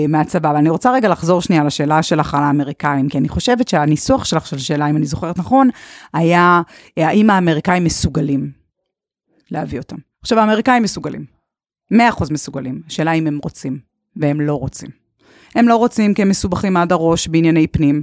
מהצבא, 0.08 0.50
אבל 0.50 0.58
אני 0.58 0.70
רוצה 0.70 0.92
רגע 0.92 1.08
לחזור 1.08 1.40
שנייה 1.40 1.64
לשאלה 1.64 2.02
שלך 2.02 2.34
על 2.34 2.42
האמריקאים, 2.42 3.08
כי 3.08 3.18
אני 3.18 3.28
חושבת 3.28 3.68
שהניסוח 3.68 4.24
שלך 4.24 4.46
של 4.46 4.56
השאלה, 4.56 4.90
אם 4.90 4.96
אני 4.96 5.06
זוכרת 5.06 5.38
נכון, 5.38 5.68
היה 6.14 6.62
האם 6.96 7.30
האמריקאים 7.30 7.84
מסוגלים 7.84 8.50
להביא 9.50 9.78
אותם. 9.78 9.96
עכשיו, 10.22 10.38
האמריקאים 10.38 10.82
מסוגלים. 10.82 11.41
100% 11.92 11.94
מסוגלים. 12.30 12.82
השאלה 12.86 13.12
אם 13.12 13.26
הם 13.26 13.38
רוצים, 13.42 13.78
והם 14.16 14.40
לא 14.40 14.54
רוצים. 14.54 14.88
הם 15.54 15.68
לא 15.68 15.76
רוצים 15.76 16.14
כי 16.14 16.22
הם 16.22 16.28
מסובכים 16.28 16.76
עד 16.76 16.92
הראש 16.92 17.28
בענייני 17.28 17.66
פנים. 17.66 18.02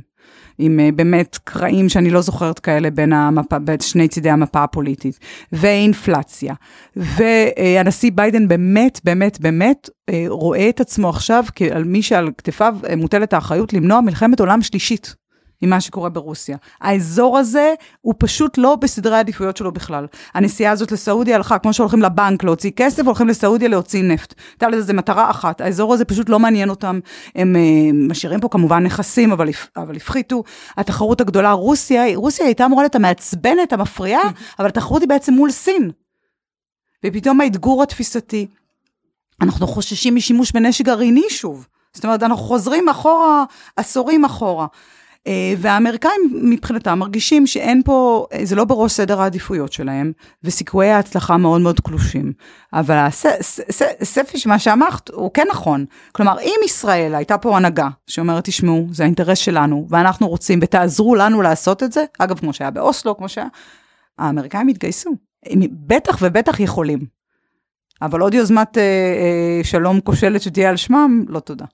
עם 0.62 0.80
uh, 0.80 0.96
באמת 0.96 1.38
קרעים 1.44 1.90
שאני 1.90 2.10
לא 2.10 2.22
זוכרת 2.22 2.60
כאלה 2.60 2.90
בין, 2.90 3.14
המפה, 3.14 3.60
בין 3.60 3.80
שני 3.80 4.08
צידי 4.08 4.30
המפה 4.30 4.64
הפוליטית, 4.64 5.20
ואינפלציה. 5.52 6.54
והנשיא 6.96 8.12
ביידן 8.16 8.48
באמת, 8.48 9.00
באמת, 9.04 9.40
באמת 9.42 9.90
uh, 9.90 10.14
רואה 10.28 10.70
את 10.70 10.80
עצמו 10.80 11.10
עכשיו 11.10 11.44
כעל 11.56 11.84
מי 11.84 12.02
שעל 12.02 12.32
כתפיו 12.38 12.78
מוטלת 12.98 13.34
האחריות 13.34 13.74
למנוע 13.74 14.02
מלחמת 14.02 14.40
עולם 14.40 14.62
שלישית. 14.62 15.16
עם 15.62 15.70
מה 15.70 15.82
שקורה 15.82 16.10
ברוסיה. 16.10 16.58
האזור 16.82 17.38
הזה 17.38 17.74
הוא 18.02 18.14
פשוט 18.18 18.58
לא 18.58 18.76
בסדרי 18.76 19.16
העדיפויות 19.16 19.58
שלו 19.58 19.72
בכלל. 19.72 20.08
הנסיעה 20.34 20.72
הזאת 20.72 20.92
לסעודיה 20.92 21.36
הלכה, 21.36 21.60
כמו 21.60 21.74
שהולכים 21.74 22.02
לבנק 22.02 22.44
להוציא 22.44 22.72
כסף, 22.76 23.06
הולכים 23.06 23.28
לסעודיה 23.28 23.68
להוציא 23.68 24.04
נפט. 24.04 24.34
הייתה 24.52 24.70
לזה 24.70 24.94
מטרה 24.94 25.30
אחת, 25.30 25.62
האזור 25.62 25.94
הזה 25.94 26.06
פשוט 26.06 26.30
לא 26.30 26.40
מעניין 26.40 26.70
אותם. 26.70 27.00
הם 27.36 27.56
uh, 27.56 28.10
משאירים 28.10 28.40
פה 28.40 28.50
כמובן 28.50 28.84
נכסים, 28.84 29.32
אבל, 29.32 29.50
אבל 29.78 29.96
הפחיתו. 29.96 30.44
התחרות 30.78 31.22
הגדולה, 31.22 31.52
רוסיה, 31.52 32.04
רוסיה 32.16 32.46
הייתה 32.46 32.66
אמורה 32.66 32.84
להיות 32.84 32.96
המעצבנת, 32.96 33.74
המפריעה, 33.74 34.30
אבל 34.60 34.68
התחרות 34.68 35.02
היא 35.02 35.10
בעצם 35.10 35.34
מול 35.34 35.52
סין. 35.52 35.92
ופתאום 37.06 37.42
האתגור 37.42 37.84
התפיסתי, 37.84 38.48
אנחנו 39.42 39.68
חוששים 39.68 40.16
משימוש 40.16 40.52
בנשק 40.52 40.86
גרעיני 40.86 41.30
שוב. 41.30 41.68
זאת 41.94 42.04
אומרת, 42.04 42.24
אנחנו 42.24 42.44
חוזרים 42.44 42.90
אחורה, 42.90 43.44
עשורים 43.76 44.26
אחורה. 44.26 44.68
אה, 45.28 45.54
והאמריקאים 45.58 46.22
מבחינתם 46.44 47.00
מרגישים 47.00 47.48
שאין 47.48 47.82
פה, 47.86 48.28
אה, 48.34 48.46
זה 48.46 48.56
לא 48.56 48.64
בראש 48.64 48.92
סדר 48.92 49.22
העדיפויות 49.22 49.74
שלהם, 49.74 50.12
וסיכויי 50.44 50.92
ההצלחה 50.92 51.38
מאוד 51.38 51.62
מאוד 51.62 51.80
קלושים. 51.80 52.34
אבל 52.74 53.08
הספי 54.02 54.38
מה 54.46 54.60
שאמרת 54.60 55.10
הוא 55.10 55.32
כן 55.34 55.46
נכון. 55.52 55.86
כלומר, 56.12 56.40
אם 56.40 56.56
ישראל 56.66 57.16
הייתה 57.16 57.38
פה 57.38 57.58
הנהגה 57.58 57.88
שאומרת, 58.08 58.44
תשמעו, 58.44 58.88
זה 58.92 59.04
האינטרס 59.04 59.38
שלנו, 59.38 59.88
ואנחנו 59.90 60.28
רוצים, 60.28 60.60
ותעזרו 60.62 61.16
לנו 61.16 61.42
לעשות 61.42 61.84
את 61.84 61.92
זה, 61.92 62.06
אגב, 62.20 62.40
כמו 62.40 62.54
שהיה 62.54 62.72
באוסלו, 62.72 63.18
כמו 63.18 63.30
שהיה, 63.30 63.48
האמריקאים 64.18 64.70
יתגייסו. 64.70 65.12
הם 65.46 65.60
בטח 65.72 66.18
ובטח 66.22 66.60
יכולים. 66.60 67.20
אבל 68.02 68.22
עוד 68.22 68.34
יוזמת 68.34 68.78
אה, 68.78 68.84
אה, 68.84 69.64
שלום 69.64 70.02
כושלת 70.02 70.42
שתהיה 70.42 70.70
על 70.70 70.78
שמם, 70.78 71.26
לא 71.28 71.40
תודה. 71.40 71.66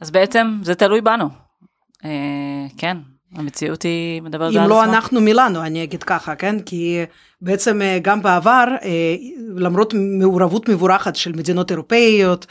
אז 0.00 0.10
בעצם 0.10 0.58
זה 0.62 0.74
תלוי 0.74 1.00
בנו. 1.00 1.28
אה, 2.62 2.66
כן, 2.78 2.96
המציאות 3.34 3.82
היא 3.82 4.22
מדברת 4.22 4.40
על 4.40 4.48
עצמה. 4.48 4.64
אם 4.64 4.70
לא 4.70 4.84
אנחנו 4.84 5.20
מילאנו, 5.20 5.62
אני 5.62 5.84
אגיד 5.84 6.02
ככה, 6.02 6.34
כן? 6.34 6.60
כי 6.60 7.04
בעצם 7.40 7.82
אה, 7.82 7.98
גם 8.02 8.22
בעבר, 8.22 8.64
אה, 8.82 8.88
למרות 9.56 9.94
מעורבות 9.94 10.68
מבורכת 10.68 11.16
של 11.16 11.32
מדינות 11.32 11.70
אירופאיות 11.70 12.46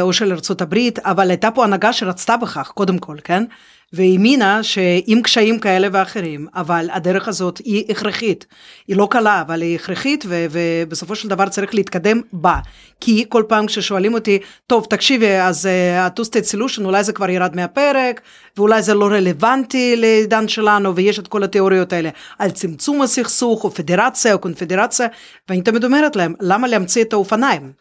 או 0.00 0.12
של 0.12 0.32
ארה"ב, 0.32 0.78
אבל 1.04 1.30
הייתה 1.30 1.50
פה 1.50 1.64
הנהגה 1.64 1.92
שרצתה 1.92 2.36
בכך, 2.36 2.68
קודם 2.74 2.98
כל, 2.98 3.16
כן? 3.24 3.44
והאמינה 3.92 4.62
שעם 4.62 5.22
קשיים 5.22 5.58
כאלה 5.58 5.88
ואחרים, 5.92 6.46
אבל 6.54 6.88
הדרך 6.92 7.28
הזאת 7.28 7.58
היא 7.58 7.84
הכרחית. 7.88 8.46
היא 8.88 8.96
לא 8.96 9.08
קלה, 9.10 9.40
אבל 9.40 9.62
היא 9.62 9.74
הכרחית, 9.74 10.24
ו- 10.28 10.46
ובסופו 10.50 11.16
של 11.16 11.28
דבר 11.28 11.48
צריך 11.48 11.74
להתקדם 11.74 12.20
בה. 12.32 12.56
כי 13.00 13.24
כל 13.28 13.42
פעם 13.48 13.66
כששואלים 13.66 14.14
אותי, 14.14 14.38
טוב, 14.66 14.86
תקשיבי, 14.90 15.30
אז 15.30 15.66
ה-two 15.98 16.22
state 16.22 16.54
solution, 16.54 16.84
אולי 16.84 17.04
זה 17.04 17.12
כבר 17.12 17.30
ירד 17.30 17.56
מהפרק, 17.56 18.20
ואולי 18.56 18.82
זה 18.82 18.94
לא 18.94 19.06
רלוונטי 19.06 19.96
לעידן 19.96 20.48
שלנו, 20.48 20.96
ויש 20.96 21.18
את 21.18 21.28
כל 21.28 21.44
התיאוריות 21.44 21.92
האלה 21.92 22.10
על 22.38 22.50
צמצום 22.50 23.02
הסכסוך, 23.02 23.64
או 23.64 23.70
פדרציה, 23.70 24.32
או 24.32 24.38
קונפדרציה, 24.38 25.06
ואני 25.48 25.62
תמיד 25.62 25.84
אומרת 25.84 26.16
להם, 26.16 26.34
למה 26.40 26.68
להמציא 26.68 27.02
את 27.02 27.12
האופניים? 27.12 27.72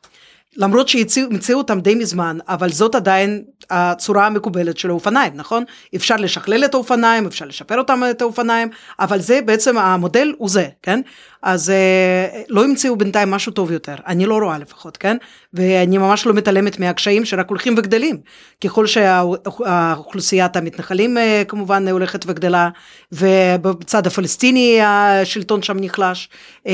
למרות 0.58 0.88
שהמציאו 0.88 1.58
אותם 1.58 1.80
די 1.80 1.95
מזמן, 1.95 2.38
אבל 2.47 2.70
זאת 2.70 2.95
עדיין 2.95 3.43
הצורה 3.70 4.26
המקובלת 4.26 4.78
של 4.78 4.89
האופניים, 4.89 5.34
נכון? 5.36 5.64
אפשר 5.95 6.16
לשכלל 6.16 6.66
את 6.66 6.74
האופניים, 6.74 7.26
אפשר 7.26 7.45
לשפר 7.45 7.78
אותם 7.78 8.01
את 8.12 8.22
האופניים, 8.22 8.70
אבל 8.99 9.20
זה 9.20 9.39
בעצם 9.45 9.78
המודל 9.78 10.34
הוא 10.38 10.49
זה, 10.49 10.68
כן? 10.84 11.01
אז 11.42 11.70
אה, 11.70 12.42
לא 12.50 12.64
המציאו 12.64 12.96
בינתיים 12.96 13.32
משהו 13.32 13.52
טוב 13.52 13.72
יותר, 13.72 13.96
אני 14.08 14.26
לא 14.26 14.38
רואה 14.38 14.58
לפחות, 14.58 14.98
כן? 14.98 15.18
ואני 15.54 15.98
ממש 15.98 16.26
לא 16.26 16.34
מתעלמת 16.34 16.80
מהקשיים 16.80 17.26
שרק 17.26 17.50
הולכים 17.50 17.76
וגדלים. 17.78 18.18
ככל 18.64 18.88
שהאוכלוסיית 18.88 20.56
המתנחלים 20.56 21.18
אה, 21.18 21.44
כמובן 21.48 21.88
הולכת 21.88 22.26
וגדלה, 22.28 22.70
ובצד 23.12 24.08
הפלסטיני 24.08 24.80
השלטון 24.82 25.64
שם 25.64 25.78
נחלש, 25.80 26.30
אה, 26.68 26.74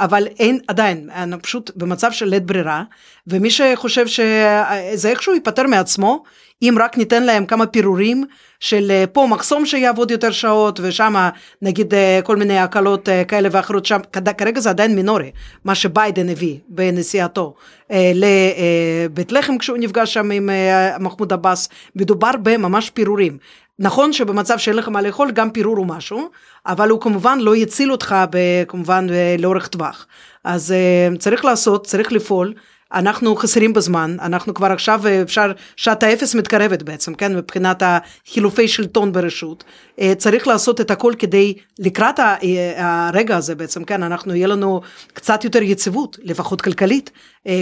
אבל 0.00 0.26
אין 0.38 0.58
עדיין, 0.68 1.10
אני 1.14 1.36
פשוט 1.38 1.70
במצב 1.76 2.12
של 2.12 2.26
לית 2.26 2.46
ברירה, 2.46 2.82
ומי 3.26 3.50
שחושב 3.50 4.06
שזה 4.06 5.08
איכשהו 5.08 5.34
ייפטר 5.34 5.66
מעצמו, 5.66 6.22
אם 6.62 6.76
רק 6.80 6.98
ניתן 6.98 7.22
להם 7.22 7.46
כמה 7.46 7.66
פירורים 7.66 8.24
של 8.60 8.90
אה, 8.90 9.04
פה 9.12 9.26
מחסום 9.30 9.66
שיעבוד 9.66 10.10
יותר 10.10 10.30
שעות 10.30 10.80
ושם 10.82 11.28
נגיד 11.62 11.94
אה, 11.94 12.20
כל 12.24 12.36
מיני 12.36 12.58
הקלות 12.58 13.08
אה, 13.08 13.24
כאלה 13.24 13.48
ואחרות 13.52 13.86
שם 13.86 14.00
כרגע 14.38 14.60
זה 14.60 14.70
עדיין 14.70 14.96
מינורי 14.96 15.30
מה 15.64 15.74
שביידן 15.74 16.28
הביא 16.28 16.58
בנסיעתו 16.68 17.54
לבית 18.14 19.32
לחם 19.32 19.58
כשהוא 19.58 19.78
נפגש 19.78 20.14
שם 20.14 20.30
עם 20.30 20.50
מחמוד 21.00 21.32
עבאס. 21.32 21.68
מדובר 21.96 22.30
בממש 22.42 22.90
פירורים. 22.90 23.38
נכון 23.78 24.12
שבמצב 24.12 24.58
שאין 24.58 24.76
לך 24.76 24.88
מה 24.88 25.02
לאכול 25.02 25.30
גם 25.30 25.50
פירור 25.50 25.76
הוא 25.76 25.86
משהו 25.86 26.28
אבל 26.66 26.88
הוא 26.90 27.00
כמובן 27.00 27.38
לא 27.40 27.56
יציל 27.56 27.92
אותך 27.92 28.16
כמובן 28.68 29.06
לאורך 29.38 29.68
טווח. 29.68 30.06
אז 30.44 30.74
צריך 31.18 31.44
לעשות 31.44 31.86
צריך 31.86 32.12
לפעול 32.12 32.54
אנחנו 32.94 33.36
חסרים 33.36 33.72
בזמן, 33.72 34.16
אנחנו 34.20 34.54
כבר 34.54 34.66
עכשיו 34.72 35.06
אה, 35.06 35.22
אפשר, 35.22 35.52
שעת 35.76 36.02
האפס 36.02 36.34
מתקרבת 36.34 36.82
בעצם, 36.82 37.14
כן, 37.14 37.36
מבחינת 37.36 37.82
החילופי 37.86 38.68
שלטון 38.68 39.12
ברשות. 39.12 39.64
אה, 40.00 40.12
צריך 40.18 40.46
לעשות 40.46 40.80
את 40.80 40.90
הכל 40.90 41.12
כדי 41.18 41.54
לקראת 41.78 42.20
אה, 42.20 43.08
הרגע 43.08 43.36
הזה 43.36 43.54
בעצם, 43.54 43.84
כן, 43.84 44.02
אנחנו, 44.02 44.34
יהיה 44.34 44.46
לנו 44.46 44.80
קצת 45.12 45.44
יותר 45.44 45.62
יציבות, 45.62 46.18
לפחות 46.22 46.60
כלכלית, 46.60 47.10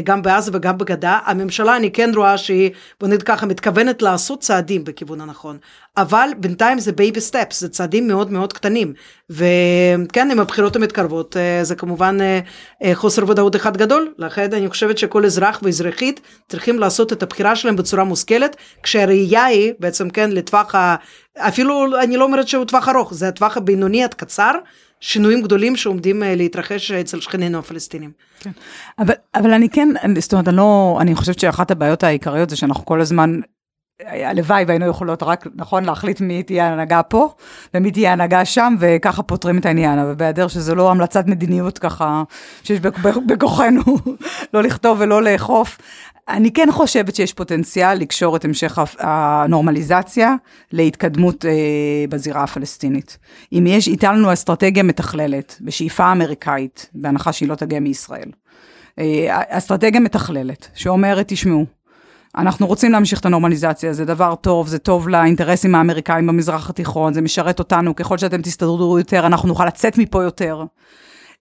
גם 0.04 0.22
בעזה 0.22 0.50
וגם 0.54 0.78
בגדה. 0.78 1.18
הממשלה, 1.24 1.76
אני 1.76 1.90
כן 1.90 2.10
רואה 2.14 2.38
שהיא, 2.38 2.70
בוא 3.00 3.08
נגיד 3.08 3.22
ככה, 3.22 3.46
מתכוונת 3.46 4.02
לעשות 4.02 4.40
צעדים 4.40 4.84
בכיוון 4.84 5.20
הנכון. 5.20 5.58
אבל 5.96 6.28
בינתיים 6.36 6.78
זה 6.78 6.92
baby 6.92 7.20
steps, 7.20 7.60
זה 7.60 7.68
צעדים 7.68 8.08
מאוד 8.08 8.32
מאוד 8.32 8.52
קטנים. 8.52 8.92
וכן, 9.30 10.30
עם 10.30 10.40
הבחירות 10.40 10.76
המתקרבות, 10.76 11.36
זה 11.62 11.74
כמובן 11.74 12.18
חוסר 12.94 13.30
ודאות 13.30 13.56
אחד 13.56 13.76
גדול, 13.76 14.14
לכן 14.18 14.52
אני 14.52 14.68
חושבת 14.68 14.98
שכל 14.98 15.24
אזרח 15.24 15.60
ואזרחית 15.62 16.20
צריכים 16.48 16.78
לעשות 16.78 17.12
את 17.12 17.22
הבחירה 17.22 17.56
שלהם 17.56 17.76
בצורה 17.76 18.04
מושכלת, 18.04 18.56
כשהראייה 18.82 19.44
היא 19.44 19.72
בעצם 19.78 20.10
כן 20.10 20.30
לטווח 20.30 20.74
ה... 20.74 20.96
אפילו 21.38 22.00
אני 22.02 22.16
לא 22.16 22.24
אומרת 22.24 22.48
שהוא 22.48 22.64
טווח 22.64 22.88
ארוך, 22.88 23.14
זה 23.14 23.28
הטווח 23.28 23.56
הבינוני 23.56 24.04
עד 24.04 24.14
קצר. 24.14 24.52
שינויים 25.00 25.42
גדולים 25.42 25.76
שעומדים 25.76 26.22
להתרחש 26.26 26.92
אצל 26.92 27.20
שכנינו 27.20 27.58
הפלסטינים. 27.58 28.10
כן. 28.40 28.50
אבל, 28.98 29.14
אבל 29.34 29.52
אני 29.52 29.68
כן, 29.68 29.88
זאת 30.18 30.32
אומרת, 30.32 30.48
אני 30.48 30.56
לא, 30.56 30.98
אני 31.00 31.14
חושבת 31.14 31.38
שאחת 31.38 31.70
הבעיות 31.70 32.04
העיקריות 32.04 32.50
זה 32.50 32.56
שאנחנו 32.56 32.84
כל 32.84 33.00
הזמן 33.00 33.40
הלוואי 34.02 34.64
והיינו 34.64 34.86
יכולות 34.86 35.22
רק, 35.22 35.46
נכון, 35.54 35.84
להחליט 35.84 36.20
מי 36.20 36.42
תהיה 36.42 36.68
ההנהגה 36.68 37.02
פה 37.02 37.28
ומי 37.74 37.90
תהיה 37.90 38.10
ההנהגה 38.10 38.44
שם, 38.44 38.74
וככה 38.80 39.22
פותרים 39.22 39.58
את 39.58 39.66
העניין, 39.66 39.98
אבל 39.98 40.14
בהיעדר 40.14 40.48
שזה 40.48 40.74
לא 40.74 40.90
המלצת 40.90 41.26
מדיניות 41.26 41.78
ככה, 41.78 42.22
שיש 42.64 42.80
בכוחנו 43.26 43.82
לא 44.54 44.62
לכתוב 44.62 44.98
ולא 45.00 45.22
לאכוף. 45.22 45.78
אני 46.28 46.52
כן 46.52 46.68
חושבת 46.72 47.14
שיש 47.14 47.32
פוטנציאל 47.32 47.94
לקשור 47.94 48.36
את 48.36 48.44
המשך 48.44 48.78
הנורמליזציה 48.98 50.34
להתקדמות 50.72 51.44
אה, 51.44 51.50
בזירה 52.08 52.42
הפלסטינית. 52.42 53.18
אם 53.52 53.66
יש, 53.66 53.86
הייתה 53.86 54.12
לנו 54.12 54.32
אסטרטגיה 54.32 54.82
מתכללת, 54.82 55.58
בשאיפה 55.60 56.12
אמריקאית, 56.12 56.90
בהנחה 56.94 57.32
שהיא 57.32 57.48
לא 57.48 57.54
תגיע 57.54 57.80
מישראל. 57.80 58.30
אה, 58.98 59.42
אסטרטגיה 59.48 60.00
מתכללת, 60.00 60.68
שאומרת, 60.74 61.24
תשמעו, 61.28 61.66
אנחנו 62.36 62.66
רוצים 62.66 62.92
להמשיך 62.92 63.20
את 63.20 63.26
הנורמליזציה, 63.26 63.92
זה 63.92 64.04
דבר 64.04 64.34
טוב, 64.34 64.68
זה 64.68 64.78
טוב 64.78 65.08
לאינטרסים 65.08 65.74
האמריקאים 65.74 66.26
במזרח 66.26 66.70
התיכון, 66.70 67.14
זה 67.14 67.20
משרת 67.20 67.58
אותנו, 67.58 67.94
ככל 67.94 68.18
שאתם 68.18 68.42
תסתדרו 68.42 68.98
יותר, 68.98 69.26
אנחנו 69.26 69.48
נוכל 69.48 69.66
לצאת 69.66 69.98
מפה 69.98 70.22
יותר. 70.22 70.64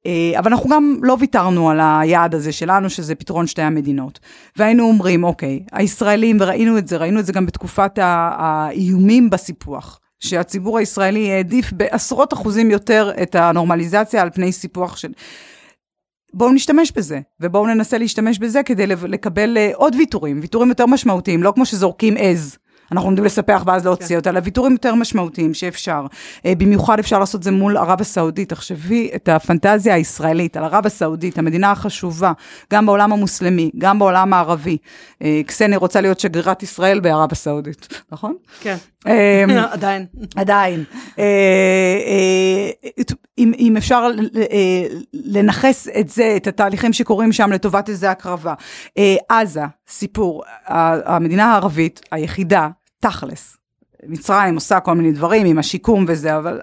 אה, 0.05 0.39
אבל 0.39 0.51
אנחנו 0.51 0.69
גם 0.69 0.97
לא 1.01 1.17
ויתרנו 1.19 1.69
על 1.69 1.79
היעד 1.81 2.35
הזה 2.35 2.51
שלנו, 2.51 2.89
שזה 2.89 3.15
פתרון 3.15 3.47
שתי 3.47 3.61
המדינות. 3.61 4.19
והיינו 4.57 4.83
אומרים, 4.83 5.23
אוקיי, 5.23 5.63
הישראלים, 5.71 6.37
וראינו 6.39 6.77
את 6.77 6.87
זה, 6.87 6.97
ראינו 6.97 7.19
את 7.19 7.25
זה 7.25 7.33
גם 7.33 7.45
בתקופת 7.45 7.91
האיומים 8.01 9.29
בסיפוח. 9.29 9.99
שהציבור 10.19 10.77
הישראלי 10.77 11.31
העדיף 11.31 11.73
בעשרות 11.73 12.33
אחוזים 12.33 12.71
יותר 12.71 13.11
את 13.21 13.35
הנורמליזציה 13.35 14.21
על 14.21 14.29
פני 14.29 14.51
סיפוח 14.51 14.97
של... 14.97 15.11
בואו 16.33 16.53
נשתמש 16.53 16.91
בזה, 16.91 17.19
ובואו 17.39 17.67
ננסה 17.67 17.97
להשתמש 17.97 18.39
בזה 18.39 18.63
כדי 18.63 18.87
לקבל 18.87 19.57
אה, 19.57 19.71
עוד 19.75 19.95
ויתורים, 19.95 20.39
ויתורים 20.41 20.69
יותר 20.69 20.85
משמעותיים, 20.85 21.43
לא 21.43 21.51
כמו 21.55 21.65
שזורקים 21.65 22.15
עז. 22.17 22.57
אנחנו 22.91 23.09
לומדים 23.09 23.25
לספח 23.25 23.63
ואז 23.65 23.85
להוציא 23.85 24.07
כן. 24.07 24.15
אותה, 24.15 24.29
אלא 24.29 24.39
ויתורים 24.43 24.71
יותר 24.71 24.95
משמעותיים 24.95 25.53
שאפשר. 25.53 26.05
אה, 26.45 26.55
במיוחד 26.55 26.99
אפשר 26.99 27.19
לעשות 27.19 27.43
זה 27.43 27.51
מול 27.51 27.77
ערב 27.77 28.01
הסעודית. 28.01 28.49
תחשבי 28.49 29.09
את 29.15 29.29
הפנטזיה 29.29 29.93
הישראלית 29.93 30.57
על 30.57 30.63
ערב 30.63 30.85
הסעודית, 30.85 31.37
המדינה 31.37 31.71
החשובה, 31.71 32.31
גם 32.73 32.85
בעולם 32.85 33.13
המוסלמי, 33.13 33.71
גם 33.77 33.99
בעולם 33.99 34.33
הערבי. 34.33 34.77
אה, 35.21 35.41
קסניה 35.45 35.77
רוצה 35.77 36.01
להיות 36.01 36.19
שגרירת 36.19 36.63
ישראל 36.63 36.99
בערב 36.99 37.29
הסעודית, 37.31 38.03
נכון? 38.11 38.35
כן. 38.61 38.75
אמ, 39.07 39.49
עדיין. 39.71 40.05
עדיין. 40.35 40.83
אה, 41.19 41.23
אה, 42.05 43.03
אם, 43.37 43.77
אפשר 43.77 44.07
אה, 44.51 44.87
לנכס 45.13 45.87
את 45.99 46.09
זה, 46.09 46.33
את 46.37 46.47
התהליכים 46.47 46.93
שקורים 46.93 47.31
שם 47.31 47.51
לטובת 47.51 47.89
איזה 47.89 48.11
הקרבה. 48.11 48.53
עזה, 49.29 49.61
סיפור, 49.87 50.43
המדינה 51.05 51.51
הערבית 51.51 52.01
היחידה, 52.11 52.69
תכלס, 52.99 53.57
מצרים 54.07 54.55
עושה 54.55 54.79
כל 54.79 54.93
מיני 54.93 55.11
דברים 55.11 55.45
עם 55.45 55.59
השיקום 55.59 56.05
וזה, 56.07 56.37
אבל 56.37 56.61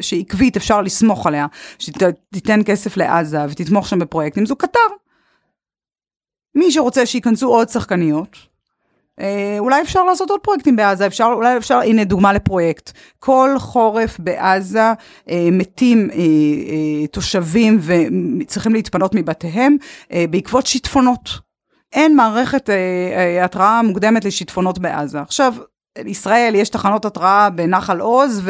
שעקבית 0.00 0.56
אפשר 0.56 0.82
לסמוך 0.82 1.26
עליה, 1.26 1.46
שתיתן 1.78 2.60
כסף 2.66 2.96
לעזה 2.96 3.38
ותתמוך 3.48 3.88
שם 3.88 3.98
בפרויקטים, 3.98 4.46
זו 4.46 4.56
קטר. 4.56 4.80
מי 6.54 6.72
שרוצה 6.72 7.06
שייכנסו 7.06 7.48
עוד 7.48 7.68
שחקניות, 7.68 8.36
אולי 9.58 9.82
אפשר 9.82 10.04
לעשות 10.04 10.30
עוד 10.30 10.40
פרויקטים 10.40 10.76
בעזה, 10.76 11.06
אפשר, 11.06 11.30
אולי 11.34 11.56
אפשר, 11.56 11.74
הנה 11.74 12.04
דוגמה 12.04 12.32
לפרויקט. 12.32 12.92
כל 13.18 13.54
חורף 13.58 14.18
בעזה 14.18 14.92
אה, 15.30 15.48
מתים 15.52 16.08
אה, 16.10 16.16
אה, 16.16 17.06
תושבים 17.06 17.80
וצריכים 17.82 18.74
להתפנות 18.74 19.14
מבתיהם 19.14 19.76
אה, 20.12 20.24
בעקבות 20.30 20.66
שיטפונות. 20.66 21.52
אין 21.92 22.16
מערכת 22.16 22.70
אה, 22.70 22.74
אה, 23.16 23.44
התראה 23.44 23.82
מוקדמת 23.82 24.24
לשיטפונות 24.24 24.78
בעזה. 24.78 25.20
עכשיו, 25.20 25.54
ישראל 26.06 26.54
יש 26.54 26.68
תחנות 26.68 27.04
התראה 27.04 27.50
בנחל 27.50 28.00
עוז 28.00 28.42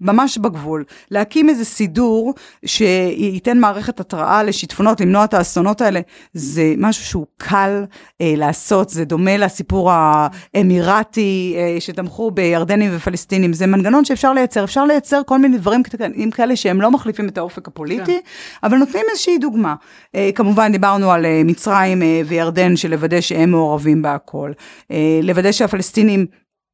וממש 0.00 0.38
בגבול. 0.38 0.84
להקים 1.10 1.48
איזה 1.48 1.64
סידור 1.64 2.34
שייתן 2.64 3.58
מערכת 3.58 4.00
התראה 4.00 4.42
לשיטפונות, 4.42 5.00
למנוע 5.00 5.24
את 5.24 5.34
האסונות 5.34 5.80
האלה, 5.80 6.00
זה 6.34 6.74
משהו 6.78 7.04
שהוא 7.04 7.26
קל 7.36 7.84
אה, 8.20 8.34
לעשות, 8.36 8.88
זה 8.88 9.04
דומה 9.04 9.36
לסיפור 9.36 9.90
האמירתי 9.92 11.54
אה, 11.56 11.80
שתמכו 11.80 12.30
בירדנים 12.30 12.90
ופלסטינים, 12.94 13.52
זה 13.52 13.66
מנגנון 13.66 14.04
שאפשר 14.04 14.32
לייצר, 14.32 14.64
אפשר 14.64 14.84
לייצר 14.84 15.20
כל 15.26 15.38
מיני 15.38 15.58
דברים 15.58 15.82
קטנים 15.82 16.30
כאלה 16.30 16.56
שהם 16.56 16.80
לא 16.80 16.90
מחליפים 16.90 17.28
את 17.28 17.38
האופק 17.38 17.68
הפוליטי, 17.68 18.04
כן. 18.04 18.18
אבל 18.62 18.78
נותנים 18.78 19.04
איזושהי 19.10 19.38
דוגמה. 19.38 19.74
אה, 20.14 20.30
כמובן 20.34 20.72
דיברנו 20.72 21.12
על 21.12 21.26
אה, 21.26 21.42
מצרים 21.44 22.02
אה, 22.02 22.20
וירדן, 22.26 22.76
שלוודא 22.76 23.20
שהם 23.20 23.50
מעורבים 23.50 24.02
בהכל, 24.02 24.52
אה, 24.90 25.20
לוודא 25.22 25.52
שהפלסטינים 25.52 26.26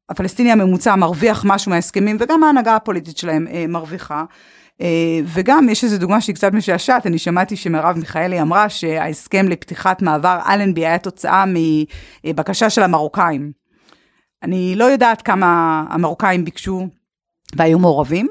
הפלסטיני 0.09 0.51
הממוצע 0.51 0.95
מרוויח 0.95 1.43
משהו 1.47 1.69
מההסכמים, 1.69 2.17
וגם 2.19 2.43
ההנהגה 2.43 2.75
הפוליטית 2.75 3.17
שלהם 3.17 3.47
אה, 3.47 3.65
מרוויחה. 3.67 4.23
אה, 4.81 5.19
וגם 5.25 5.69
יש 5.69 5.83
איזו 5.83 5.97
דוגמה 5.97 6.21
שהיא 6.21 6.35
קצת 6.35 6.53
משעשעת, 6.53 7.07
אני 7.07 7.17
שמעתי 7.17 7.55
שמרב 7.55 7.97
מיכאלי 7.97 8.41
אמרה 8.41 8.69
שההסכם 8.69 9.47
לפתיחת 9.47 10.01
מעבר 10.01 10.39
אלנבי 10.49 10.85
היה 10.85 10.97
תוצאה 10.97 11.43
מבקשה 12.25 12.69
של 12.69 12.83
המרוקאים. 12.83 13.51
אני 14.43 14.73
לא 14.75 14.83
יודעת 14.83 15.21
כמה 15.21 15.83
המרוקאים 15.89 16.45
ביקשו 16.45 16.87
והיו 17.55 17.79
מעורבים, 17.79 18.27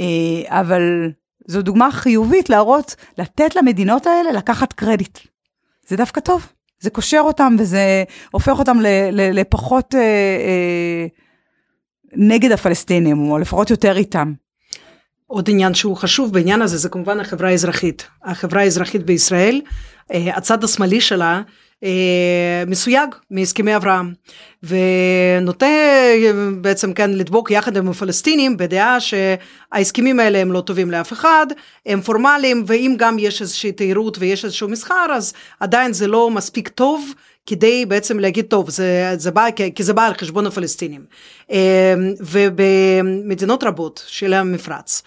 אה, 0.00 0.60
אבל 0.60 1.12
זו 1.46 1.62
דוגמה 1.62 1.90
חיובית 1.92 2.50
להראות, 2.50 2.96
לתת 3.18 3.56
למדינות 3.56 4.06
האלה 4.06 4.32
לקחת 4.32 4.72
קרדיט. 4.72 5.18
זה 5.88 5.96
דווקא 5.96 6.20
טוב. 6.20 6.46
זה 6.80 6.90
קושר 6.90 7.20
אותם 7.24 7.56
וזה 7.58 8.04
הופך 8.30 8.58
אותם 8.58 8.80
ל, 8.80 8.86
ל, 9.12 9.40
לפחות 9.40 9.94
אה, 9.94 10.00
אה, 10.00 11.06
נגד 12.12 12.52
הפלסטינים, 12.52 13.30
או 13.30 13.38
לפחות 13.38 13.70
יותר 13.70 13.96
איתם. 13.96 14.32
עוד 15.26 15.50
עניין 15.50 15.74
שהוא 15.74 15.96
חשוב 15.96 16.32
בעניין 16.32 16.62
הזה 16.62 16.76
זה 16.76 16.88
כמובן 16.88 17.20
החברה 17.20 17.48
האזרחית. 17.48 18.06
החברה 18.24 18.60
האזרחית 18.60 19.02
בישראל, 19.02 19.60
אה, 20.12 20.36
הצד 20.36 20.64
השמאלי 20.64 21.00
שלה 21.00 21.42
מסויג 22.66 23.14
מהסכמי 23.30 23.76
אברהם 23.76 24.12
ונוטה 24.62 25.66
אה, 25.66 26.32
בעצם 26.60 26.92
כן 26.92 27.10
לדבוק 27.10 27.50
יחד 27.50 27.76
עם 27.76 27.88
הפלסטינים 27.88 28.56
בדעה 28.56 28.98
שההסכמים 29.00 30.20
האלה 30.20 30.38
הם 30.38 30.52
לא 30.52 30.60
טובים 30.60 30.90
לאף 30.90 31.12
אחד, 31.12 31.46
הם 31.86 32.00
פורמליים 32.00 32.64
ואם 32.66 32.94
גם 32.98 33.18
יש 33.18 33.40
איזושהי 33.40 33.72
תיירות 33.72 34.18
ויש 34.18 34.44
איזשהו 34.44 34.68
מסחר 34.68 35.06
אז 35.14 35.32
עדיין 35.60 35.92
זה 35.92 36.06
לא 36.06 36.30
מספיק 36.30 36.68
טוב 36.68 37.12
כדי 37.46 37.86
בעצם 37.86 38.18
להגיד 38.18 38.44
טוב 38.44 38.70
זה, 38.70 39.14
זה 39.18 39.30
בא 39.30 39.46
כי 39.74 39.82
זה 39.82 39.92
בא 39.92 40.06
על 40.06 40.14
חשבון 40.14 40.46
הפלסטינים. 40.46 41.04
ובמדינות 42.20 43.64
רבות 43.64 44.04
של 44.06 44.32
המפרץ 44.32 45.02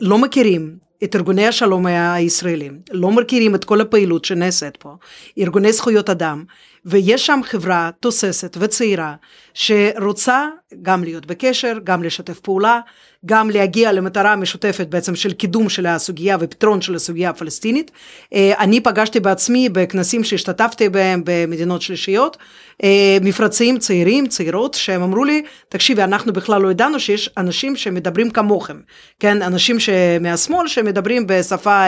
לא 0.00 0.18
מכירים 0.18 0.85
את 1.04 1.16
ארגוני 1.16 1.46
השלום 1.46 1.86
הישראלים, 1.86 2.80
לא 2.90 3.10
מכירים 3.10 3.54
את 3.54 3.64
כל 3.64 3.80
הפעילות 3.80 4.24
שנעשית 4.24 4.76
פה, 4.76 4.96
ארגוני 5.38 5.72
זכויות 5.72 6.10
אדם, 6.10 6.44
ויש 6.86 7.26
שם 7.26 7.40
חברה 7.44 7.90
תוססת 8.00 8.56
וצעירה 8.60 9.14
שרוצה 9.54 10.46
גם 10.82 11.04
להיות 11.04 11.26
בקשר, 11.26 11.78
גם 11.84 12.02
לשתף 12.02 12.40
פעולה, 12.40 12.80
גם 13.26 13.50
להגיע 13.50 13.92
למטרה 13.92 14.36
משותפת 14.36 14.86
בעצם 14.86 15.14
של 15.14 15.32
קידום 15.32 15.68
של 15.68 15.86
הסוגיה 15.86 16.36
ופתרון 16.40 16.80
של 16.80 16.94
הסוגיה 16.94 17.30
הפלסטינית. 17.30 17.90
אני 18.34 18.80
פגשתי 18.80 19.20
בעצמי 19.20 19.68
בכנסים 19.68 20.24
שהשתתפתי 20.24 20.88
בהם 20.88 21.22
במדינות 21.24 21.82
שלישיות, 21.82 22.36
מפרצים 23.20 23.78
צעירים, 23.78 24.26
צעירות, 24.26 24.74
שהם 24.74 25.02
אמרו 25.02 25.24
לי, 25.24 25.42
תקשיבי, 25.68 26.02
אנחנו 26.02 26.32
בכלל 26.32 26.62
לא 26.62 26.70
ידענו 26.70 27.00
שיש 27.00 27.30
אנשים 27.36 27.76
שמדברים 27.76 28.30
כמוכם, 28.30 28.76
כן, 29.20 29.42
אנשים 29.42 29.76
מהשמאל 30.20 30.68
שמדברים 30.68 31.26
בשפה 31.26 31.84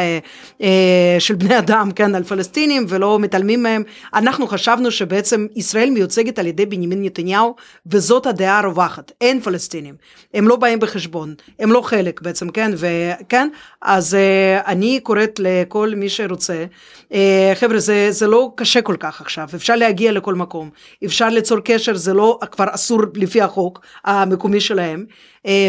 של 1.19 1.35
בני 1.35 1.59
אדם, 1.59 1.91
כן, 1.91 2.15
על 2.15 2.25
פלסטינים 2.25 2.87
ולא 2.89 3.19
מתעלמים 3.19 3.63
מהם. 3.63 3.83
אנחנו 4.15 4.47
חשבנו 4.47 4.88
שבעצם 4.91 5.47
ישראל 5.57 5.91
מיוצגת 5.91 6.39
על 6.39 6.47
ידי 6.47 6.67
בנימין 6.67 7.05
נתניהו, 7.05 7.55
וזאת 7.87 8.27
הדעה 8.27 8.59
הרווחת, 8.59 9.13
אין 9.21 9.41
פלסטינים, 9.41 9.95
הם 10.35 10.49
לא 10.49 10.57
באים 10.57 10.81
בחשבון. 10.81 11.35
הם 11.59 11.73
לא 11.73 11.81
חלק 11.81 12.21
בעצם, 12.21 12.51
כן, 12.51 12.71
וכן, 12.77 13.49
אז 13.83 14.15
uh, 14.15 14.67
אני 14.67 15.01
קוראת 15.01 15.41
לכל 15.43 15.93
מי 15.97 16.09
שרוצה, 16.09 16.65
uh, 17.09 17.15
חבר'ה, 17.55 17.79
זה, 17.79 18.07
זה 18.11 18.27
לא 18.27 18.53
קשה 18.57 18.83
כל 18.83 18.97
כך 19.01 19.21
עכשיו, 19.21 19.49
אפשר 19.55 19.77
להגיע 19.77 20.13
לכל 20.13 20.35
מקום, 20.35 20.71
אפשר 21.05 21.29
ליצור 21.29 21.59
קשר, 21.65 21.95
זה 21.95 22.15
לא 22.15 22.39
כבר 22.51 22.67
אסור 22.71 23.03
לפי 23.15 23.43
החוק 23.43 23.81
המקומי 24.05 24.61
שלהם, 24.61 25.05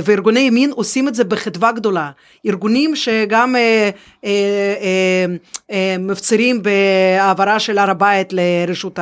וארגוני 0.04 0.40
ימין 0.40 0.72
עושים 0.72 1.08
את 1.08 1.16
זה 1.16 1.24
בחדווה 1.24 1.72
גדולה, 1.72 2.12
ארגונים 2.46 2.96
שגם 2.96 3.56
uh, 3.56 4.26
uh, 4.26 5.72
מפצירים 6.00 6.62
בהעברה 6.64 7.60
של 7.60 7.78
הר 7.78 7.90
הבית 7.90 8.34
לרשות 8.34 9.00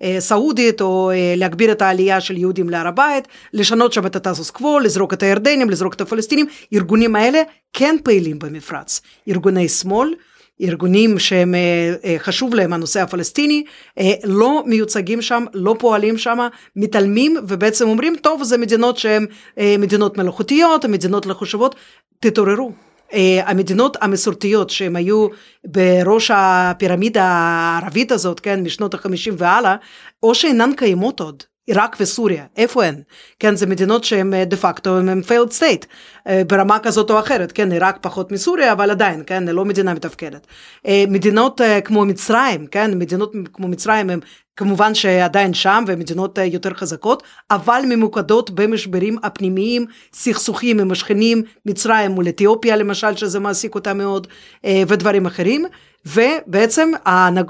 הסעודית, 0.00 0.80
או 0.80 1.10
להגביר 1.36 1.72
את 1.72 1.82
העלייה 1.82 2.20
של 2.20 2.36
יהודים 2.36 2.70
להר 2.70 2.86
הבית, 2.86 3.28
לשנות 3.52 3.92
שם 3.92 4.06
את 4.06 4.16
הטסוס 4.16 4.50
קוו, 4.50 4.78
לזרוק 4.78 5.12
את 5.12 5.22
הירדנים, 5.22 5.70
לזרוק 5.70 5.94
את 5.94 6.00
הפלסטינים, 6.00 6.46
ארגונים 6.72 7.16
האלה 7.16 7.42
כן 7.72 7.96
פעילים 8.04 8.38
במפרץ. 8.38 9.00
ארגוני 9.28 9.68
שמאל, 9.68 10.14
ארגונים 10.62 11.18
שהם 11.18 11.54
חשוב 12.18 12.54
להם 12.54 12.72
הנושא 12.72 13.00
הפלסטיני, 13.00 13.64
לא 14.24 14.62
מיוצגים 14.66 15.22
שם, 15.22 15.44
לא 15.54 15.76
פועלים 15.78 16.18
שם, 16.18 16.38
מתעלמים 16.76 17.36
ובעצם 17.48 17.88
אומרים, 17.88 18.16
טוב, 18.22 18.42
זה 18.42 18.58
מדינות 18.58 18.96
שהן 18.98 19.26
מדינות 19.78 20.18
מלאכותיות, 20.18 20.84
מדינות 20.84 21.26
לא 21.26 21.34
חשובות, 21.34 21.74
תתעוררו. 22.20 22.72
המדינות 23.44 23.96
המסורתיות 24.00 24.70
שהן 24.70 24.96
היו 24.96 25.28
בראש 25.64 26.30
הפירמידה 26.34 27.24
הערבית 27.24 28.12
הזאת, 28.12 28.40
כן, 28.40 28.62
משנות 28.62 28.94
החמישים 28.94 29.34
והלאה, 29.38 29.76
או 30.22 30.34
שאינן 30.34 30.70
קיימות 30.76 31.20
עוד, 31.20 31.42
עיראק 31.66 31.96
וסוריה, 32.00 32.44
איפה 32.56 32.84
הן? 32.84 32.94
כן, 33.38 33.56
זה 33.56 33.66
מדינות 33.66 34.04
שהן 34.04 34.44
דה 34.44 34.56
פקטו, 34.56 34.98
הן 34.98 35.20
failed 35.20 35.52
state, 35.60 35.86
ברמה 36.46 36.78
כזאת 36.78 37.10
או 37.10 37.18
אחרת, 37.18 37.52
כן, 37.52 37.72
עיראק 37.72 37.98
פחות 38.00 38.32
מסוריה, 38.32 38.72
אבל 38.72 38.90
עדיין, 38.90 39.22
כן, 39.26 39.44
לא 39.44 39.64
מדינה 39.64 39.94
מתפקדת. 39.94 40.46
מדינות 41.08 41.60
כמו 41.84 42.04
מצרים, 42.04 42.66
כן, 42.66 42.98
מדינות 42.98 43.32
כמו 43.52 43.68
מצרים 43.68 44.10
הן 44.10 44.20
כמובן 44.56 44.94
שעדיין 44.94 45.54
שם 45.54 45.84
ומדינות 45.86 46.38
יותר 46.44 46.74
חזקות, 46.74 47.22
אבל 47.50 47.82
ממוקדות 47.88 48.50
במשברים 48.50 49.16
הפנימיים, 49.22 49.86
סכסוכים 50.12 50.80
עם 50.80 50.90
השכנים, 50.90 51.42
מצרים 51.66 52.10
מול 52.10 52.28
אתיופיה 52.28 52.76
למשל, 52.76 53.16
שזה 53.16 53.40
מעסיק 53.40 53.74
אותה 53.74 53.94
מאוד, 53.94 54.26
ודברים 54.88 55.26
אחרים. 55.26 55.64
ובעצם 56.06 56.90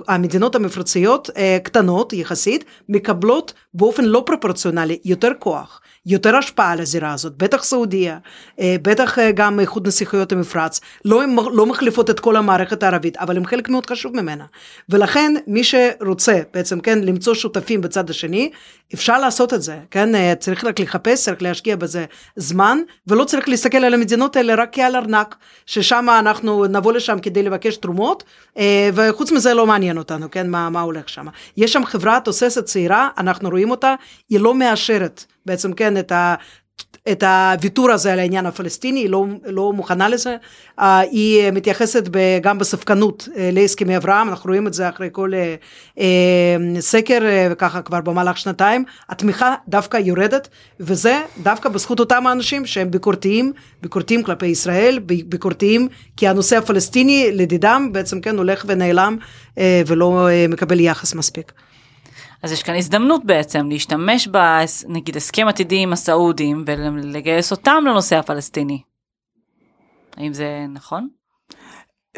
המדינות 0.09 0.55
המפרציות 0.55 1.31
קטנות 1.63 2.13
יחסית 2.13 2.65
מקבלות 2.89 3.53
באופן 3.75 4.05
לא 4.05 4.23
פרופורציונלי 4.27 4.99
יותר 5.05 5.33
כוח, 5.39 5.81
יותר 6.07 6.37
השפעה 6.37 6.73
על 6.73 6.81
הזירה 6.81 7.13
הזאת, 7.13 7.33
בטח 7.37 7.63
סעודיה, 7.63 8.19
אה, 8.61 8.77
בטח 8.83 9.19
אה, 9.19 9.33
גם 9.33 9.61
איחוד 9.61 9.87
נסיכויות 9.87 10.33
המפרץ, 10.33 10.81
לא, 11.05 11.23
לא 11.53 11.67
מחליפות 11.67 12.11
את 12.11 12.21
כל 12.21 12.37
המערכת 12.37 12.83
הערבית, 12.83 13.17
אבל 13.17 13.37
הם 13.37 13.47
חלק 13.47 13.69
מאוד 13.69 13.87
חשוב 13.87 14.17
ממנה. 14.17 14.45
ולכן 14.89 15.35
מי 15.47 15.65
שרוצה 15.65 16.41
בעצם, 16.55 16.81
כן, 16.81 16.99
למצוא 16.99 17.35
שותפים 17.35 17.81
בצד 17.81 18.11
השני, 18.11 18.51
אפשר 18.95 19.19
לעשות 19.19 19.55
את 19.55 19.63
זה, 19.63 19.79
כן, 19.91 20.15
אה, 20.15 20.35
צריך 20.35 20.65
רק 20.65 20.81
לחפש, 20.81 21.25
צריך 21.25 21.43
להשקיע 21.43 21.77
בזה 21.77 22.05
זמן, 22.37 22.79
ולא 23.07 23.25
צריך 23.25 23.49
להסתכל 23.49 23.79
על 23.79 23.95
המדינות 23.95 24.37
האלה 24.37 24.55
רק 24.55 24.69
כעל 24.73 24.97
ארנק, 24.97 25.37
ששם 25.67 26.07
אנחנו 26.19 26.67
נבוא 26.67 26.93
לשם 26.93 27.19
כדי 27.19 27.43
לבקש 27.43 27.77
תרומות, 27.77 28.25
וחוץ 28.95 29.33
מזה 29.33 29.55
לא 29.55 29.67
מעניין 29.67 29.99
אותנו, 29.99 30.31
כן, 30.31 30.51
מה, 30.51 30.71
מה 30.71 30.81
הולך 30.81 31.09
שם. 31.09 31.27
יש 31.57 31.73
שם 31.73 31.85
חברה 31.85 32.21
תוססת 32.21 32.65
צעירה, 32.65 33.09
אנחנו 33.19 33.49
רואים 33.49 33.71
אותה, 33.71 33.95
היא 34.31 34.41
לא 34.41 34.55
מאשרת 34.55 35.25
בעצם, 35.47 35.73
כן, 35.73 35.99
את 35.99 36.13
ה... 36.13 36.35
את 37.13 37.23
הוויתור 37.23 37.91
הזה 37.91 38.13
על 38.13 38.19
העניין 38.19 38.47
הפלסטיני, 38.47 39.01
היא 39.01 39.11
לא, 39.11 39.27
לא 39.45 39.73
מוכנה 39.73 40.09
לזה. 40.09 40.37
Uh, 40.81 40.83
היא 41.11 41.51
מתייחסת 41.51 42.09
ב, 42.11 42.19
גם 42.43 42.59
בספקנות 42.59 43.29
uh, 43.33 43.39
להסכמי 43.39 43.97
אברהם, 43.97 44.29
אנחנו 44.29 44.49
רואים 44.49 44.67
את 44.67 44.75
זה 44.75 44.89
אחרי 44.89 45.09
כל 45.13 45.33
uh, 45.97 46.01
סקר, 46.81 47.19
uh, 47.19 47.55
ככה 47.55 47.83
כבר 47.83 48.01
במהלך 48.01 48.39
שנתיים. 48.39 48.85
התמיכה 49.09 49.55
דווקא 49.69 49.97
יורדת, 49.97 50.49
וזה 50.81 51.21
דווקא 51.43 51.69
בזכות 51.69 52.01
אותם 52.01 52.27
האנשים 52.27 52.67
שהם 52.67 52.91
ביקורתיים, 52.91 53.53
ביקורתיים 53.83 54.23
כלפי 54.23 54.47
ישראל, 54.47 54.99
ביקורתיים 54.99 55.89
כי 56.17 56.29
הנושא 56.29 56.57
הפלסטיני 56.57 57.31
לדידם 57.33 57.89
בעצם 57.93 58.21
כן 58.21 58.37
הולך 58.37 58.65
ונעלם 58.69 59.17
ולא 59.87 60.29
מקבל 60.49 60.81
יחס 60.81 61.15
מספיק. 61.15 61.53
אז 62.45 62.53
יש 62.53 62.63
כאן 62.63 62.75
הזדמנות 62.75 63.25
בעצם 63.25 63.69
להשתמש 63.69 64.29
בנגיד 64.29 65.17
הסכם 65.17 65.49
עתידי 65.49 65.77
עם 65.77 65.93
הסעודים 65.93 66.65
ולגייס 66.67 67.51
אותם 67.51 67.85
לנושא 67.87 68.17
הפלסטיני. 68.17 68.81
האם 70.17 70.33
זה 70.33 70.67
נכון? 70.69 71.09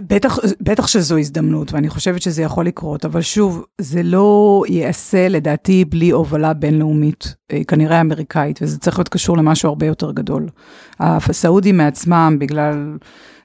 בטח, 0.01 0.39
בטח 0.61 0.87
שזו 0.87 1.18
הזדמנות, 1.18 1.72
ואני 1.72 1.89
חושבת 1.89 2.22
שזה 2.22 2.43
יכול 2.43 2.66
לקרות, 2.66 3.05
אבל 3.05 3.22
שוב, 3.22 3.64
זה 3.81 4.03
לא 4.03 4.62
ייעשה 4.68 5.29
לדעתי 5.29 5.85
בלי 5.85 6.11
הובלה 6.11 6.55
בינלאומית, 6.55 7.35
אה, 7.53 7.64
כנראה 7.64 8.01
אמריקאית, 8.01 8.59
וזה 8.62 8.79
צריך 8.79 8.99
להיות 8.99 9.09
קשור 9.09 9.37
למשהו 9.37 9.68
הרבה 9.68 9.87
יותר 9.87 10.12
גדול. 10.12 10.49
הסעודים 11.01 11.77
מעצמם, 11.77 12.37
בגלל 12.41 12.97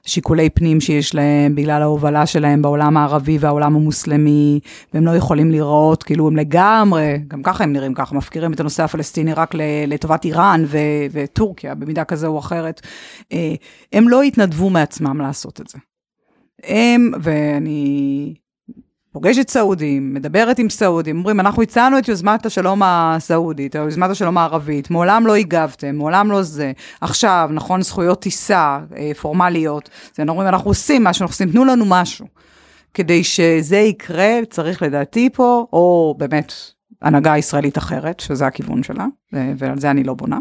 שיקולי 0.06 0.50
פנים 0.50 0.80
שיש 0.80 1.14
להם, 1.14 1.54
בגלל 1.54 1.82
ההובלה 1.82 2.26
שלהם 2.26 2.62
בעולם 2.62 2.96
הערבי 2.96 3.38
והעולם 3.40 3.76
המוסלמי, 3.76 4.60
והם 4.94 5.06
לא 5.06 5.16
יכולים 5.16 5.50
לראות, 5.50 6.02
כאילו 6.02 6.28
הם 6.28 6.36
לגמרי, 6.36 7.18
גם 7.28 7.42
ככה 7.42 7.64
הם 7.64 7.72
נראים 7.72 7.94
ככה, 7.94 8.14
מפקירים 8.14 8.52
את 8.52 8.60
הנושא 8.60 8.82
הפלסטיני 8.82 9.32
רק 9.32 9.54
לטובת 9.86 10.24
איראן 10.24 10.64
ו- 10.66 10.78
וטורקיה, 11.12 11.74
במידה 11.74 12.04
כזו 12.04 12.26
או 12.26 12.38
אחרת. 12.38 12.80
אה, 13.32 13.54
הם 13.92 14.08
לא 14.08 14.22
התנדבו 14.22 14.70
מעצמם 14.70 15.20
לעשות 15.20 15.60
את 15.60 15.68
זה. 15.68 15.78
הם, 16.62 17.10
ואני 17.22 18.34
פוגשת 19.12 19.48
סעודים, 19.48 20.14
מדברת 20.14 20.58
עם 20.58 20.70
סעודים, 20.70 21.18
אומרים, 21.18 21.40
אנחנו 21.40 21.62
הצענו 21.62 21.98
את 21.98 22.08
יוזמת 22.08 22.46
השלום 22.46 22.82
הסעודית, 22.84 23.76
או 23.76 23.80
יוזמת 23.80 24.10
השלום 24.10 24.38
הערבית, 24.38 24.90
מעולם 24.90 25.26
לא 25.26 25.34
הגבתם, 25.34 25.96
מעולם 25.96 26.30
לא 26.30 26.42
זה. 26.42 26.72
עכשיו, 27.00 27.50
נכון, 27.52 27.82
זכויות 27.82 28.22
טיסה 28.22 28.78
אה, 28.96 29.10
פורמליות, 29.20 29.90
זה 30.14 30.22
אומרים, 30.28 30.48
אנחנו 30.48 30.70
עושים 30.70 31.04
משהו, 31.04 31.22
אנחנו 31.22 31.32
עושים, 31.32 31.50
תנו 31.50 31.64
לנו 31.64 31.84
משהו. 31.88 32.26
כדי 32.94 33.24
שזה 33.24 33.76
יקרה, 33.76 34.30
צריך 34.50 34.82
לדעתי 34.82 35.30
פה, 35.32 35.66
או 35.72 36.14
באמת 36.18 36.52
הנהגה 37.02 37.38
ישראלית 37.38 37.78
אחרת, 37.78 38.20
שזה 38.20 38.46
הכיוון 38.46 38.82
שלה, 38.82 39.06
ועל 39.32 39.78
זה 39.80 39.90
אני 39.90 40.04
לא 40.04 40.14
בונה, 40.14 40.38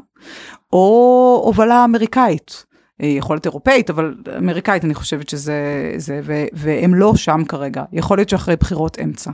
או 0.74 1.42
הובלה 1.46 1.86
אמריקאית. 1.86 2.71
יכול 3.02 3.36
להיות 3.36 3.46
אירופאית, 3.46 3.90
אבל 3.90 4.16
אמריקאית 4.38 4.86
אני 4.86 4.94
חושבת 4.94 5.30
שזה, 5.30 5.92
זה, 5.98 6.20
ו, 6.24 6.44
והם 6.54 6.96
לא 6.96 7.16
שם 7.16 7.44
כרגע. 7.48 7.84
יכול 7.94 8.18
להיות 8.18 8.30
שאחרי 8.30 8.56
בחירות 8.56 9.00
אמצע. 9.00 9.32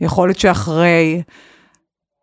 יכול 0.00 0.28
להיות 0.28 0.38
שאחרי 0.38 1.22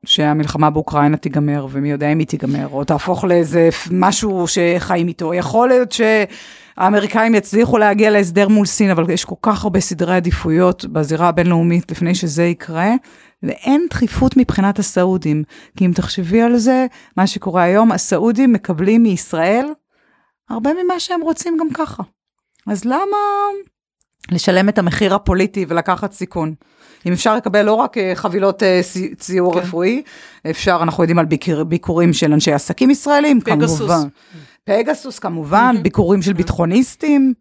שהמלחמה 0.06 0.70
באוקראינה 0.70 1.18
תיגמר, 1.18 1.68
ומי 1.72 1.92
יודע 1.92 2.12
אם 2.12 2.20
היא 2.20 2.28
תיגמר, 2.28 2.68
או 2.72 2.84
תהפוך 2.84 3.24
לאיזה 3.24 3.70
משהו 3.92 4.46
שחיים 4.48 5.08
איתו. 5.08 5.34
יכול 5.34 5.68
להיות 5.68 5.92
שהאמריקאים 5.92 7.36
יצליחו 7.36 7.78
להגיע 7.78 8.10
להסדר 8.10 8.48
מול 8.48 8.66
סין, 8.66 8.90
אבל 8.90 9.10
יש 9.10 9.26
כל 9.26 9.36
כך 9.42 9.64
הרבה 9.64 9.80
סדרי 9.80 10.16
עדיפויות 10.16 10.86
בזירה 10.86 11.28
הבינלאומית 11.28 11.92
לפני 11.92 12.16
שזה 12.16 12.44
יקרה. 12.44 12.92
ואין 13.44 13.88
דחיפות 13.90 14.38
מבחינת 14.38 14.80
הסעודים, 14.80 15.44
כי 15.78 15.86
אם 15.86 15.92
תחשבי 15.96 16.42
על 16.42 16.58
זה, 16.58 16.86
מה 17.18 17.28
שקורה 17.28 17.64
היום, 17.64 17.92
הסעודים 17.92 18.54
מקבלים 18.54 19.04
מישראל 19.04 19.66
הרבה 20.50 20.70
ממה 20.84 21.00
שהם 21.00 21.22
רוצים 21.22 21.58
גם 21.60 21.74
ככה. 21.74 22.04
אז 22.68 22.86
למה 22.86 23.18
לשלם 24.32 24.70
את 24.70 24.78
המחיר 24.78 25.16
הפוליטי 25.16 25.66
ולקחת 25.68 26.12
סיכון? 26.12 26.54
אם 27.06 27.12
אפשר 27.12 27.36
לקבל 27.36 27.62
לא 27.62 27.74
רק 27.74 27.98
אה, 27.98 28.12
חבילות 28.16 28.64
אה, 28.64 28.82
ציור 29.18 29.54
כן. 29.54 29.60
רפואי, 29.60 30.04
אפשר, 30.50 30.80
אנחנו 30.82 31.04
יודעים 31.04 31.20
על 31.20 31.26
ביקור, 31.26 31.64
ביקורים 31.64 32.14
של 32.14 32.34
אנשי 32.34 32.52
עסקים 32.52 32.90
ישראלים, 32.90 33.42
פגסוס. 33.42 33.78
כמובן. 33.80 34.08
פגסוס 34.64 35.20
כמובן, 35.20 35.76
ביקורים 35.82 36.22
של 36.22 36.34
ביטחוניסטים. 36.34 37.34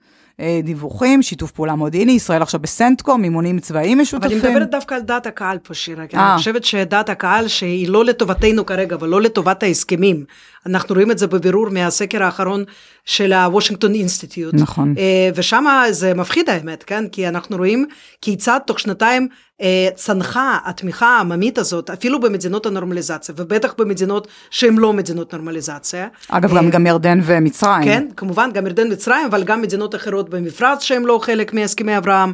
אה, 0.42 0.60
דיווחים, 0.62 1.22
שיתוף 1.22 1.50
פעולה 1.50 1.74
מודיעיני, 1.74 2.12
ישראל 2.12 2.42
עכשיו 2.42 2.60
בסנטקום, 2.60 3.24
אימונים 3.24 3.58
צבאיים 3.58 3.98
משותפים. 3.98 4.38
אבל 4.38 4.46
אני 4.46 4.54
מדברת 4.54 4.70
דווקא 4.70 4.94
על 4.94 5.00
דעת 5.00 5.26
הקהל 5.26 5.58
פה, 5.58 5.74
שירה, 5.74 6.06
כי 6.06 6.16
אני 6.16 6.38
חושבת 6.38 6.64
שדעת 6.64 7.08
הקהל 7.08 7.48
שהיא 7.48 7.88
לא 7.88 8.04
לטובתנו 8.04 8.66
כרגע 8.66 8.96
ולא 9.00 9.20
לטובת 9.20 9.62
ההסכמים, 9.62 10.24
אנחנו 10.66 10.94
רואים 10.94 11.10
את 11.10 11.18
זה 11.18 11.26
בבירור 11.26 11.68
מהסקר 11.68 12.22
האחרון 12.22 12.64
של 13.04 13.32
הוושינגטון 13.32 13.94
אינסטיטוט. 13.94 14.54
נכון. 14.54 14.94
אה, 14.98 15.30
ושם 15.34 15.64
זה 15.90 16.14
מפחיד 16.14 16.50
האמת, 16.50 16.82
כן? 16.82 17.08
כי 17.08 17.28
אנחנו 17.28 17.56
רואים 17.56 17.86
כיצד 18.20 18.58
תוך 18.66 18.80
שנתיים 18.80 19.22
אה, 19.22 19.51
צנחה 19.94 20.58
התמיכה 20.64 21.06
העממית 21.06 21.58
הזאת, 21.58 21.90
אפילו 21.90 22.20
במדינות 22.20 22.66
הנורמליזציה, 22.66 23.34
ובטח 23.38 23.74
במדינות 23.78 24.28
שהן 24.50 24.78
לא 24.78 24.92
מדינות 24.92 25.34
נורמליזציה. 25.34 26.08
אגב, 26.28 26.50
גם, 26.50 26.64
אה, 26.66 26.70
גם 26.70 26.86
ירדן 26.86 27.20
ומצרים. 27.24 27.84
כן, 27.84 28.06
כמובן, 28.16 28.50
גם 28.54 28.66
ירדן 28.66 28.86
ומצרים, 28.86 29.26
אבל 29.26 29.44
גם 29.44 29.62
מדינות 29.62 29.94
אחרות 29.94 30.28
במפרץ 30.28 30.82
שהן 30.82 31.02
לא 31.02 31.20
חלק 31.22 31.52
מהסכמי 31.52 31.96
אברהם. 31.98 32.32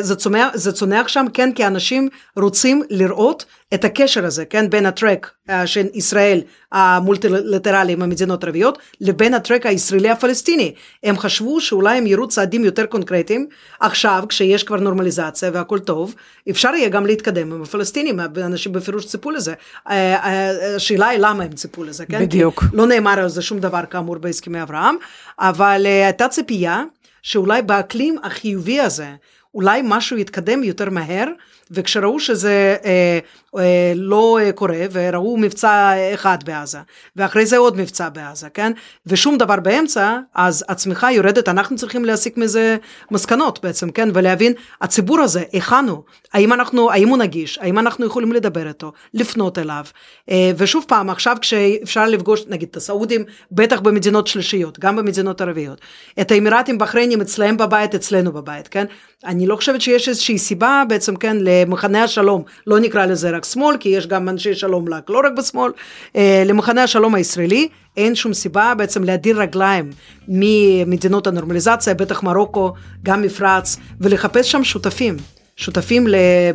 זה 0.00 0.16
צומח, 0.16 0.48
זה 0.54 0.72
צונח 0.72 1.08
שם, 1.08 1.26
כן, 1.34 1.52
כי 1.52 1.66
אנשים 1.66 2.08
רוצים 2.36 2.82
לראות 2.90 3.44
את 3.74 3.84
הקשר 3.84 4.24
הזה, 4.24 4.44
כן, 4.44 4.70
בין 4.70 4.86
הטרק 4.86 5.30
של 5.66 5.86
ישראל 5.94 6.40
המולטילטרלי 6.72 7.92
עם 7.92 8.02
המדינות 8.02 8.44
הערביות, 8.44 8.78
לבין 9.00 9.34
הטרק 9.34 9.66
הישראלי 9.66 10.10
הפלסטיני. 10.10 10.74
הם 11.04 11.18
חשבו 11.18 11.60
שאולי 11.60 11.98
הם 11.98 12.06
יראו 12.06 12.28
צעדים 12.28 12.64
יותר 12.64 12.86
קונקרטיים, 12.86 13.46
עכשיו 13.80 14.24
כשיש 14.28 14.62
כבר 14.62 14.76
נורמליזציה 14.76 15.50
והכל 15.54 15.78
טוב, 15.78 16.14
אפשר 16.50 16.74
יהיה 16.74 16.88
גם 16.88 17.06
להתקדם 17.06 17.52
עם 17.52 17.62
הפלסטינים, 17.62 18.20
אנשים 18.20 18.72
בפירוש 18.72 19.06
ציפו 19.06 19.30
לזה. 19.30 19.54
השאלה 19.86 21.08
היא 21.08 21.18
למה 21.22 21.44
הם 21.44 21.52
ציפו 21.52 21.84
לזה, 21.84 22.06
כן? 22.06 22.20
בדיוק. 22.20 22.64
לא 22.72 22.86
נאמר 22.86 23.20
על 23.20 23.28
זה 23.28 23.42
שום 23.42 23.58
דבר 23.58 23.82
כאמור 23.90 24.18
בהסכמי 24.18 24.62
אברהם, 24.62 24.96
אבל 25.38 25.82
אה, 25.86 26.04
הייתה 26.04 26.28
ציפייה 26.28 26.84
שאולי 27.22 27.62
באקלים 27.62 28.16
החיובי 28.22 28.80
הזה, 28.80 29.08
אולי 29.56 29.80
משהו 29.84 30.18
יתקדם 30.18 30.64
יותר 30.64 30.90
מהר, 30.90 31.28
וכשראו 31.70 32.20
שזה 32.20 32.76
אה, 32.84 33.18
אה, 33.58 33.92
לא 33.96 34.38
אה, 34.40 34.52
קורה, 34.52 34.84
וראו 34.92 35.36
מבצע 35.36 35.92
אחד 36.14 36.38
בעזה, 36.44 36.78
ואחרי 37.16 37.46
זה 37.46 37.56
עוד 37.56 37.76
מבצע 37.76 38.08
בעזה, 38.08 38.48
כן? 38.48 38.72
ושום 39.06 39.38
דבר 39.38 39.56
באמצע, 39.60 40.18
אז 40.34 40.64
הצמיחה 40.68 41.12
יורדת, 41.12 41.48
אנחנו 41.48 41.76
צריכים 41.76 42.04
להסיק 42.04 42.36
מזה 42.36 42.76
מסקנות 43.10 43.62
בעצם, 43.62 43.90
כן? 43.90 44.08
ולהבין, 44.14 44.52
הציבור 44.80 45.20
הזה, 45.20 45.42
היכן 45.52 45.88
הוא? 45.88 46.02
האם 46.32 46.52
אנחנו, 46.52 46.90
האם 46.90 47.08
הוא 47.08 47.18
נגיש? 47.18 47.58
האם 47.58 47.78
אנחנו 47.78 48.06
יכולים 48.06 48.32
לדבר 48.32 48.68
איתו? 48.68 48.92
לפנות 49.14 49.58
אליו? 49.58 49.84
אה, 50.30 50.50
ושוב 50.56 50.84
פעם, 50.88 51.10
עכשיו 51.10 51.36
כשאפשר 51.40 52.06
לפגוש, 52.06 52.44
נגיד, 52.48 52.68
את 52.70 52.76
הסעודים, 52.76 53.24
בטח 53.52 53.80
במדינות 53.80 54.26
שלישיות, 54.26 54.78
גם 54.78 54.96
במדינות 54.96 55.40
ערביות, 55.40 55.80
את 56.20 56.30
האמירתים, 56.30 56.78
בחריינים, 56.78 57.20
אצלהם 57.20 57.56
בבית, 57.56 57.94
אצלנו 57.94 58.32
בבית, 58.32 58.68
כן? 58.68 58.86
אני 59.24 59.45
לא 59.46 59.56
חושבת 59.56 59.80
שיש 59.80 60.08
איזושהי 60.08 60.38
סיבה 60.38 60.82
בעצם, 60.88 61.16
כן, 61.16 61.36
למחנה 61.40 62.04
השלום, 62.04 62.42
לא 62.66 62.78
נקרא 62.80 63.06
לזה 63.06 63.30
רק 63.30 63.44
שמאל, 63.44 63.76
כי 63.80 63.88
יש 63.88 64.06
גם 64.06 64.28
אנשי 64.28 64.54
שלום 64.54 64.94
רק, 64.94 65.10
לא 65.10 65.22
רק 65.24 65.32
בשמאל, 65.36 65.72
אה, 66.16 66.42
למחנה 66.46 66.82
השלום 66.82 67.14
הישראלי, 67.14 67.68
אין 67.96 68.14
שום 68.14 68.34
סיבה 68.34 68.72
בעצם 68.78 69.04
להדיר 69.04 69.40
רגליים 69.40 69.90
ממדינות 70.28 71.26
הנורמליזציה, 71.26 71.94
בטח 71.94 72.22
מרוקו, 72.22 72.72
גם 73.02 73.22
מפרץ, 73.22 73.76
ולחפש 74.00 74.52
שם 74.52 74.64
שותפים, 74.64 75.16
שותפים 75.56 76.06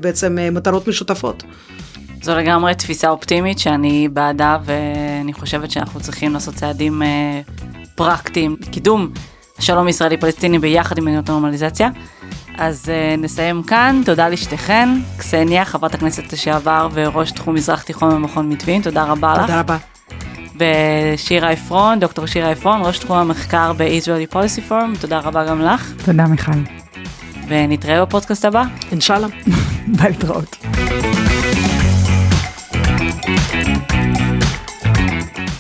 בעצם 0.02 0.38
אה, 0.40 0.52
מטרות 0.52 0.88
משותפות. 0.88 1.44
זו 2.22 2.36
לגמרי 2.36 2.76
תפיסה 2.76 3.10
אופטימית 3.10 3.60
שאני 3.60 4.08
בעדה 4.14 4.58
ואני 4.66 5.34
חושבת 5.34 5.72
שאנחנו 5.72 6.00
צריכים 6.00 6.34
לעשות 6.34 6.56
צעדים 6.56 7.02
אה, 7.02 7.42
פרקטיים, 7.96 8.56
קידום 8.72 9.12
שלום 9.60 9.88
ישראלי 9.88 10.18
פלסטיני 10.18 10.60
ביחד 10.60 10.98
עם 10.98 11.06
מדינות 11.06 11.30
הנורמליזציה. 11.30 11.90
אז 12.58 12.86
uh, 12.86 13.22
נסיים 13.22 13.64
כאן, 13.64 14.02
תודה 14.06 14.30
לשתיכן, 14.30 14.90
קסניה, 15.18 15.66
חברת 15.66 15.94
הכנסת 15.94 16.34
לשעבר 16.34 16.88
וראש 16.94 17.32
תחום 17.32 17.56
מזרח 17.56 17.84
תיכון 17.84 18.16
במכון 18.16 18.50
מתווים, 18.50 18.82
תודה 18.82 19.04
רבה 19.04 19.34
תודה 19.34 19.34
לך. 19.34 19.42
תודה 19.42 19.60
רבה. 19.60 19.78
ושירה 21.16 21.50
עפרון, 21.50 22.00
דוקטור 22.00 22.26
שירה 22.26 22.52
עפרון, 22.52 22.82
ראש 22.86 23.00
תחום 23.00 23.18
המחקר 23.18 23.74
ב-Israeli 23.74 24.34
Policy 24.34 24.70
Forum, 24.70 25.02
תודה 25.02 25.20
רבה 25.20 25.46
גם 25.46 25.62
לך, 25.62 25.92
תודה 26.06 26.28
מיכל. 26.28 26.52
ונתראה 27.48 28.06
בפודקאסט 28.06 28.46
הבא. 28.46 28.64
אינשאללה. 28.92 29.28
ביי 29.98 30.10
להתראות. 30.10 30.58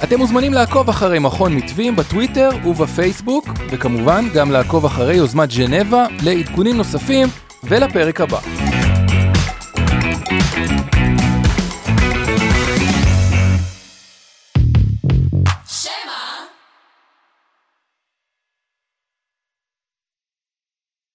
אתם 0.03 0.17
מוזמנים 0.17 0.53
לעקוב 0.53 0.89
אחרי 0.89 1.19
מכון 1.19 1.55
מתווים 1.55 1.95
בטוויטר 1.95 2.49
ובפייסבוק, 2.65 3.45
וכמובן 3.69 4.25
גם 4.33 4.51
לעקוב 4.51 4.85
אחרי 4.85 5.15
יוזמת 5.15 5.49
ג'נבה 5.53 6.05
לעדכונים 6.23 6.77
נוספים 6.77 7.27
ולפרק 7.63 8.21
הבא. 8.21 8.60